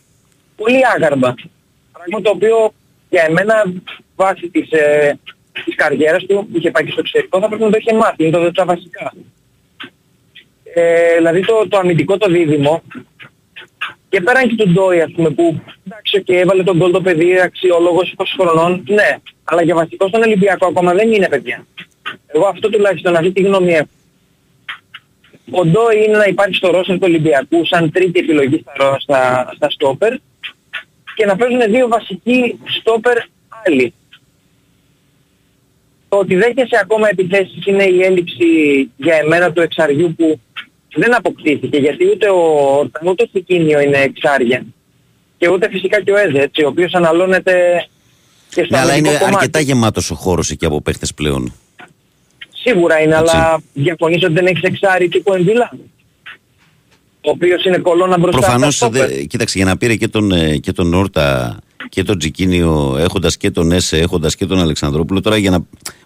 [0.55, 1.35] πολύ άγαρμα.
[1.91, 2.73] Πράγμα το οποίο
[3.09, 3.73] για εμένα
[4.15, 5.19] βάσει της, ε,
[5.65, 8.23] της καριέρας του που είχε πάει και στο εξωτερικό θα πρέπει να το είχε μάθει.
[8.25, 9.13] Είναι το, τα βασικά.
[10.73, 13.01] Ε, δηλαδή το, το αμυντικό το δίδυμο και
[14.09, 17.39] Και πέραν και του Ντόι ας πούμε που εντάξει και έβαλε τον γκολ το παιδί
[17.39, 19.17] αξιόλογος 20 χρονών, ναι.
[19.43, 21.65] Αλλά για βασικό στον Ολυμπιακό ακόμα δεν είναι παιδιά.
[22.27, 23.87] Εγώ αυτό τουλάχιστον αυτή τη γνώμη έχω.
[25.51, 29.51] Ο Ντόι είναι να υπάρχει στο ρόστερ του Ολυμπιακού σαν τρίτη επιλογή στα, ρο- στα,
[29.55, 30.13] στα στόπερ
[31.15, 33.17] και να παίζουν δύο βασικοί στόπερ
[33.65, 33.93] άλλοι.
[36.15, 38.45] Το ότι δέχεσαι ακόμα επιθέσεις είναι η έλλειψη
[38.97, 40.39] για εμένα του εξαριού που
[40.95, 42.39] δεν αποκτήθηκε γιατί ούτε ο
[42.77, 44.65] Ορταν ούτε ο Σικίνιο είναι εξάρια.
[45.37, 47.53] Και ούτε φυσικά και ο Έζε, έτσι, ο οποίος αναλώνεται
[48.49, 49.35] και στο Ναι, αλλά είναι αμυντικό κομμάτι.
[49.35, 51.53] αρκετά γεμάτος ο χώρος εκεί από παίχτες πλέον.
[52.53, 53.35] Σίγουρα είναι, Έτσι.
[53.37, 55.71] αλλά διαφωνείς ότι δεν έχεις εξάρι τύπου Εμβίλα.
[57.21, 59.25] Ο οποίος είναι κολόνα μπροστά Προφανώς, στα στόπερ.
[59.25, 61.57] κοίταξε, για να πήρε και τον, ε, και τον Όρτα
[61.89, 65.59] και τον Τζικίνιο, έχοντας και τον Έσε, έχοντας και τον Αλεξανδρόπουλο, τώρα για να.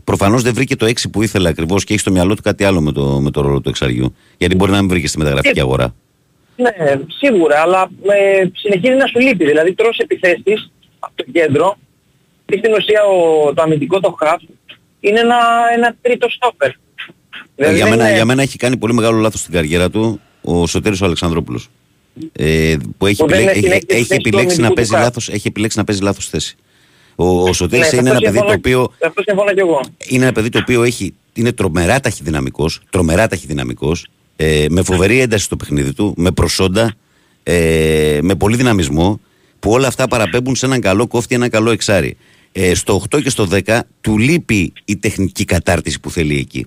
[0.03, 2.82] Προφανώς δεν βρήκε το 6 που ήθελε ακριβώς και έχει στο μυαλό του κάτι άλλο
[2.82, 4.15] με το, με το ρόλο του εξαριού.
[4.38, 5.95] Γιατί μπορεί να μην βρήκε στη μεταγραφική αγορά.
[6.55, 6.71] Ναι,
[7.19, 9.45] σίγουρα, αλλά ε, συνεχίζει να σου λείπει.
[9.45, 11.77] Δηλαδή τρως επιθέσεις από το κέντρο
[12.45, 14.41] και στην ουσία ο, το αμυντικό το χαφ
[14.99, 15.36] είναι ένα,
[15.75, 16.71] ένα τρίτο στόπερ.
[17.55, 20.19] Δηλαδή για, δεν μένα, είναι- για μένα έχει κάνει πολύ μεγάλο λάθος στην καριέρα του
[20.41, 21.69] ο Σωτήρης ο Αλεξανδρόπουλος.
[22.32, 24.74] Ε, που έχει, Που δεν επιλέ- έχει έχει, την έχει θέση του επιλέξει, να αμυντικού
[24.74, 25.03] παίζει του χαφ.
[25.05, 26.55] λάθος, έχει επιλέξει να παίζει λάθος θέση.
[27.16, 29.82] Ο, ο Σωτήρης Ναι, είναι αυτό ένα παιδί το συμφωνώ- οποίο Αυτό συμφωνώ κι εγώ.
[30.07, 35.43] είναι ένα παιδί το οποίο έχει, είναι τρομερά ταχυδυναμικός, τρομερά ταχυδυναμικός, ε, με φοβερή ένταση
[35.43, 36.93] στο παιχνίδι του, με προσόντα,
[37.43, 39.20] ε, με πολύ δυναμισμό,
[39.60, 42.18] που όλα αυτά παραπέμπουν σε έναν καλό κόφτη, ένα καλό εξάρι.
[42.51, 46.66] Ε, στο 8 και στο 10 του λείπει η τεχνική κατάρτιση που θέλει εκεί.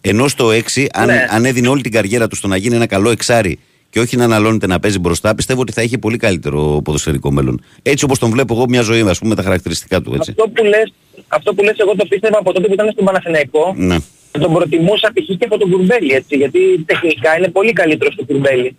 [0.00, 1.26] Ενώ στο 6, αν, Ναι.
[1.30, 3.58] αν έδινε όλη την καριέρα του στο να γίνει ένα καλό εξάρι
[3.90, 7.62] και όχι να αναλώνεται να παίζει μπροστά, πιστεύω ότι θα είχε πολύ καλύτερο ποδοσφαιρικό μέλλον.
[7.82, 10.14] Έτσι όπως τον βλέπω εγώ μια ζωή, ας πούμε, με τα χαρακτηριστικά του.
[10.14, 10.30] Έτσι.
[10.30, 10.92] Αυτό που, λες,
[11.28, 13.74] αυτό που λες εγώ το πίστευα από τότε που ήταν στον Παναθηναϊκό.
[13.76, 13.96] Ναι.
[14.30, 15.36] Τον προτιμούσα π.χ.
[15.38, 18.76] και από τον Κουρμπέλη, έτσι, γιατί τεχνικά είναι πολύ καλύτερος στο Κουρμπέλη.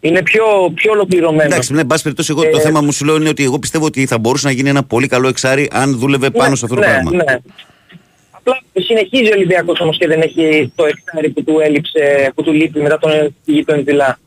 [0.00, 0.44] Είναι πιο,
[0.74, 1.42] πιο ολοκληρωμένο.
[1.42, 3.58] Εντάξει, ναι, εν πάση περιπτώσει, εγώ το Ε, θέμα μου σου λέω είναι ότι εγώ
[3.58, 6.76] πιστεύω ότι θα μπορούσε να γίνει ένα πολύ καλό εξάρι αν δούλευε πάνω σε αυτό
[6.76, 7.10] το ναι, πράγμα.
[7.10, 7.36] Ναι.
[8.44, 12.52] Απλά συνεχίζει ο Ολυμπιακός όμως και δεν έχει το εξάρι που του έλειψε, που του
[12.52, 14.18] λείπει μετά τον φυγή του Ενδυλά.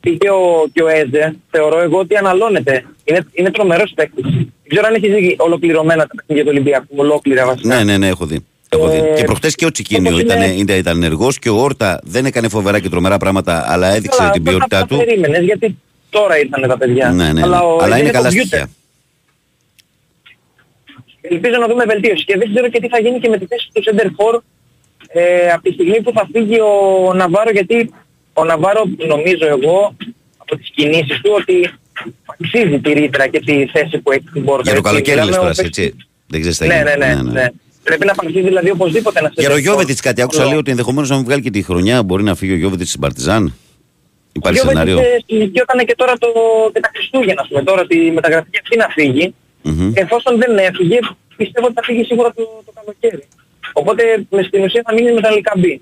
[0.00, 2.84] Και ο, και ο Έζε θεωρώ εγώ ότι αναλώνεται.
[3.04, 4.24] Είναι, είναι τρομερός παίκτης.
[4.24, 7.74] Δεν ξέρω αν έχεις δει ολοκληρωμένα τα παιχνίδια του Ολυμπιακού, ολόκληρα βασικά.
[7.76, 8.44] Ναι, ναι, ναι, έχω δει.
[8.68, 8.96] Έχω δει.
[8.96, 12.00] Ε, και προχτές και ο Τσικίνιο όπως ήταν, είναι- ήταν, ήταν ενεργός και ο Όρτα
[12.02, 14.96] δεν έκανε φοβερά και τρομερά πράγματα, αλλά έδειξε Καλά, την αυτά ποιότητά τα του.
[15.04, 15.76] περίμενες, γιατί
[16.10, 17.10] τώρα ήρθαν τα παιδιά.
[17.10, 17.42] Ναι, ναι, ναι.
[17.42, 18.32] Αλλά, ο Αλλά Έζε είναι καλά computer.
[18.46, 18.70] στοιχεία.
[21.34, 23.68] Ελπίζω να δούμε βελτίωση και δεν ξέρω και τι θα γίνει και με τη θέση
[23.72, 24.40] του Center For
[25.08, 27.90] ε, από τη στιγμή που θα φύγει ο Ναβάρο γιατί
[28.32, 28.82] ο Ναβάρο
[29.12, 29.96] νομίζω εγώ
[30.36, 31.70] από τις κινήσεις του ότι
[32.26, 34.62] αξίζει τη ρήτρα και τη θέση που έχει στην πόρτα.
[34.62, 34.90] Για το έτσι.
[34.90, 35.96] καλοκαίρι Μιλάμε λες ο τώρα, παίκτης- έτσι.
[36.26, 37.06] Δεν ξέρεις τι θα Ναι, γίνει.
[37.06, 37.46] ναι, ναι, ναι.
[37.82, 39.60] Πρέπει να απαντήσει δηλαδή οπωσδήποτε ένας Για center το for.
[39.62, 42.52] Γιώβετιτ κάτι άκουσα λέει ότι ενδεχομένως να μην βγάλει και τη χρονιά μπορεί να φύγει
[42.52, 43.54] ο Γιώβετιτ στην Παρτιζάν.
[44.32, 45.14] Υπάρχει Ο Γιώβετιτς, σενάριο.
[45.16, 46.28] ε, συζητιόταν και τώρα το,
[46.72, 49.34] και τα Χριστούγεννα, ας πούμε, τώρα τη μεταγραφή αυτή να φύγει.
[49.62, 49.90] Μμμ.
[49.94, 50.98] Εφόσον δεν έφυγε,
[51.36, 53.24] πιστεύω ότι θα φύγει σίγουρα το, το καλοκαίρι.
[53.72, 55.80] Οπότε με στην ουσία θα μείνει με τα Λικαμπή.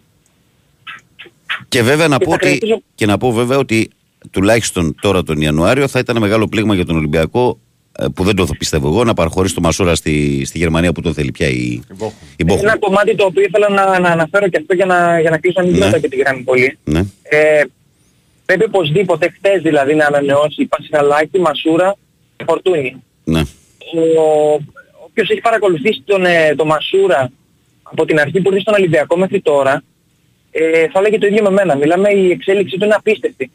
[1.68, 3.90] Και βέβαια να Και πω, θα ότι, κρατήσω- και να πω βέβαια ότι
[4.30, 7.59] τουλάχιστον τώρα τον Ιανουάριο θα ήταν μεγάλο πλήγμα για τον Ολυμπιακό
[7.98, 11.14] ε, που δεν το πιστεύω εγώ να παραχωρήσει το Μασούρα στη, στη Γερμανία που τον
[11.14, 11.80] θέλει πια η,
[12.36, 12.62] η Μπόχουμ.
[12.66, 15.60] Ένα κομμάτι το οποίο ήθελα να, να αναφέρω και αυτό για να, για να κλείσω
[15.60, 15.80] να μην Ναι.
[15.80, 16.78] κρατάω και τη γραμμή πολύ.
[16.84, 17.02] Ναι.
[17.22, 17.62] Ε,
[18.44, 21.96] πρέπει οπωσδήποτε χτες δηλαδή να ανανεώσει Πασχαλάκη, Μασούρα
[22.36, 22.96] και Φορτούνη.
[23.24, 23.42] ναι.
[23.94, 24.52] Ο,
[25.05, 27.31] όποιος έχει παρακολουθήσει τον, ε, τον Μασούρα
[27.82, 29.82] από την αρχή που ήρθε στον Ολυμπιακό μέχρι τώρα,
[30.51, 31.77] ε, θα έλεγε το ίδιο με μένα.
[31.77, 33.51] Μιλάμε η εξέλιξη του είναι απίστευτη.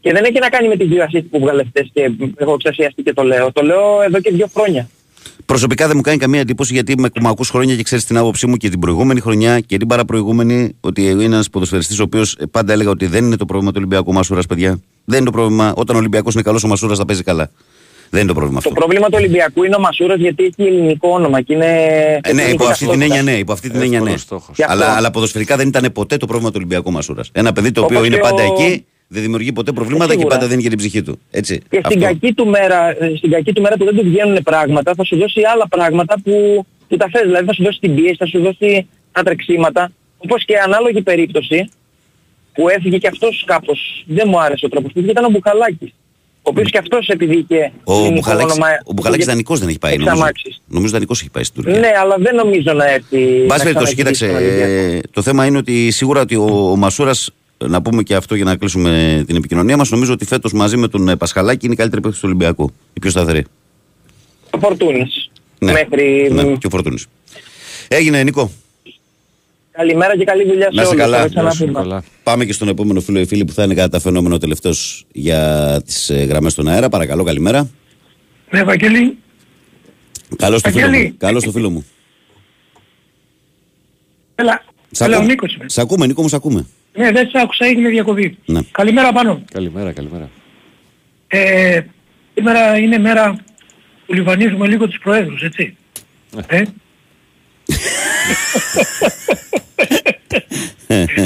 [0.00, 3.02] Και δεν έχει να κάνει με τις δύο ασίστ που βγάλε χτες και έχω εξασιαστεί
[3.02, 3.52] και το λέω.
[3.52, 4.88] Το λέω εδώ και δύο χρόνια.
[5.46, 8.46] Προσωπικά δεν μου κάνει καμία εντύπωση γιατί με μου ακούς χρόνια και ξέρεις την άποψή
[8.46, 12.72] μου και την προηγούμενη χρονιά και την παραπροηγούμενη ότι είναι ένας ποδοσφαιριστής ο οποίος πάντα
[12.72, 14.80] έλεγα ότι δεν είναι το πρόβλημα του Ολυμπιακού Μασούρας, παιδιά.
[15.04, 15.72] Δεν είναι το πρόβλημα.
[15.76, 17.50] Όταν ο Ολυμπιακός είναι καλός, ο Μασούρας θα παίζει καλά.
[18.10, 18.68] Δεν είναι το πρόβλημα αυτό.
[18.70, 21.66] Το πρόβλημα του Ολυμπιακού είναι ο Μασούρας γιατί έχει ελληνικό όνομα και είναι...
[22.22, 23.04] Ε, ναι, είναι υπό αυτή την ταυτότητα.
[23.04, 23.38] έννοια ναι.
[23.38, 24.08] Υπό αυτή την έννοια ναι.
[24.08, 24.42] Γι' αυτό.
[24.66, 27.30] Αλλά, αλλά ποδοσφαιρικά δεν ήταν ποτέ το πρόβλημα του Ολυμπιακού Μασούρας.
[27.32, 30.18] Ένα παιδί το οποίο Όπως είναι και πάντα ο- εκεί, δεν δημιουργεί ποτέ προβλήματα και
[30.18, 30.34] σίγουρα.
[30.36, 31.18] πάντα δίνει και την ψυχή του.
[31.30, 31.58] Έτσι.
[31.58, 32.00] Και στην Αυτό.
[32.00, 35.16] κακή, του μέρα, ε, στην κακή του μέρα που δεν του βγαίνουν πράγματα θα σου
[35.16, 37.22] δώσει άλλα πράγματα που, που τα θες.
[37.22, 39.92] Δηλαδή θα σου δώσει την πίεση, θα σου δώσει τα τρεξίματα.
[40.18, 41.70] Όπως και ανάλογη περίπτωση
[42.52, 44.04] που έφυγε και αυτός κάπως.
[44.06, 45.92] Δεν μου άρεσε ο τρόπος που έφυγε, ήταν ο Μπουχαλάκης.
[46.46, 49.68] Ο οποίος και αυτός επειδή είχε Ο ελληνικό Μπουχαλάκης, όνομα, ο Μπουχαλάκης είχε δανεικός δεν
[49.68, 49.92] έχει πάει.
[49.92, 50.62] Νομίζω, εξαμάξεις.
[50.66, 51.80] νομίζω δανεικός έχει πάει στην Τουρκία.
[51.80, 53.40] Ναι, αλλά δεν νομίζω να έρθει...
[53.40, 54.26] Εν πάση να περιπτώσει, κοίταξε.
[54.26, 54.96] ξαναγυρίσει στον Ολυμπιακό.
[54.96, 58.44] ε, το θέμα είναι ότι σίγουρα ότι ο, ο Μασούρας, να πούμε και αυτό για
[58.44, 61.76] να κλείσουμε την επικοινωνία μας, νομίζω ότι φέτος μαζί με τον ε, Πασχαλάκη είναι η
[61.76, 62.72] καλύτερη παίκτης του Ολυμπιακού.
[62.92, 63.44] Η πιο σταθερή.
[64.50, 65.30] Ο Φορτούνης.
[65.58, 66.28] Ναι, Μέχρι...
[66.32, 67.06] ναι, και ο Φορτούνης.
[67.88, 68.50] Έγινε, Νικό.
[69.76, 71.02] Καλημέρα και καλή δουλειά σε Να είσαι όλους.
[71.02, 71.18] καλά.
[71.28, 72.02] Θα τα ξαναπούμε.
[72.22, 75.80] Πάμε και στον επόμενο φίλο ή φίλη που θα είναι κατά τα φαινόμενο τελευταίος για
[75.84, 76.88] τις γραμμές στον αέρα.
[76.88, 77.70] Παρακαλώ, καλημέρα.
[78.50, 79.16] Ναι, Βαγγέλη,
[80.36, 81.04] Καλώς το φίλο Βαγγέλη.
[81.06, 81.14] μου.
[81.18, 81.86] Καλώς το φίλο μου.
[84.34, 85.64] έλα, Σ' έλα ο ακούμε; Νίκος είμαι.
[85.68, 86.66] Σ' ακούμε, Νίκο μου, σ' ακούμε.
[86.94, 88.38] Ναι, δεν σ' άκουσα, έγινε διακοπή.
[88.44, 88.60] Ναι.
[88.70, 89.42] Καλημέρα πάνω.
[89.52, 90.30] Καλημέρα, καλημέρα.
[91.28, 91.80] Ε,
[92.34, 93.44] σήμερα είναι μέρα
[94.06, 95.76] που λιβανίζουμε λίγο τους προέδρους, έτσι.
[96.46, 96.62] Ε;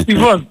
[0.07, 0.47] Λοιπόν,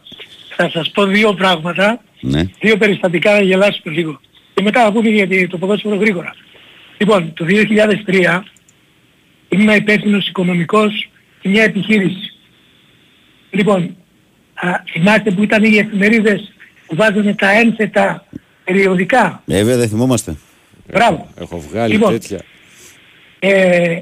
[0.57, 2.45] θα σας πω δύο πράγματα, Ναι.
[2.61, 4.21] δύο περιστατικά να γελάσουμε λίγο.
[4.55, 6.35] Και μετά θα πούμε για το ποδόσφαιρο γρήγορα.
[6.99, 8.45] Λοιπόν, το 2003
[9.49, 11.09] ήμουν υπεύθυνος οικονομικός
[11.43, 12.33] σε μια επιχείρηση.
[13.51, 13.97] Λοιπόν,
[14.55, 16.53] α, θυμάστε που ήταν οι εφημερίδες
[16.87, 18.27] που βάζανε τα ένθετα
[18.65, 20.37] περιοδικά; Ε, Βέβαια, δεν θυμόμαστε.
[20.93, 21.29] Μπράβο.
[21.41, 22.13] Έχω βγάλει Λοιπόν.
[22.13, 22.41] τέτοια.
[23.39, 24.01] Ε,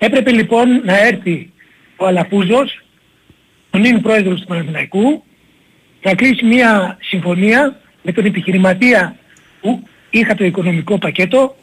[0.00, 1.52] έπρεπε λοιπόν να έρθει
[1.96, 2.82] ο Αλαφούζος,
[3.70, 5.24] ο νυν πρόεδρος του Παναθηναϊκού,
[6.02, 9.16] να κλείσει μια συμφωνία με τον επιχειρηματία
[9.60, 11.56] που είχα το οικονομικό πακέτο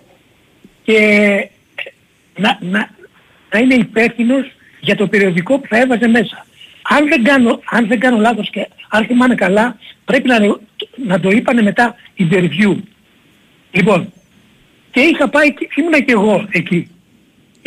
[0.84, 1.00] και
[2.36, 2.90] να, να,
[3.52, 4.46] να είναι υπεύθυνος
[4.80, 6.46] για το περιοδικό που θα έβαζε μέσα.
[6.90, 10.38] Αν δεν κάνω, αν δεν κάνω λάθος και αν θυμάμαι καλά, πρέπει να,
[11.06, 12.76] να το είπανε μετά interview.
[13.72, 14.14] Λοιπόν,
[14.92, 16.90] και είχα πάει, και ήμουνα και εγώ εκεί.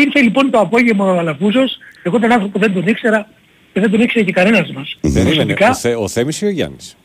[0.01, 3.29] Ήρθε λοιπόν το απόγευμα ο Αλαφούζος, εγώ τον άνθρωπο δεν τον ήξερα
[3.73, 4.99] και δεν τον ήξερε και κανένας μας.
[5.01, 5.33] Περίμενε.
[5.35, 6.97] Προσωπικά, Ο, Θε, ο Θέμης ή ο Γιάννης;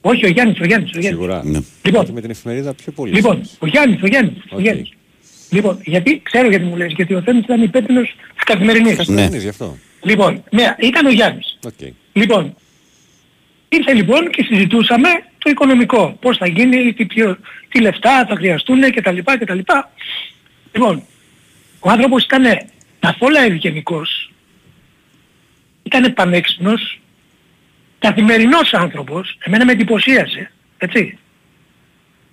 [0.00, 1.20] όχι ο Γιάννης, ο Γιάννης, ο Γιάννης.
[1.20, 1.42] Σίγουρα.
[1.44, 1.58] Ναι.
[1.82, 3.12] Λοιπόν, Με την εφημερίδα πιο πολύ.
[3.12, 4.60] Λοιπόν, ο Γιάννης, ο Γιάννης, ο Οκ.
[4.60, 4.92] Γιάννης.
[5.50, 8.96] Λοιπόν, γιατί, ξέρω γιατί μου λες, γιατί ο Θέμης ήταν υπεύθυνος της Καθημερινής.
[8.96, 9.76] Καθημερινής γι' αυτό.
[10.02, 11.58] Λοιπόν, ναι, ήταν ο Γιάννης.
[11.66, 11.92] Οκ.
[12.12, 12.54] Λοιπόν,
[13.68, 15.08] ήρθε λοιπόν και συζητούσαμε
[15.38, 16.16] το οικονομικό.
[16.20, 17.36] Πώς θα γίνει, τι, ποιο,
[17.68, 19.18] τι λεφτά θα χρειαστούν κτλ.
[19.38, 19.58] κτλ.
[20.72, 21.02] Λοιπόν,
[21.80, 22.44] ο άνθρωπος ήταν
[23.00, 24.32] καθόλου ευγενικός,
[25.82, 27.00] ήταν πανέξυπνος,
[27.98, 31.18] καθημερινός άνθρωπος, εμένα με εντυπωσίασε, έτσι.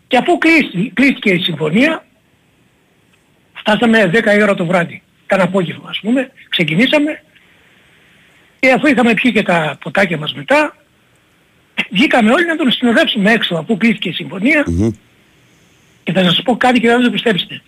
[0.07, 2.05] Και αφού κλείσει, κλείστηκε η συμφωνία,
[3.53, 7.21] φτάσαμε 10 η ώρα το βράδυ, ήταν απόγευμα ας πούμε, ξεκινήσαμε
[8.59, 10.75] και αφού είχαμε πιει και τα ποτάκια μας μετά,
[11.89, 14.91] βγήκαμε όλοι να τον συνοδεύσουμε έξω αφού κλείστηκε η συμφωνία Μμμ.
[16.03, 17.61] και θα σας πω κάτι και δεν θα το πιστέψετε.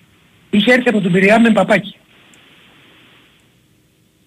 [0.50, 1.96] Είχε έρθει από τον Πειραιά με παπάκι.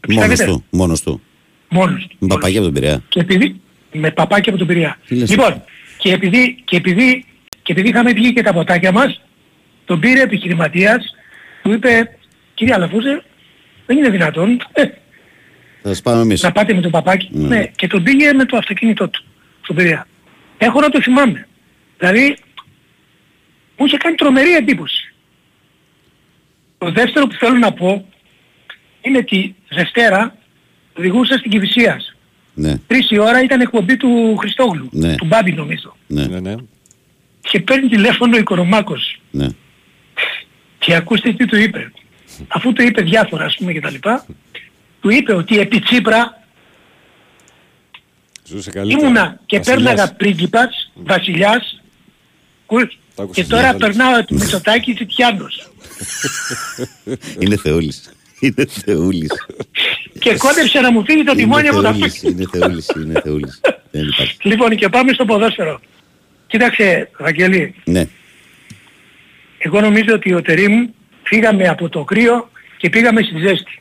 [0.01, 0.65] Το Μόνος πιστεύετε; του.
[0.71, 1.23] Μόνος του.
[1.69, 2.17] Μόνος του.
[2.19, 3.03] Με παπαγιά από τον Πειραιά.
[3.09, 3.61] Και επειδή,
[3.93, 4.99] με παπάκι από τον Πειραιά.
[5.07, 5.63] Τι λες, Λοιπόν,
[5.99, 7.25] και επειδή, και, επειδή,
[7.63, 9.21] και επειδή είχαμε βγει και τα ποτάκια μας,
[9.85, 11.15] τον πήρε επιχειρηματίας,
[11.63, 12.17] του είπε,
[12.55, 13.23] κύριε Αλαφούζε,
[13.87, 14.85] δεν είναι δυνατόν ε,
[15.83, 16.43] Θα σας πάμε εμείς.
[16.43, 17.29] να πάτε με τον παπάκι.
[17.33, 17.49] Ναι.
[17.49, 17.67] Ναι.
[17.67, 19.25] και τον πήγε με το αυτοκίνητό του,
[19.63, 20.07] στον Πειραιά.
[20.59, 21.49] Έχω να το θυμάμαι.
[21.99, 22.37] Δηλαδή,
[23.77, 25.12] μου είχε κάνει τρομερή εντύπωση.
[26.85, 28.09] Το δεύτερο που θέλω να πω
[29.03, 30.37] είναι ότι Δευτέρα
[30.99, 32.15] οδηγούσα στην Κηφισίας.
[32.55, 35.15] Ναι, Τρεις η ώρα ήταν εκπομπή του Χριστόγλου, Ναι.
[35.15, 35.97] του Μπάμπη νομίζω.
[36.07, 36.55] ναι, Ναι, ναι.
[37.41, 39.47] Και παίρνει τηλέφωνο ο Οικονομάκος ναι.
[40.79, 41.93] και ακούστε τι του είπε.
[42.49, 44.27] Αφού του είπε διάφορα ας πούμε και τα λοιπά,
[45.01, 46.43] του είπε ότι επί Τσίπρα
[48.45, 49.01] Ζούσε καλύτερα.
[49.01, 49.83] ήμουνα και Βασιλιάς.
[49.85, 51.83] πέρναγα πρίγκιπας, βασιλιάς,
[52.63, 53.87] ακούς, Το άκουσες και τώρα διάφορα.
[53.87, 55.72] περνάω τη Μητσοτάκης Τσιτιάνος.
[57.39, 58.13] Είναι θεούλης.
[58.41, 59.31] Είναι θεούλης.
[60.19, 62.23] και κόντεψε να μου φύγει το τιμόνι από Είναι τα θεούλης.
[62.23, 62.87] Είναι θεούλης.
[62.97, 63.61] Είναι θεούλης.
[63.91, 64.37] Δεν υπάρχει.
[64.43, 65.81] Λοιπόν και πάμε στο ποδόσφαιρο.
[66.47, 68.07] Κοίταξε, Βαγγέλη, Ναι.
[69.59, 70.89] εγώ νομίζω ότι ο Τερίμ
[71.23, 73.81] φύγαμε από το κρύο και πήγαμε στη ζέστη.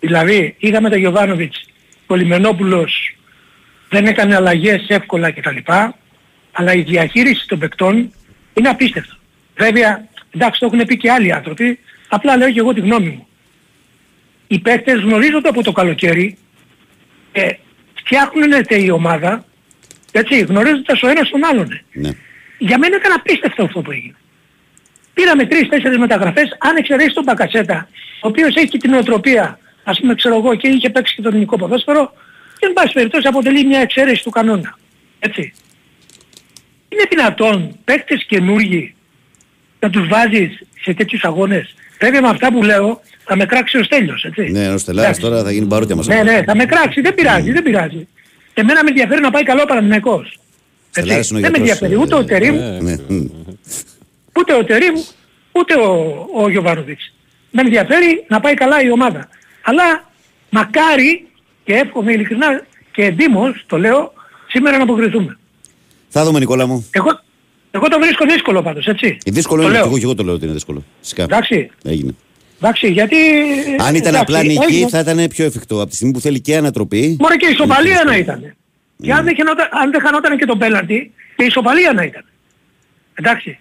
[0.00, 1.64] Δηλαδή, είδαμε τον Γιωβάνοβιτς,
[2.06, 3.16] ο Λιμενόπουλος
[3.88, 5.56] δεν έκανε αλλαγές εύκολα κτλ.
[6.52, 8.12] Αλλά η διαχείριση των παικτών
[8.54, 9.14] είναι απίστευτο.
[9.56, 11.78] Βέβαια, εντάξει το έχουν πει και άλλοι άνθρωποι,
[12.08, 13.26] απλά λέω και εγώ τη γνώμη μου.
[14.46, 16.38] Οι παίκτες γνωρίζονται από το καλοκαίρι
[17.32, 17.58] και
[17.94, 19.44] φτιάχνουν η ομάδα,
[20.12, 21.80] έτσι, γνωρίζοντας ο ένας τον άλλον.
[21.92, 22.10] Ναι.
[22.58, 24.14] Για μένα ήταν απίστευτο αυτό που έγινε.
[25.14, 27.88] Πήραμε τρεις-τέσσερις μεταγραφές, αν εξαιρέσεις τον Μπακατσέτα,
[28.20, 31.28] ο οποίος έχει και την οτροπία, ας πούμε ξέρω εγώ, και είχε παίξει και το
[31.28, 32.12] ελληνικό ποδόσφαιρο,
[32.58, 34.78] και εν πάση περιπτώσει αποτελεί μια εξαίρεση του κανόνα.
[35.18, 35.52] Έτσι.
[36.88, 38.94] Είναι δυνατόν παίκτες καινούργοι
[39.80, 41.74] να τους βάζεις σε τέτοιους αγώνες.
[42.00, 44.42] Βέβαια με αυτά που λέω θα με κράξει ο Στέλιος, έτσι.
[44.50, 45.20] Ναι, ο Στελάρας Εντάξει.
[45.20, 46.06] τώρα θα γίνει παρούτια μας.
[46.06, 48.08] Ναι, ναι, θα με κράξει, δεν πειράζει, δεν πειράζει.
[48.54, 50.38] Εμένα με ενδιαφέρει να πάει καλό ο Παναθηναϊκός.
[50.90, 51.34] Στελάρας Έτσι.
[51.38, 52.54] είναι ο Δεν με γιατρός, ενδιαφέρει ούτε ο ε, Τερίμ,
[52.84, 52.96] Ναι.
[53.08, 53.26] μ.
[54.38, 54.94] ούτε ο Τερίμ,
[55.52, 57.12] ούτε ο, ο Γιωβάνοβιτς.
[57.50, 59.28] Με ενδιαφέρει να πάει καλά η ομάδα.
[59.62, 60.10] Αλλά
[60.50, 61.26] μακάρι
[61.64, 62.62] και εύχομαι ειλικρινά
[62.92, 64.12] και εντύμως, το λέω,
[64.48, 65.38] σήμερα να αποκριθούμε.
[66.08, 66.88] Θα δούμε Νικόλα μου.
[66.90, 67.20] Εγώ,
[67.70, 69.18] εγώ το βρίσκω δύσκολο πάντως, έτσι.
[69.24, 69.76] Ε, Δύσκολο το είναι.
[69.76, 69.82] λέω.
[69.86, 70.84] Και εγώ, και εγώ το λέω ότι είναι δύσκολο.
[71.00, 71.22] Φυσικά.
[71.22, 71.70] Εντάξει.
[71.84, 72.14] Έγινε.
[72.62, 73.16] Εντάξει, γιατί...
[73.78, 75.80] Αν ήταν εντάξει, απλά νική έγινε- θα ήταν πιο εφικτό.
[75.80, 77.16] Από τη στιγμή που θέλει και ανατροπή.
[77.20, 78.54] Μωρέ και η ισοπαλία να ήταν.
[79.02, 82.24] Και αν δεν, χαινόταν, αν δεν χανόταν και το πέναλτι, και η ισοπαλία να ήταν.
[83.14, 83.58] Εντάξει.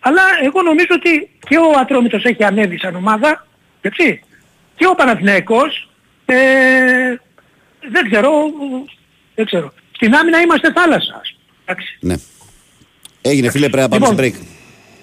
[0.00, 3.46] Αλλά εγώ νομίζω ότι και ο Ατρόμητος έχει ανέβει σαν ομάδα,
[3.80, 4.20] έτσι,
[4.76, 5.88] και ο Παναθηναϊκός,
[6.24, 6.34] ε,
[7.90, 8.30] δεν ξέρω,
[9.34, 9.72] δεν ξέρω.
[9.92, 11.20] Στην άμυνα είμαστε θάλασσα.
[11.22, 11.54] ας πούμε.
[11.64, 11.96] Εντάξει.
[12.00, 12.14] Ναι.
[13.22, 14.42] Έγινε φίλε, πρέπει να πάμε Λοιπόν, σε break.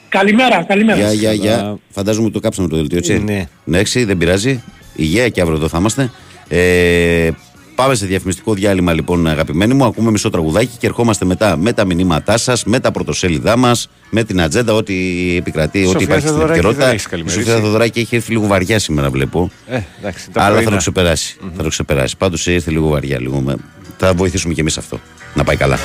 [0.10, 1.00] Καλημέρα, καλημέρα.
[1.00, 1.78] Γεια, γεια, γεια.
[1.90, 3.20] Φαντάζομαι ότι το κάψαμε το δελτίο, έτσι.
[3.20, 3.48] Ναι.
[3.64, 4.64] Ναι, έξι, δεν πειράζει.
[4.96, 6.12] Υγεία και αύριο εδώ θα είμαστε.
[6.48, 7.30] Ε,
[7.76, 9.86] πάμε σε διαφημιστικό διάλειμμα λοιπόν αγαπημένοι μου.
[9.86, 14.24] Ακούμε μισό τραγουδάκι και ερχόμαστε μετά με τα μηνύματά σας, με τα πρωτοσέλιδά μας, με
[14.24, 14.94] την ατζέντα, ό,τι
[15.38, 16.86] επικρατεί, ό,τι Σοφία υπάρχει στην Θεοδωράκη επικαιρότητα.
[16.86, 17.40] δεν έχεις Η καλημερίσει.
[17.44, 19.52] Σοφία Θεοδωράκη έχει έρθει λίγο βαριά σήμερα, βλέπω.
[19.68, 20.72] Ε, εντάξει, τα Αλλά θα πρωινά.
[20.72, 21.38] το ξεπεράσει.
[21.56, 22.18] Θα το ξεπεράσει.
[22.18, 23.20] Πάντως ήρθε λίγο βαριά.
[23.20, 23.56] Λίγο με...
[23.98, 25.00] Θα βοηθήσουμε κι εμείς αυτό.
[25.34, 25.78] Να πάει καλά.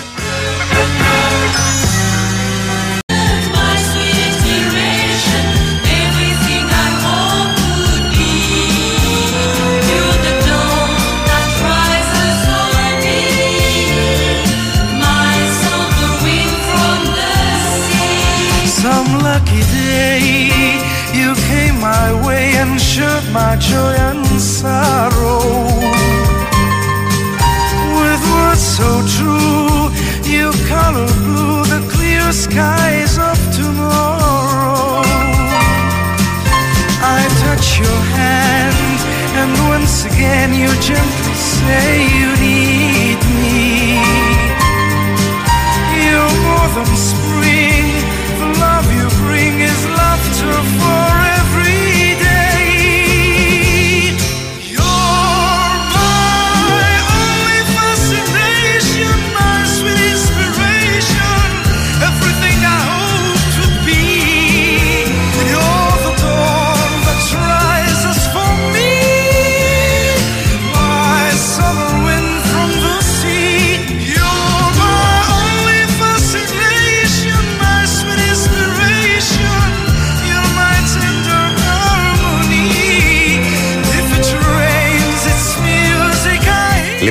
[40.86, 42.33] Just say you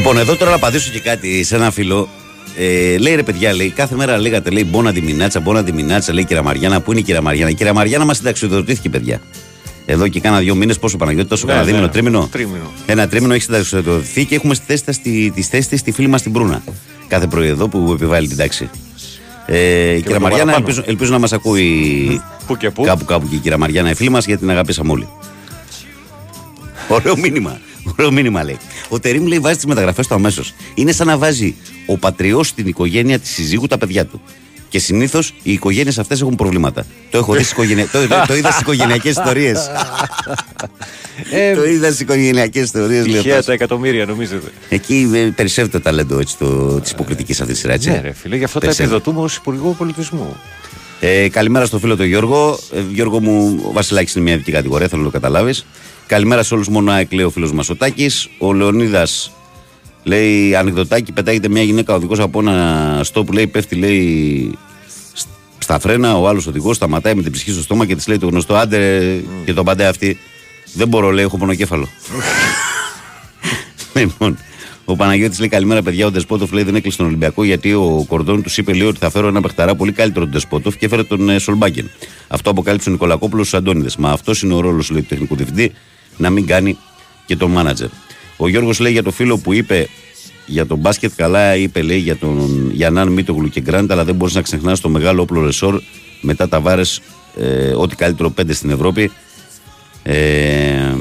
[0.06, 2.10] Λοιπόν, εδώ τώρα να απαντήσω και κάτι σε ένα φίλο.
[2.58, 6.14] Ε, λέει ρε παιδιά, λέει, κάθε μέρα λέγατε, λέει, μπόνα τη μινάτσα, μπόνα τη μινάτσα,
[6.14, 6.82] λέει η κυρία Μαριάννα.
[6.82, 9.22] Πού είναι η κυρία Μαριάννα; Η κυρία Μαριάννα μας συνταξιοδοτήθηκε, παιδιά.
[9.86, 11.72] Εδώ και κάνα δύο μήνες, πόσο Παναγιώτη, τόσο Ναι, κανένα ναι.
[11.72, 12.72] δίμηνο, τρίμηνο; Τρίμηνο.
[12.86, 16.08] Ένα τρίμηνο έχει συνταξιοδοτηθεί και έχουμε στη θέση, της- στη, τη θέση της στη φίλη
[16.08, 16.64] μας την Προύνα.
[17.08, 18.70] Κάθε πρωί εδώ που επιβάλλει την τάξη.
[19.46, 19.58] Ε,
[19.96, 20.56] η κυρία το Μαριάννα, παραπάνω.
[20.58, 22.84] ελπίζω, ελπίζω να μας ακούει Πού και πού.
[22.84, 25.08] κάπου κάπου και η κυρία Μαριάννα, η φίλη μας, γιατί την αγαπήσαμε όλοι.
[26.88, 27.60] Ωραίο μήνυμα.
[27.84, 28.58] Ωραίο μήνυμα λέει.
[28.90, 30.54] Ο Τερήμ λέει βάζει τις μεταγραφές του αμέσως.
[30.74, 31.56] Είναι σαν να βάζει
[31.86, 34.22] ο πατριός στην οικογένεια της συζύγου τα παιδιά του.
[34.70, 36.86] Και συνήθως οι οικογένειες αυτές έχουν προβλήματα.
[37.10, 37.88] Το έχω δει στις οικογενεια...
[37.88, 39.70] το, το, το είδα στις οικογενειακές ιστορίες.
[41.32, 43.04] Ε, το είδα στις οικογενειακές ιστορίες.
[43.04, 44.52] Τυχαία τα εκατομμύρια νομίζετε.
[44.70, 47.90] Εκεί ε, περισσεύει το ταλέντο έτσι, το, της υποκριτικής αυτής της σειράς, έτσι.
[47.90, 48.90] Ναι, ρε φίλε, γι' αυτό τα Περισσεύει.
[48.90, 50.36] επιδοτούμε ως Υπουργό Πολιτισμού.
[51.00, 52.60] Ε, καλημέρα στο φίλο του Γιώργο.
[52.74, 55.66] Ε, Γιώργο μου, ο Βασιλάκης είναι μια ειδική κατηγορία, θέλω να το καταλάβεις.
[56.08, 58.30] Καλημέρα σε όλους, μόνο ΑΕΚ λέει ο φίλος μα ο Τάκης.
[58.38, 59.32] Ο Λεωνίδας
[60.04, 64.52] λέει ανεκδοτάκι, πετάγεται μια γυναίκα οδηγός από ένα στο που λέει πέφτει, λέει
[65.14, 65.28] σ-
[65.58, 66.18] στα φρένα.
[66.18, 69.02] Ο άλλος οδηγός σταματάει με την ψυχή στο στόμα και της λέει το γνωστό άντε
[69.46, 70.18] και τον παντέ αυτή.
[70.74, 71.88] Δεν μπορώ, λέει, έχω πονοκέφαλο.
[73.96, 74.38] λοιπόν,
[74.86, 76.06] ο Παναγιώτης λέει καλημέρα, παιδιά.
[76.06, 79.10] Ο Ντεσπότοφ λέει δεν έκλεισε τον Ολυμπιακό γιατί ο Κορδόν του είπε λέει ότι θα
[79.10, 81.90] φέρω ένα παιχταρά πολύ καλύτερο τον Ντεσπότοφ και έφερε τον ε, Σολμπάγκεν.
[82.28, 83.96] Αυτό αποκάλυψε ο Νικολακόπουλος στου Αντώνιδες.
[83.96, 85.72] Μα αυτός είναι ο ρόλος του τεχνικού διευθυντή
[86.24, 86.78] να μην κάνει
[87.26, 87.88] και τον μάνατζερ.
[88.38, 89.88] Ο Γιώργος λέει για το φίλο που είπε
[90.46, 94.34] για τον μπάσκετ καλά, είπε λέει για τον Γιαννάν Μίτογλου και Γκραντ, αλλά δεν μπορείς
[94.34, 95.82] να ξεχνάς το μεγάλο όπλο ρεσόρ
[96.22, 96.82] μετά τα βάρε,
[97.38, 99.12] ε, ό,τι καλύτερο πέντε στην Ευρώπη.
[100.04, 100.96] Ε,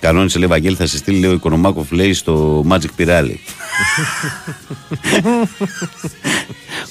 [0.00, 3.34] κανόνισε λέει Βαγγέλη θα σε στείλει λέει ο Οικονομάκοφ λέει στο Magic Pirelli.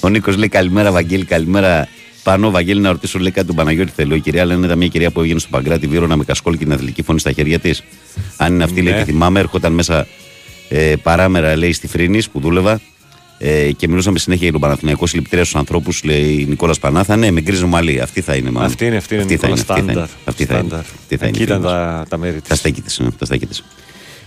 [0.00, 1.88] ο Νίκος λέει καλημέρα Βαγγέλη, καλημέρα
[2.22, 2.50] Πάνο.
[2.50, 4.14] Βαγγέλη να ρωτήσω λέει κάτι τον Παναγιώτη θέλω.
[4.14, 6.72] Η κυρία λένε ήταν μια κυρία που έβγαινε στο Παγκράτι Βύρωνα με κασκόλ και την
[6.72, 7.82] Αθλητική Φωνή στα χέρια της.
[8.36, 8.98] Αν είναι αυτή λέει Ναι.
[9.04, 10.06] τη θυμάμαι, έρχονταν μέσα
[10.68, 12.80] ε, παράμερα λέει στη Φρύνη που δούλευα
[13.38, 16.02] ε, και μιλούσαμε συνέχεια για τον Παναθηναϊκό συλλυπητήρια στους ανθρώπους.
[16.04, 17.16] Λέει Νικόλας Πανάθα.
[17.16, 18.00] Ναι, με γκρίζο μαλλί.
[18.00, 18.68] Αυτή θα είναι μάλλον.
[18.68, 19.56] Αυτή είναι, αυτή είναι, Αυτή θα είναι.
[19.56, 20.06] Νικόλα, αυτή θα είναι.
[20.08, 20.18] στάνταρ.
[20.24, 20.66] Αυτή θα είναι.
[20.68, 20.84] Στάνταρ.
[21.00, 21.70] Αυτή θα είναι Εκεί η φίλη ήταν μας.
[21.72, 22.58] τα, τα μέρη Τα της.
[22.58, 23.00] στέκια της.
[23.18, 23.64] Τα στέκια της.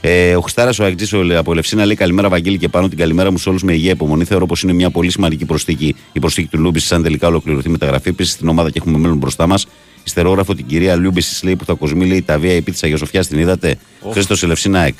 [0.05, 3.37] Ε, ο Χριστάρας ο ΑΕΚτζής από Ελευσίνα λέει καλημέρα Βαγγέλη και Πάνο την καλημέρα μου
[3.37, 4.23] σε όλους με υγεία υπομονή.
[4.23, 7.71] Θεωρώ πως είναι μια πολύ σημαντική προσθήκη η προσθήκη του Λιούμπι, αν τελικά ολοκληρωθεί η
[7.71, 8.09] μεταγραφή.
[8.09, 9.67] Επίσης στην ομάδα και έχουμε μέλλον μπροστά μας.
[10.03, 13.25] Υστερόγραφο την κυρία Λιούμπι λέει που θα κοσμεί λέει τα βία επί τη Αγία Σοφιά
[13.25, 13.77] την είδατε.
[14.01, 14.13] Οχ.
[14.13, 14.95] Χρήστος Ελευσίνα Εκ.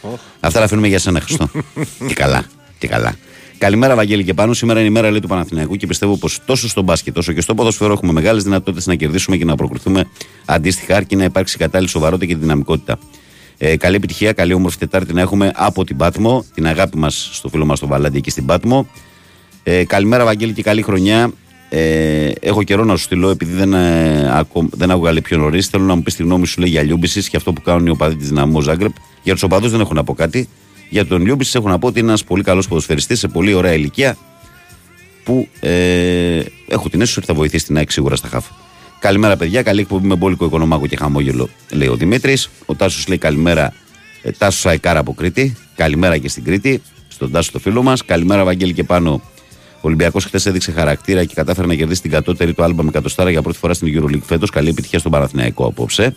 [0.00, 0.20] Οχ.
[0.40, 1.50] Αυτά τα αφήνουμε για σένα, Χρήστο.
[2.08, 2.44] και καλά.
[2.78, 3.16] Και καλά.
[3.58, 4.52] Καλημέρα, Βαγγέλη και Πάνο.
[4.52, 7.40] Σήμερα είναι η μέρα λέει, του Παναθηναϊκού και πιστεύω πως τόσο στο μπάσκετ όσο και
[7.40, 10.04] στο ποδόσφαιρο έχουμε μεγάλες δυνατότητες να κερδίσουμε και να προκριθούμε
[10.44, 12.98] αντίστοιχα, αρκεί να υπάρξει κατάλληλη σοβαρότητα και δυναμικότητα.
[13.58, 17.48] Ε, καλή επιτυχία, καλή όμορφη Τετάρτη να έχουμε από την Πάτμο, την αγάπη μας στο
[17.48, 18.88] φίλο μας τον Βαλάντι εκεί στην Πάτμο.
[19.62, 21.32] Ε, καλημέρα, Βαγγέλη, και καλή χρονιά.
[21.68, 25.66] Ε, έχω καιρό να σου στείλω, επειδή δεν, ε, ακο- δεν άκουγα λέει πιο νωρίς.
[25.66, 27.90] Θέλω να μου πεις τη γνώμη σου λέει, για Λιούμπισιτς και αυτό που κάνουν οι
[27.90, 28.92] οπαδοί της Δυναμό Ζάγκρεπ.
[29.22, 30.48] Για τους οπαδούς δεν έχω να πω κάτι.
[30.90, 33.72] Για τον Λιούμπισιτς έχω να πω ότι είναι ένας πολύ καλός ποδοσφαιριστής σε πολύ ωραία
[33.72, 34.16] ηλικία
[35.24, 38.50] που ε, έχω την αίσθηση ότι θα βοηθήσει την ΑΕΚ σίγουρα στα χαφ.
[39.00, 39.62] Καλημέρα, παιδιά.
[39.62, 42.50] Καλή εκπομπή με μπόλικο οικονομάκο και χαμόγελο, λέει ο Δημήτρης.
[42.66, 43.72] Ο Τάσος λέει καλημέρα.
[44.22, 45.56] Ε, Τάσος Σαϊκάρα από Κρήτη.
[45.76, 46.82] Καλημέρα και στην Κρήτη.
[47.08, 48.04] Στον Τάσο το φίλο μας.
[48.04, 49.12] Καλημέρα, Βαγγέλη και πάνω.
[49.74, 53.30] Ο Ολυμπιακός χθες έδειξε χαρακτήρα και κατάφερε να κερδίσει την κατώτερη του άλμπα με κατοστάρα
[53.30, 54.50] για πρώτη φορά στην Euroleague φέτος.
[54.50, 56.14] Καλή επιτυχία στον Παναθηναϊκό απόψε.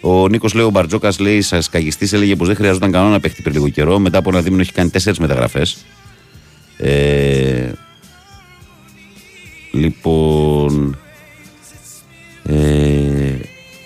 [0.00, 3.54] Ο Νίκος λέει: Ο Μπαρτζόκας λέει: Σας καγιστής έλεγε πως δεν χρειαζόταν κανένα παίχτη πριν
[3.54, 3.98] λίγο καιρό.
[3.98, 5.84] Μετά από ένα δίμηνο έχει κάνει τέσσερις μεταγραφές.
[6.76, 7.72] Ε,
[9.72, 10.98] λοιπόν.
[12.50, 13.38] Ε,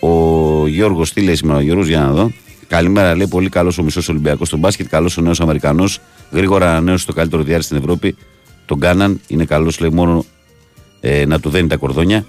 [0.07, 2.33] ο Γιώργος, τι λέει σήμερα ο Γιώργος, για να δω.
[2.69, 4.89] Καλημέρα, λέει πολύ καλός ο μισός Ολυμπιακός στο μπάσκετ.
[4.89, 6.01] Καλός ο νέος Αμερικανός.
[6.31, 8.17] Γρήγορα ανανέωσε το καλύτερο διάρκεια στην Ευρώπη.
[8.67, 9.21] Τον κάναν.
[9.27, 10.25] Είναι καλός, λέει μόνο
[11.01, 12.27] ε, να του δένει τα κορδόνια.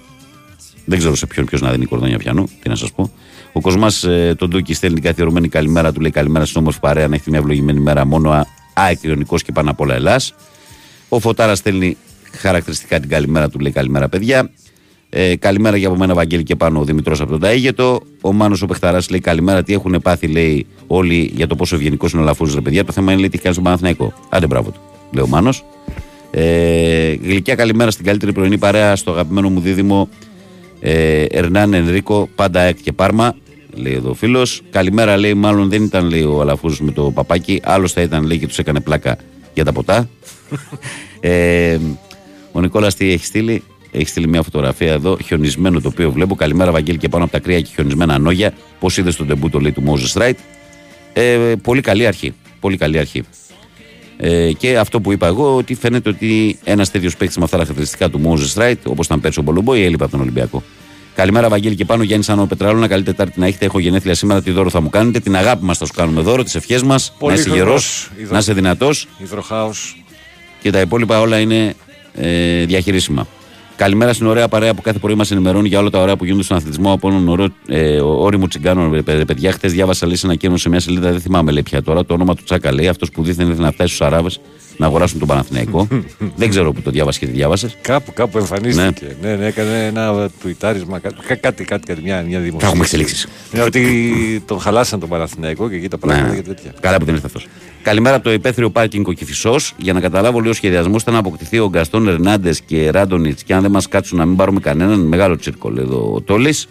[0.84, 2.48] Δεν ξέρω σε ποιον ποιος να δίνει κορδόνια πιανού.
[2.62, 3.12] Τι να σας πω.
[3.52, 6.00] Ο Κοσμάς ε, τον Ντούκη στέλνει την καθιερωμένη καλημέρα του.
[6.00, 7.08] Λέει καλημέρα στην όμορφη παρέα.
[7.08, 8.04] Να έχετε μια ευλογημένη μέρα.
[8.04, 10.34] Μόνο α- αεκριονικό και πάνω απ' όλα Ελλάς.
[11.08, 11.96] Ο Φωτάρας στέλνει
[12.32, 13.58] χαρακτηριστικά την καλημέρα του.
[13.58, 14.50] Λέει καλημέρα, παιδιά.
[15.10, 18.00] Ε, καλημέρα για από μένα, Βαγγέλη και πάνω ο Δημητρός από τον Ταίγετο.
[18.20, 19.62] Ο Μάνος ο Πεχταράς λέει καλημέρα.
[19.62, 22.84] Τι έχουν πάθει, λέει όλοι για το πόσο ευγενικός είναι ο Λαφούζο, ρε παιδιά.
[22.84, 24.12] Το θέμα είναι λέει, τι έχει κάνει στον Παναθηναϊκό.
[24.28, 24.80] Άντε, μπράβο του,
[25.12, 25.64] λέει ο Μάνος.
[26.30, 30.08] Ε, γλυκιά καλημέρα στην καλύτερη πρωινή παρέα στο αγαπημένο μου δίδυμο
[30.80, 33.34] ε, Ερνάν Ενρίκο, πάντα εκ και πάρμα.
[33.74, 34.62] Λέει εδώ ο φίλος.
[34.70, 37.60] Καλημέρα, λέει, μάλλον δεν ήταν λέει, ο Αλαφούζος με το παπάκι.
[37.64, 39.16] Άλλος θα ήταν, λέει, και τους έκανε πλάκα
[39.54, 40.08] για τα ποτά.
[41.20, 41.78] ε,
[42.52, 43.62] ο Νικόλας τι έχει στείλει;
[43.96, 46.34] Έχεις στείλει μια φωτογραφία εδώ, χιονισμένο το οποίο βλέπω.
[46.34, 48.52] Καλημέρα, Βαγγέλη, και πάνω από τα κρύα και χιονισμένα νόγια.
[48.80, 50.34] Πώς είδες τον τεμπούτο, λέει, του Moses Wright.
[51.12, 52.34] Ε, πολύ καλή αρχή.
[52.60, 53.22] Πολύ καλή αρχή.
[54.18, 57.62] Ε, και αυτό που είπα εγώ, ότι φαίνεται ότι ένας τέτοιος παίκτης με αυτά τα
[57.62, 60.62] χαρακτηριστικά του Moses Wright, όπως ήταν πέρσι ο Μπολομπόη, έλειπε από τον Ολυμπιακό.
[61.14, 62.02] Καλημέρα, Βαγγέλη και πάνω.
[62.02, 62.88] Γιάννη Σάνο Πετράλωνα.
[62.88, 63.64] Καλή Τετάρτη να έχετε.
[63.64, 64.42] Έχω γενέθλια σήμερα.
[64.42, 65.20] Τι δώρο θα μου κάνετε.
[65.20, 66.42] Την αγάπη μας θα σου κάνουμε δώρο.
[66.42, 67.10] Τις ευχές μας.
[67.12, 67.58] Να Πολύ είσαι γερός.
[67.64, 69.08] χρονός, υδρο- Να είσαι δυνατός.
[69.18, 69.70] Υδροχάο.
[70.62, 71.74] Και τα υπόλοιπα όλα είναι
[72.14, 73.26] ε, διαχειρίσιμα.
[73.76, 76.42] Καλημέρα στην ωραία παρέα που κάθε πρωί μας ενημερώνει για όλα τα ωραία που γίνονται
[76.42, 76.92] στον αθλητισμό.
[76.92, 78.90] Από έναν ωραίο, ε, όριμο τσιγκάνο.
[78.92, 81.62] Ρε, παι- παιδιά, χθες διάβασα λέει, σε ένα κείμενο σε μια σελίδα, δεν θυμάμαι λέει
[81.62, 84.40] πια τώρα, το όνομα του Τσάκα λέει, αυτός που δίθεν ήθελε να φτάσει στους Αράβες
[84.76, 85.88] να αγοράσουν τον Παναθηναϊκό.
[86.36, 87.76] δεν ξέρω που το διάβασες και τι διάβασες.
[87.80, 89.16] Κάπου, κάπου εμφανίστηκε.
[89.22, 89.34] Ναι.
[89.34, 90.98] ναι, έκανε ένα τουιτάρισμα.
[90.98, 92.66] Κάτι, κάτι, κάτι, κάτι μια, μια δημοσίευση.
[92.66, 93.26] έχουμε εξελίξεις.
[93.52, 96.34] Ναι, ότι τον χαλάσαν τον Παναθηναϊκό και εκεί τα πράγματα Ναι.
[96.36, 96.74] και τέτοια.
[96.80, 97.46] Καλά που δεν ήρθε αυτός.
[97.82, 99.56] Καλημέρα από το υπαίθριο πάρκινγκ Κοκυφισό.
[99.76, 103.42] Για να καταλάβω, λέει ο σχεδιασμός ήταν να αποκτηθεί ο Γκαστόν Ερνάντες και Ράντονιτς.
[103.42, 106.68] Και αν δεν μας κάτσουν να μην πάρουμε κανέναν, μεγάλο τσίρκο, λέει εδώ ο Τόλης.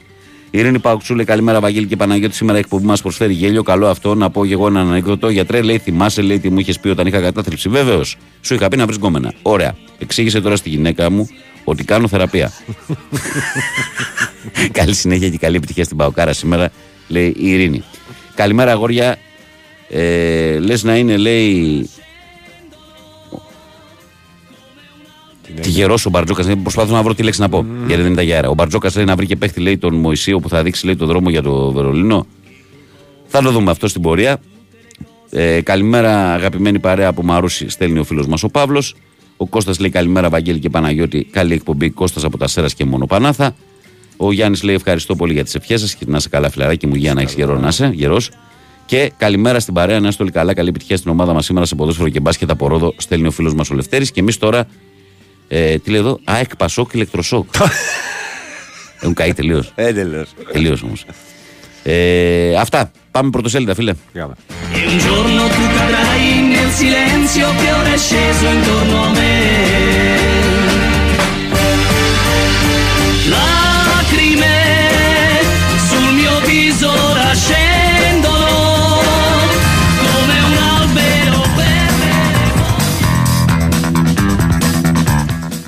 [0.55, 2.35] Η Ειρήνη Παουξού λέει καλημέρα, Βαγγέλη και Παναγιώτη.
[2.35, 3.63] Σήμερα η εκπομπή μας προσφέρει γέλιο.
[3.63, 5.29] Καλό αυτό να πω και εγώ έναν ανέκδοτο.
[5.29, 7.69] Γιατρέ, λέει, θυμάσαι, λέει, τι μου είχες πει όταν είχα κατάθλιψη.
[7.69, 8.03] Βέβαιω,
[8.41, 9.33] σου είχα πει να βρεις γκόμενα.
[9.41, 9.75] Ωραία.
[9.99, 11.29] Εξήγησε τώρα στη γυναίκα μου
[11.63, 12.51] ότι κάνω θεραπεία.
[14.79, 16.71] καλή συνέχεια και καλή επιτυχία στην Παοκάρα σήμερα,
[17.07, 17.83] λέει η Ειρήνη.
[18.35, 19.17] Καλημέρα, αγόρια.
[19.89, 21.89] Ε, λες να είναι, λέει.
[25.61, 26.47] Τυχερός ο Μπαρτζόκας.
[26.61, 27.65] Προσπαθώ να βρω τι λέξη να πω.
[27.87, 28.49] Γιατί δεν ήταν για αέρα.
[28.49, 31.07] Ο Μπαρτζόκας λέει να βρει και παίχτη λέει, τον Μωυσή που θα δείξει λέει, τον
[31.07, 32.27] δρόμο για το Βερολίνο.
[33.27, 34.37] Θα το δούμε αυτό στην πορεία.
[35.29, 38.95] Ε, καλημέρα, αγαπημένη παρέα από Μαρούση, στέλνει ο φίλος μας ο Παύλος.
[39.37, 41.23] Ο Κώστας λέει καλημέρα, Βαγγέλη και Παναγιώτη.
[41.31, 41.89] Καλή εκπομπή.
[41.89, 43.55] Κώστας από τα Σέρας και μόνο Πανάθα.
[44.17, 46.95] Ο Γιάννης λέει ευχαριστώ πολύ για τις ευχές σας και να είσαι καλά, φιλαράκι μου,
[46.95, 48.31] για να έχει γερό να είσαι, γερός.
[48.85, 50.53] Και καλημέρα στην παρέα, να είστε όλοι καλά.
[50.53, 52.93] Καλή επιτυχία στην ομάδα μας σήμερα σε ποδόσφαιρο και μπάσκετ από Ρόδο.
[52.97, 54.11] Στέλνει ο φίλος μας ο Λευτέρης.
[54.11, 54.67] Και εμείς τώρα.
[55.47, 57.45] Ε, τι λέει εδώ, ΑΕΚ Πασόκ ηλεκτροσόκ.
[59.01, 59.71] Έχουν καεί τελείως.
[59.75, 60.29] Ε, τελείως.
[60.51, 61.05] Τελείως όμως.
[61.83, 62.91] Ε, αυτά.
[63.11, 63.93] Πάμε πρωτοσέλιδα, φίλε.
[68.73, 69.74] E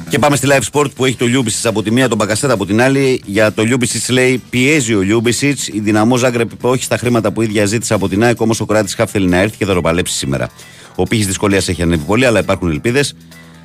[0.09, 2.65] Και πάμε στη live sport που έχει το Λιούμπισιτς από τη μία, τον Μπακασέτα από
[2.65, 3.21] την άλλη.
[3.25, 5.67] Για το Λιούμπισιτς λέει πιέζει ο Λιούμπισιτς.
[5.67, 8.65] Η δυναμό Ζάγκρεπ είπε όχι στα χρήματα που ίδια ζήτησε από την ΑΕΚ, όμως ο
[8.65, 10.49] Κράτη Χαφ θέλει να έρθει και θα το παλέψει σήμερα.
[10.95, 13.15] Ο πύχης δυσκολίας έχει ανέβει πολύ, αλλά υπάρχουν ελπίδες.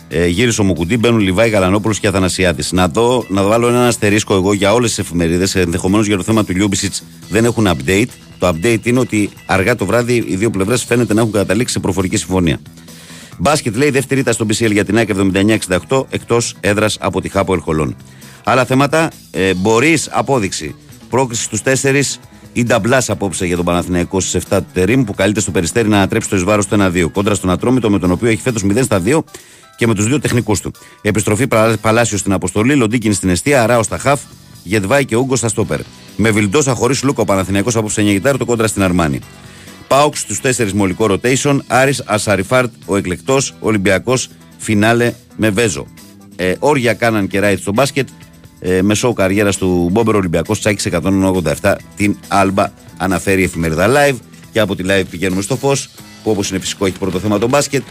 [0.09, 2.73] Ε, γύρισε ο Μουκουντή, μπαίνουν Λιβάη Γαλανόπουλος και Αθανασιάδης.
[2.73, 5.55] Να δω, να βάλω ένα αστερίσκο εγώ για όλες τις εφημερίδες.
[5.55, 8.09] Ενδεχομένως για το θέμα του Λιούμπισιτς δεν έχουν update.
[8.39, 11.81] Το update είναι ότι αργά το βράδυ οι δύο πλευρές φαίνεται να έχουν καταλήξει σε
[11.81, 12.61] προφορική συμφωνία.
[13.43, 15.09] Μπάσκετ λέει δεύτερη ήττα στο BCL για την ΑΕΚ
[15.89, 17.97] 79-68 εκτός έδρας από τη Χάπο Ερχολών.
[18.45, 19.11] Άλλα θέματα.
[19.31, 20.75] Ε, Μπορείς απόδειξη.
[21.11, 22.19] Πρόκριση στους 4
[22.53, 25.97] η Νταμπλάς απόψε για τον Παναθηναϊκό στις 7 του Τερήμ που καλείται στο περιστέρι να
[25.97, 27.11] ανατρέψει το εισβάρο στο 1-2.
[27.13, 29.19] Κόντρα στον Ατρόμητο με τον οποίο έχει φέτος 0 στα 2
[29.77, 30.73] και με τους δύο τεχνικούς του.
[31.03, 31.47] Επιστροφή
[31.81, 34.21] Παλάσιος στην αποστολή, Λοντίκιν στην αιστεία, Αράο στα χαφ,
[34.63, 35.81] Γετβάη και Ούγκο στα στόπερ.
[36.17, 39.21] Με Βιλντόσα χωρίς Λούκο Παναθηναϊκός απόψε 9 γητάρ το κόντρα στην Αρμάνη.
[39.93, 44.29] Πάοξ στους 4 μολικό rotation, Άρης Ασαριφάρτ ο εκλεκτός, Ολυμπιακός
[44.59, 45.87] φινάλε με Βέζο.
[46.37, 48.09] Ε, όρια κάναν και ράιτ στο μπάσκετ.
[48.61, 50.91] Ε, με σόου καριέρας του Μπόμπερ Ολυμπιακός τσάκισε
[51.61, 54.17] 187 την Άλμπα αναφέρει η εφημερίδα Live.
[54.53, 55.89] Και από τη Live πηγαίνουμε στο Φως,
[56.23, 57.83] που όπως είναι φυσικό έχει πρώτο θέμα το μπάσκετ.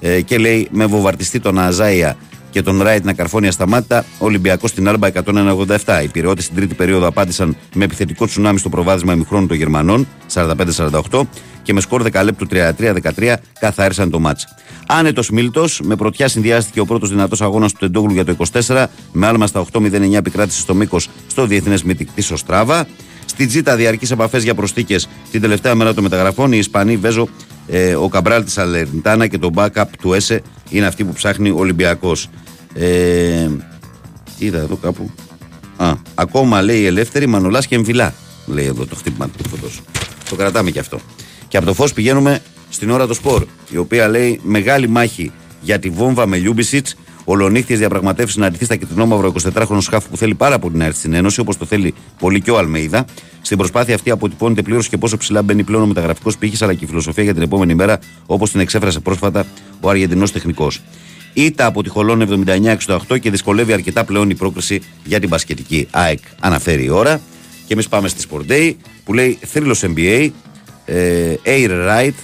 [0.00, 2.16] Ε, και λέει με βομβαρδιστή τον Αζάια
[2.50, 4.04] και τον Ράιτ να καρφώνει ασταμάτητα.
[4.18, 6.00] Ο Ολυμπιακός στην Άλμπα 187.
[6.04, 11.20] Οι Πειραιώτες στην τρίτη περίοδο απάντησαν με επιθετικό τσουνάμι στο προβάδισμα ημιχρόνου των Γερμανών 45-48
[11.62, 14.46] και με σκορ 10 λεπτού 33-13 καθάρισαν το ματς.
[14.86, 18.36] Άνετος Μίλτος, με πρωτιά συνδυάστηκε ο πρώτος δυνατός αγώνας του Τεντόγλου για το
[18.66, 22.86] 24, με άλμα στα 8-09 επικράτηση στο μήκος στο διεθνές μυτικτή Στράβα.
[23.24, 24.96] Στη Τζίτα, διαρκείς επαφές για προστίκε
[25.30, 26.52] την τελευταία μέρα των μεταγραφών.
[26.52, 27.28] Οι Ισπανοί Βέζο,
[27.70, 31.56] ε, ο Καμπράλ της Αλερνιτάνα και το backup του Έσε είναι αυτοί που ψάχνει ο
[31.58, 32.28] Ολυμπιακός.
[32.74, 33.48] Ε,
[34.38, 35.10] είδα εδώ κάπου.
[35.76, 38.14] Α, ακόμα λέει ελεύθερη Μανολάς και Εμβιλά.
[38.46, 39.80] Λέει εδώ το χτύπημα του φωτός.
[40.28, 41.00] Το κρατάμε και αυτό.
[41.48, 45.78] Και από το φως πηγαίνουμε στην ώρα το σπορ, η οποία λέει μεγάλη μάχη για
[45.78, 46.96] τη βόμβα με Λιούμπισιτς.
[47.24, 51.12] Ολονύχτιες διαπραγματεύσεις να αντιθεί στα κυτρινόμαυρο 24χρονο σκάφο που θέλει πάρα πολύ να έρθει στην
[51.12, 53.04] Ένωση, όπως το θέλει πολύ και ο Αλμέιδα.
[53.40, 56.84] Στην προσπάθεια αυτή αποτυπώνεται πλήρως και πόσο ψηλά μπαίνει πλέον ο μεταγραφικός πύχης αλλά και
[56.84, 59.46] η φιλοσοφία για την επόμενη μέρα, όπως την εξέφρασε πρόσφατα
[59.80, 60.80] ο Αργεντινός τεχνικός.
[61.32, 62.44] Ήτα από τη Χολόν
[63.08, 66.18] 79-68 και δυσκολεύει αρκετά πλέον η πρόκριση για την πασχετική ΑΕΚ.
[66.40, 67.20] Αναφέρει η ώρα.
[67.66, 68.74] Και εμείς πάμε στη Sport Day
[69.04, 70.30] που λέει θρύλο NBA,
[70.84, 72.14] ε, Air Right,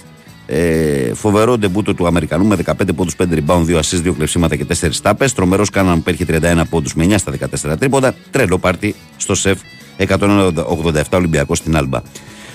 [0.49, 4.65] ε, φοβερό ντεμπούτο του Αμερικανού με 15 πόντους, 5 rebound, 2 assists, 2 κλεψίματα και
[4.65, 5.33] 4 τάπες.
[5.33, 8.15] Τρομερός κάναν που 31 πόντους με 9 στα 14 τρίποντα.
[8.31, 9.59] Τρελό πάρτι στο σεφ
[9.97, 12.01] 187 Ολυμπιακός στην Άλμπα.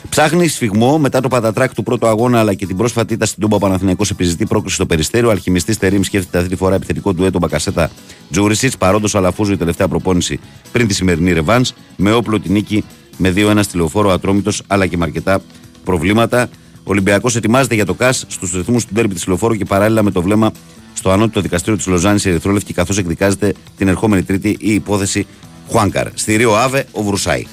[0.09, 3.59] Ψάχνει σφιγμό μετά το πατατράκ του πρώτου αγώνα αλλά και την πρόσφατη ήττα στην Τούμπα
[3.59, 5.31] Παναθηναϊκός επιζητεί πρόκληση στο περιστέριο.
[5.31, 7.91] Αλχημιστής Τερήμ σκέφτεται αυτή τη φορά επιθετικό του έτο Μπακασέτα
[8.31, 8.77] Τζούρισιτς.
[8.77, 10.41] Παρόντος Αλαφούζου η τελευταία προπόνηση
[10.73, 11.65] πριν τη σημερινή ρεβάν.
[11.97, 12.85] Με όπλο την νίκη
[13.17, 15.41] με 2-1 στη λεωφόρο Ατρόμητος αλλά και με αρκετά
[15.85, 16.49] προβλήματα.
[16.85, 20.11] Ο Ολυμπιακός ετοιμάζεται για το ΚΑΣ στους ρυθμούς του τέρμι της λεωφόρου και παράλληλα με
[20.11, 20.53] το βλέμμα
[20.93, 25.27] στο ανώτατο δικαστήριο της Λοζάνης η Ερυθρόλευκη καθώς εκδικάζεται την ερχόμενη Τρίτη η υπόθεση
[25.69, 26.09] Χουάνκαρ.
[26.15, 27.47] Στη Ρίο Αβε ο Βρουσάη.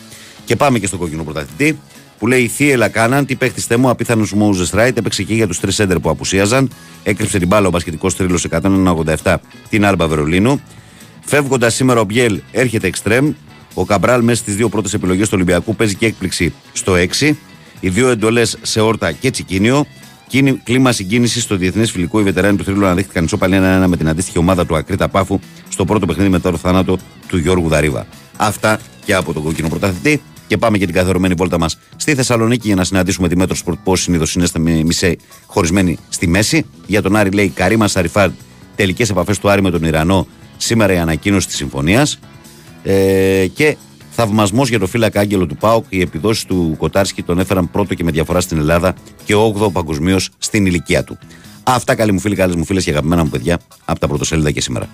[0.45, 1.79] Και πάμε και στο κόκκινο πρωταθλητή
[2.19, 5.79] που λέει Θίελα Κάναν, τι παίχτης μου, απίθανος Μόουζε Ράιτ, έπαιξε και για τους τρεις
[5.79, 6.69] έντερ που απουσίαζαν.
[7.03, 8.39] Έκρυψε την μπάλα ο μπασκετικός τρίλο
[9.23, 9.35] 187
[9.69, 10.61] την Άλμπα Βερολίνου.
[11.25, 13.33] Φεύγοντας σήμερα ο Μπιέλ έρχεται εξτρέμ.
[13.73, 17.35] Ο Καμπράλ μέσα στις δύο πρώτες επιλογές του Ολυμπιακού παίζει και έκπληξη στο 6.
[17.79, 19.85] Οι δύο εντολές σε Όρτα και Τσικίνιο.
[20.63, 22.19] Κλίμα συγκίνησης στο διεθνές φιλικό.
[22.19, 25.39] Οι βετεράνοι του Θρύλου αναδείχθηκαν ισόπαλοι ένα-ένα με την αντίστοιχη ομάδα του Ακρίτα Πάφου
[25.69, 26.97] στο πρώτο παιχνίδι μετά το θάνατο
[27.27, 28.07] του Γιώργου Δαρίβα.
[28.37, 30.21] Αυτά και από τον Κόκκινο Πρωταθλητή.
[30.47, 33.77] Και πάμε για την καθιερωμένη βόλτα μας στη Θεσσαλονίκη για να συναντήσουμε τη Μέτρο Σπορτ.
[33.83, 36.65] Πώς συνήθως είναι στα μισέ χωρισμένη στη μέση.
[36.85, 38.29] Για τον Άρη λέει Καρίμα Σαριφάρ,
[38.75, 40.27] τελικές επαφές του Άρη με τον Ιρανό.
[40.57, 42.19] Σήμερα η ανακοίνωση της συμφωνίας.
[42.83, 43.77] Ε, και
[44.19, 45.85] θαυμασμός για το φύλακα Άγγελο του Πάοκ.
[45.89, 48.93] Οι επιδόσεις του Κοτάρσκι τον έφεραν πρώτο και με διαφορά στην Ελλάδα
[49.25, 51.17] και 8ο παγκοσμίως στην ηλικία του.
[51.63, 54.61] Αυτά καλοί μου φίλοι, καλές μου φίλες και αγαπημένα μου παιδιά από τα πρωτοσέλιδα και
[54.61, 54.87] σήμερα.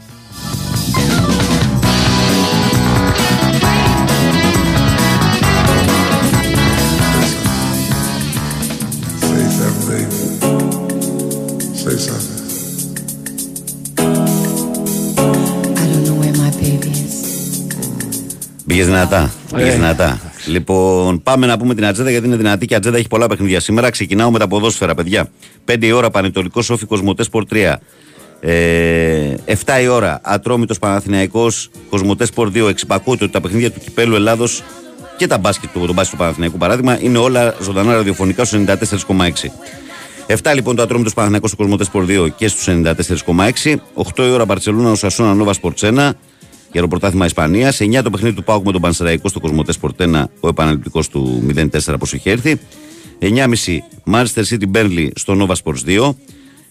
[18.68, 19.34] Πήγες δυνατά.
[19.56, 20.20] Πήγες δυνατά.
[20.46, 23.60] Λοιπόν, πάμε να πούμε την ατζέντα γιατί είναι δυνατή και η ατζέντα έχει πολλά παιχνίδια
[23.60, 23.90] σήμερα.
[23.90, 25.30] Ξεκινάω με τα ποδόσφαιρα, παιδιά.
[25.66, 27.74] 5 η ώρα Πανετολικός Όφη Κοσμοτέ Σπορ 3.
[28.40, 32.68] Ε, 7 η ώρα Ατρόμητος Παναθηναϊκός Κοσμοτέ Σπορ 2.
[32.70, 34.64] Εξυπακούεται ότι τα παιχνίδια του κυπέλου Ελλάδος
[35.18, 39.52] και τα μπάσκετ του, το μπάσκετ του Παναθηναϊκού παράδειγμα είναι όλα ζωντανά ραδιοφωνικά στους 94,6.
[40.28, 43.76] 7 λοιπόν το Ατρόμητος Παναθηναϊκός στο Κοσμοτέ Σπορ 2 και στους 94,6.
[44.16, 46.16] 8 η ώρα Μπαρσελούνα Οσασόνα Νόβα Σπορτσένα
[46.76, 47.80] για το πρωτάθλημα Ισπανίας.
[47.82, 51.94] 9 το παιχνίδι του Πάουκ με τον Πανσεραϊκό στο Κοσμοτές Σπορτένα, ο επαναληπτικός του 0-4
[51.94, 52.60] όπω είχε έρθει.
[53.20, 53.78] 9.30
[54.12, 56.16] Manchester City Burnley στο Nova Sports 2.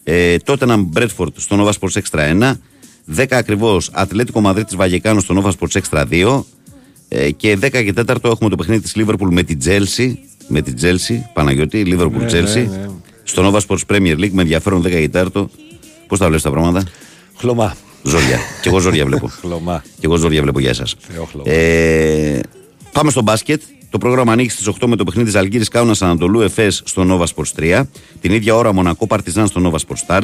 [0.03, 2.53] Ε, Tottenham Bradford στο Nova Sports Extra 1.
[3.17, 6.45] 10 ακριβώς Ατλέτικο Μαδρίτη Βαγεκάνο στο Nova Sports Extra 2.
[7.09, 10.13] Ε, και 10 και 4 έχουμε το παιχνίδι της Liverpool με την Chelsea.
[10.49, 12.55] Με την Chelsea, Παναγιώτη, Liverpool Ναι, Chelsea.
[12.55, 12.87] ναι, ναι.
[13.23, 15.49] Στο Nova Sports Premier League με ενδιαφέρον 10 και 4.
[16.07, 16.83] Πώς τα βλέπεις τα πράγματα;
[17.37, 17.77] Χλωμά.
[18.05, 18.39] Ζόρια.
[18.63, 19.29] και εγώ ζόρια βλέπω.
[19.41, 19.83] Χλωμά.
[19.95, 20.95] Και εγώ ζόρια βλέπω για εσάς.
[20.99, 21.51] Θεόχλωμα.
[21.51, 22.41] Ε,
[22.93, 23.63] πάμε στο μπάσκετ.
[23.91, 27.25] Το πρόγραμμα ανοίγει στις 8 με το παιχνίδι της Αλγύρης Κάουνας Ανατολού Εφές στο Nova
[27.35, 27.83] Sports 3.
[28.21, 30.23] Την ίδια ώρα Μονακό Παρτιζάν στο Nova Sports Start.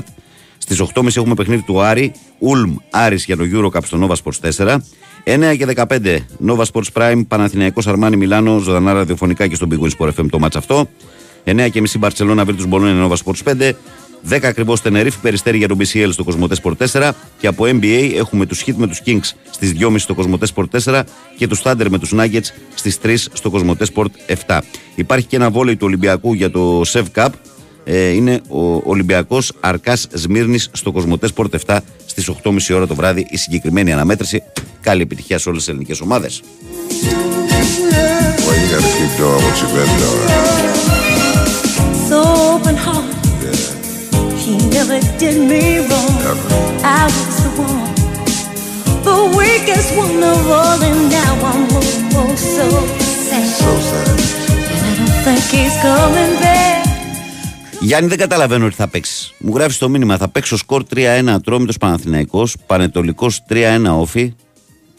[0.59, 4.77] Στις 8.30 έχουμε παιχνίδι του Άρη, Ουλμ Άρης για το Eurocup στο Nova Sports 4.
[5.25, 6.17] 9 και 15
[6.47, 10.39] Nova Sports Prime, Παναθηναϊκός Αρμάνι Μιλάνο, ζωντανά ραδιοφωνικά και στον Big Win Sport FM το
[10.39, 10.89] μάτς αυτό.
[11.45, 13.73] 9 και μισή Μπαρσελόνα Virtus Bologna Nova Sports 5.
[14.29, 17.11] 10 ακριβώς Τενερίφ, περιστέρι για τον BCL στο Κοσμοτές Sport 4.
[17.39, 21.03] Και από NBA έχουμε τους Hit με τους Kings στις 2.30 στο Κοσμοτές Sport 4
[21.37, 24.61] και τους Thunder με τους Nuggets στις 3 στο Κοσμοτές Sport 7.
[24.95, 27.29] Υπάρχει και ένα βόλεϊ του Ολυμπιακού για το Sev Cup.
[27.85, 33.27] Ε, είναι ο Ολυμπιακός Αρκάς Σμύρνης στο Κοσμοτές Sport 7 στις 8.30 ώρα το βράδυ.
[33.31, 34.43] Η συγκεκριμένη αναμέτρηση.
[34.81, 36.43] Καλή επιτυχία σε όλες τις ελληνικές ομάδες.
[40.03, 41.00] Well,
[44.77, 46.15] never did me wrong.
[46.99, 47.95] I was the one,
[49.09, 52.67] the weakest one of all, and now I'm oh, oh, so
[53.29, 53.49] sad.
[53.61, 54.19] So sad.
[54.73, 56.89] And I don't think he's coming back.
[57.83, 59.33] Γιάννη, δεν καταλαβαίνω ότι θα παίξεις.
[59.39, 60.17] Μου γράφεις το μήνυμα.
[60.17, 64.35] Θα παίξω σκορ 3-1 Ατρόμητο Παναθηναϊκός, Πανετολικός 3-1 Όφη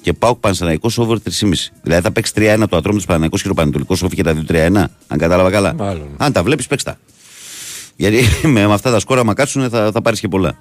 [0.02, 1.72] και πάω Παναθηναϊκό over 3,5.
[1.81, 4.84] Δηλαδή θα παίξεις 3-1 το Ατρόμητος Παναθηναϊκός και το Πανετολικός Όφη και τα 2-3-1.
[5.07, 5.73] Αν κατάλαβα καλά.
[5.73, 6.07] Μάλλον.
[6.18, 6.98] Αν τα βλέπεις, παίξ τα.
[8.01, 10.59] Γιατί με, με αυτά τα σκόρα, άμα κάτσουν, θα, θα πάρεις και πολλά.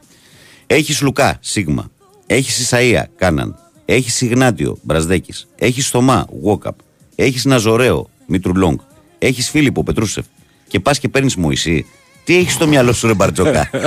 [0.67, 1.91] Έχεις Λουκά, Σίγμα.
[2.27, 3.57] Έχεις Ισαία, Κάναν.
[3.85, 5.49] Έχεις Ιγνάτιο, Μπρασδέκης.
[5.57, 6.75] Έχεις Στομά, Βόκαπ.
[7.15, 8.79] Έχεις Ναζωρέο, Μητρουλόγκ.
[9.19, 10.25] Έχεις Φίλιππο, Πετρούσεφ.
[10.69, 11.87] Και πας και παίρνεις Μωυσή.
[12.25, 13.71] Τι έχεις στο μυαλό σου, ρε Μπαρτζόκα;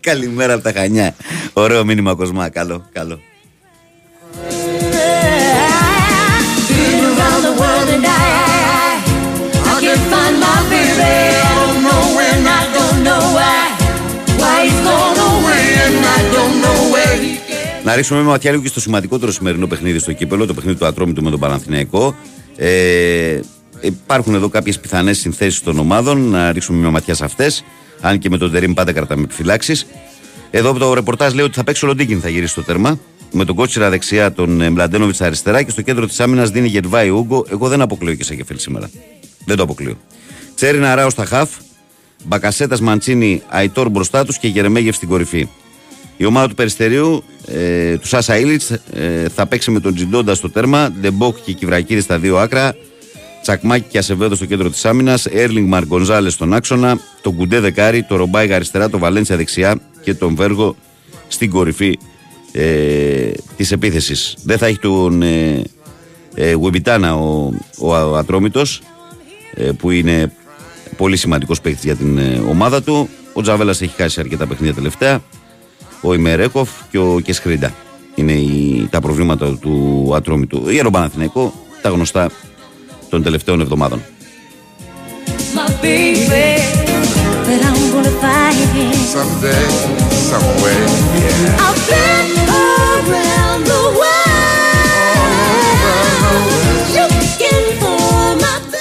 [0.00, 1.14] Καλημέρα από τα Χανιά.
[1.52, 2.48] Ωραίο μήνυμα, Κοσμά.
[2.48, 3.20] Καλό, καλό.
[11.00, 11.40] My baby.
[11.48, 13.62] I don't know when, I don't know why.
[14.40, 17.40] Why he's gone away and I don't know where he
[17.84, 20.86] Να ρίξουμε μια ματιά λίγο και στο σημαντικότερο σημερινό παιχνίδι στο κύπελο, το παιχνίδι του
[20.86, 22.14] Ατρόμητου με τον Παναθηναϊκό.
[22.56, 23.40] Ε,
[23.80, 26.28] υπάρχουν εδώ κάποιες πιθανές συνθέσεις των ομάδων.
[26.28, 27.64] Να ρίξουμε μια ματιά σε αυτές.
[28.00, 29.86] Αν και με τον Τερήμ πάντα κρατάμε επιφυλάξεις.
[30.50, 32.98] Εδώ το ρεπορτάζ λέει ότι θα παίξει ο Λοντίκιν, θα γυρίσει στο τέρμα.
[33.32, 37.08] Με τον Κότσιρα δεξιά, τον ε, Μλαντένοβιτς αριστερά και στο κέντρο της άμυνας δίνει Γερβάη
[37.08, 37.46] Ούγκο.
[37.50, 38.90] Εγώ δεν αποκλείω και σε κεφέλ σήμερα.
[39.44, 39.96] Δεν το αποκλείω.
[40.60, 41.50] Τσέριν Αράο στα χαφ.
[42.24, 45.48] Μπακασέτας Μαντσίνι Αϊτόρ μπροστά τους και Γερεμέγεφ στην κορυφή.
[46.16, 48.62] Η ομάδα του Περιστερίου, ε, του Σάσα Ίλιτς,
[48.92, 52.74] ε, θα παίξει με τον Τζιντόντα στο τέρμα, Ντεμπόκ και Κυβρακίδης στα δύο άκρα,
[53.42, 58.16] Τσακμάκη και Ασεβέδο στο κέντρο της άμυνας, Έρλινγκ Μαργκονζάλε στον άξονα, τον Κουντέ δεκάρι, τον
[58.16, 60.76] Ρομπάι αριστερά, τον Βαλένσια δεξιά και τον Βέργο
[61.28, 61.98] στην κορυφή
[62.52, 64.36] ε, της επίθεσης.
[64.42, 65.62] Δεν θα έχει τον ε,
[66.34, 68.82] ε, Γουεμπιτάνα ο, ο Ατρόμητος,
[69.54, 70.32] ε, που είναι
[71.00, 73.08] πολύ σημαντικός παίκτης για την ε, ομάδα του.
[73.32, 75.20] Ο Τζαβέλας έχει χάσει αρκετά παιχνίδια τελευταία.
[76.00, 77.74] Ο Ημερέκοφ και ο Κεσχρίντα.
[78.14, 80.70] Είναι οι, τα προβλήματα του Ατρόμητου.
[80.70, 81.52] Για τον Παναθηναϊκό,
[81.82, 82.30] τα γνωστά
[83.08, 84.02] των τελευταίων εβδομάδων.
[85.56, 86.48] My baby,
[87.46, 88.92] but I'm gonna find him.
[89.14, 89.64] Someday,
[90.30, 90.78] someway,
[91.22, 91.70] yeah.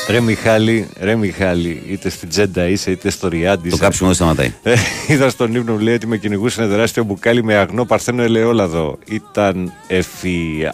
[0.10, 3.70] Ρε Μιχάλη, ρε Μιχάλη, είτε στην Τζέντα είσαι είτε στο Ριάντι.
[3.70, 4.54] Το κάψιμο δεν σταματάει.
[4.64, 4.74] Ε,
[5.08, 8.98] είδα στον ύπνο μου λέει ότι με κυνηγούσε ένα τεράστιο μπουκάλι με αγνό παρθένο ελαιόλαδο.
[9.06, 10.74] Ήταν εφιάλτης.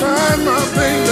[0.00, 1.10] Find my baby.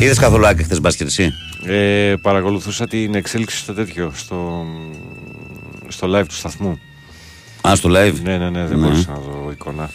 [0.00, 1.32] Είδες καθόλου άκρη χθες μπάσκετ εσύ;
[1.66, 4.64] Ε, παρακολουθούσα την εξέλιξη στο τέτοιο, στο,
[5.98, 6.78] στο live του σταθμού.
[7.68, 8.86] Α, στο live; Ναι, ναι, ναι, δεν Ναι.
[8.86, 9.90] μπορούσα να δω εικόνα.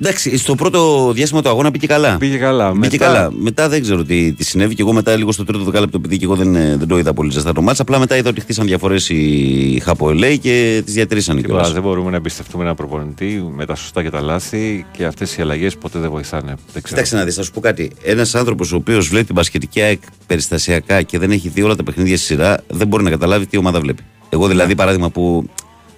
[0.00, 2.16] Εντάξει, στο πρώτο διάστημα του αγώνα πήγε καλά.
[2.16, 2.68] Πήγε καλά.
[2.72, 3.30] Πήγε Μετά- καλά.
[3.32, 6.24] Μετά δεν ξέρω τι, τι συνέβη και εγώ μετά λίγο στο τρίτο δεκάλεπτο επειδή και
[6.24, 7.80] εγώ δεν, ε, δεν το είδα πολύ ζεστά το μάτς.
[7.80, 11.72] Απλά μετά είδα ότι χτίσαν διαφορές οι Χαποελέοι και τις διατηρήσαν Τίποτα, κιόλας.
[11.72, 15.42] δεν μπορούμε να εμπιστευτούμε ένα προπονητή με τα σωστά και τα λάθη και αυτές οι
[15.42, 16.46] αλλαγές ποτέ δεν βοηθάνε.
[16.46, 16.88] Δεν ξέρω.
[16.88, 17.90] Κοιτάξτε να δεις, θα σου πω κάτι.
[18.02, 21.82] Ένας άνθρωπος ο οποίος βλέπει την πασχετική ΑΕΚ περιστασιακά και δεν έχει δει όλα τα
[21.82, 24.02] παιχνίδια στη σειρά, δεν μπορεί να καταλάβει τι ομάδα βλέπει.
[24.36, 25.48] Εγώ δηλαδή, παράδειγμα, που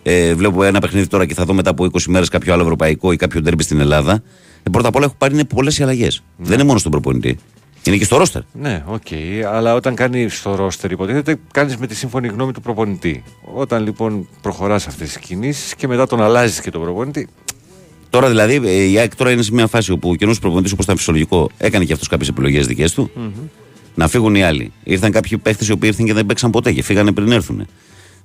[0.02, 3.12] ε, βλέπω ένα παιχνίδι τώρα και θα δω μετά από 20 μέρες κάποιο άλλο ευρωπαϊκό
[3.12, 4.22] ή κάποιο ντέρμπι στην Ελλάδα.
[4.62, 6.22] Ε, πρώτα απ' όλα έχω πάρει είναι πολλές οι αλλαγές.
[6.36, 7.38] Δεν είναι μόνο στον προπονητή.
[7.82, 8.42] Είναι και στο ρόστερ.
[8.52, 9.06] Ναι, οκ,
[9.52, 13.22] αλλά όταν κάνει το ρόστερ, υποτίθεται κάνεις με τη σύμφωνη γνώμη του προπονητή.
[13.54, 17.28] Όταν λοιπόν προχωράς αυτές τις κινήσεις και μετά τον αλλάζεις και τον προπονητή.
[18.10, 20.84] Τώρα δηλαδή ε, η ΑΕΚ τώρα είναι σε μια φάση όπου ο καινούριος προπονητής, όπως
[20.84, 23.10] ήταν φυσιολογικό, έκανε και αυτός κάποιες επιλογές δικές του.
[23.94, 24.72] Να φύγουν οι άλλοι.
[24.84, 27.66] Ήρθαν κάποιοι παίχτε οι οποίοι ήρθαν και δεν παίξαν ποτέ και φύγανε πριν έρθουν.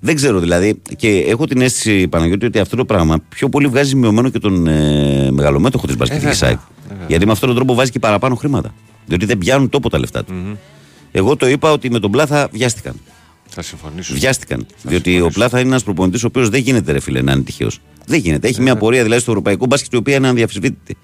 [0.06, 0.82] Δεν ξέρω δηλαδή.
[0.96, 4.68] Και έχω την αίσθηση, Παναγιώτη, ότι αυτό το πράγμα πιο πολύ βγάζει μειωμένο και τον
[4.68, 6.60] ε, μεγαλομέτωχο της μπασκετικής βέβαια, ΑΕΚ.
[6.90, 7.06] βέβαια.
[7.08, 8.74] Γιατί με αυτόν τον τρόπο βάζει και παραπάνω χρήματα.
[9.06, 10.58] Διότι δεν πιάνουν τόπο τα λεφτά του.
[11.12, 12.96] Εγώ το είπα ότι με τον Πλάθα βιάστηκαν.
[13.48, 14.14] Θα συμφωνήσω.
[14.14, 14.66] Βιάστηκαν.
[14.84, 17.80] διότι ο Πλάθα είναι ένας προπονητής ο οποίος δεν γίνεται, ρε φίλε, να είναι τυχαίος.
[18.06, 18.48] Δεν γίνεται.
[18.48, 20.98] Έχει μια πορεία δηλαδή στο ευρωπαϊκό μπάσκετ η οποία είναι ανδιαφυσβήτητη.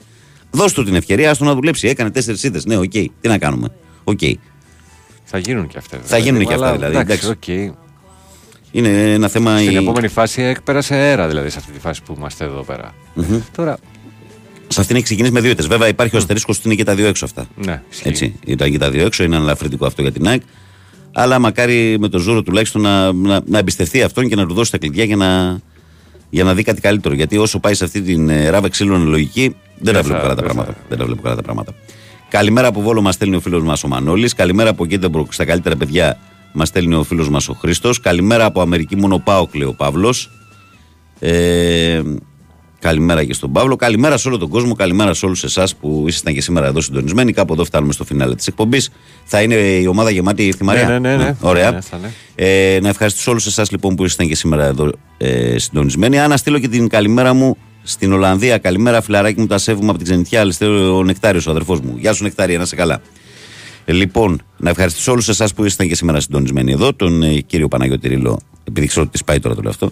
[0.52, 1.88] Δώσ' του την ευκαιρία, άστο να δουλέψει.
[1.88, 2.62] Έκανε τέσσερις ήττες.
[2.66, 2.92] Ναι, οκ.
[2.92, 3.68] Τι να κάνουμε.
[4.04, 4.20] Οκ.
[5.24, 6.00] Θα γίνουν και αυτά.
[6.04, 6.96] Θα γίνουν και αυτά αλλά δηλαδή.
[6.98, 7.68] Εντάξει, εντάξει.
[7.68, 7.76] οκ.
[8.72, 9.58] Είναι ένα θέμα.
[9.58, 12.94] Στην η- επόμενη φάση έκπερασε αέρα δηλαδή σε αυτή τη φάση που είμαστε εδώ πέρα.
[13.14, 13.40] Μμμ.
[13.56, 13.78] Τώρα.
[14.68, 15.68] Σε αυτήν έχει ξεκινήσει με δύο ήττες.
[15.68, 17.46] Βέβαια υπάρχει ο αστερίσκος ότι είναι και τα δύο έξω αυτά.
[17.56, 18.08] Ναι, ισχύει.
[18.08, 18.36] Έτσι.
[18.46, 20.42] Ήταν και τα δύο έξω, είναι ένα ελαφρυντικό αυτό για την ΑΕΚ.
[21.14, 24.72] Αλλά μακάρι με το ζούρο τουλάχιστον να, να, να εμπιστευτεί αυτόν και να του δώσει
[24.72, 25.60] τα κλειδιά για να,
[26.30, 27.16] για να δει κάτι καλύτερο.
[27.16, 30.36] Γιατί όσο πάει σε αυτή την ε, ράβε ξήλωνε λογική, δεν τα θα- βλέπω καλά
[30.36, 30.78] τα δεν πράγματα.
[30.90, 31.74] Δεν τα βλέπω καλά τα πράγματα.
[32.30, 34.34] Καλημέρα από Βόλο μας στέλνει ο φίλος μας ο Μανώλης.
[34.34, 36.20] Καλημέρα από Γκέντεμπρουκ στα καλύτερα παιδιά
[36.54, 38.00] μας στέλνει ο φίλος μας ο Χρήστος.
[38.00, 40.30] Καλημέρα από Αμερική μόνο Πάο λέει ο Παύλος.
[41.20, 42.02] Ε,
[42.80, 43.76] καλημέρα και στον Παύλο.
[43.76, 44.74] Καλημέρα σε όλο τον κόσμο.
[44.74, 47.34] Καλημέρα σε όλους εσάς που ήσασταν και σήμερα εδώ συντονισμένοι.
[47.34, 48.90] Κάπου εδώ φτάνουμε στο φινάλε της εκπομπής.
[49.24, 50.88] Θα είναι η ομάδα γεμάτη ήρθε η Μαρία.
[50.88, 51.36] Ναι, ναι, ναι, ναι.
[51.42, 51.72] Ωραία.
[51.72, 52.14] Ναι, θα είναι.
[52.36, 56.20] Ε, να ευχαριστήσω όλους εσάς λοιπόν που ήσασταν και σήμερα εδώ ε, συντονισμένοι.
[56.20, 58.58] Αν να στείλω και την καλημέρα μου στην Ολλανδία.
[58.58, 60.42] Καλημέρα, φιλαράκι μου, τα σέβομαι από την ξενιτιά.
[60.42, 61.96] Αλιστέω ο Νεκτάριος, ο αδερφός μου.
[61.98, 63.02] Γεια σου, Νεκτάρια, να είσαι καλά.
[63.90, 66.94] Ε, λοιπόν, να ευχαριστήσω όλους εσάς που ήσασταν και σήμερα συντονισμένοι εδώ.
[66.94, 69.90] Τον ε, κύριο Παναγιώτη Ρήλο, επειδή ξέρω ότι της πάει τώρα το λέω αυτό,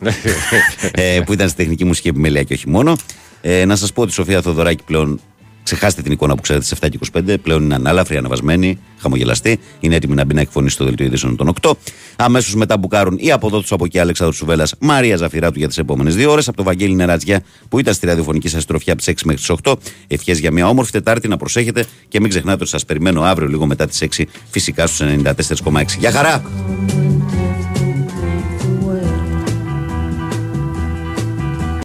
[0.91, 2.95] ε, που ήταν στη τεχνική μουσική επιμέλεια και όχι μόνο.
[3.41, 5.19] Ε, να σας πω ότι η Σοφία Θοδωράκη πλέον
[5.67, 7.35] ξεχάστε την εικόνα που ξέρετε στις 7 και 25.
[7.41, 9.59] Πλέον είναι ανάλαφρη, αναβασμένη, χαμογελαστή.
[9.79, 11.71] Είναι έτοιμη να μπει να εκφωνήσει στο δελτίο ειδήσεων των 8.
[12.15, 15.77] Αμέσως μετά μπουκάρουν ή από εδώ του από εκεί Αλέξανδρος Σουβέλλα, Μαρία Ζαφυράτου για τις
[15.77, 16.47] επόμενες δύο ώρες.
[16.47, 19.49] Από το Βαγγέλη Νερατζιά που ήταν στη ραδιοφωνική σας στροφιά από τις 6 μέχρι τις
[19.63, 19.73] 8.
[20.07, 23.65] Ευχές για μια όμορφη Τετάρτη να προσέχετε και μην ξεχνάτε ότι σας περιμένω αύριο λίγο
[23.65, 25.97] μετά τις 6 φυσικά στους 94,6.
[25.99, 26.43] Γεια χαρά!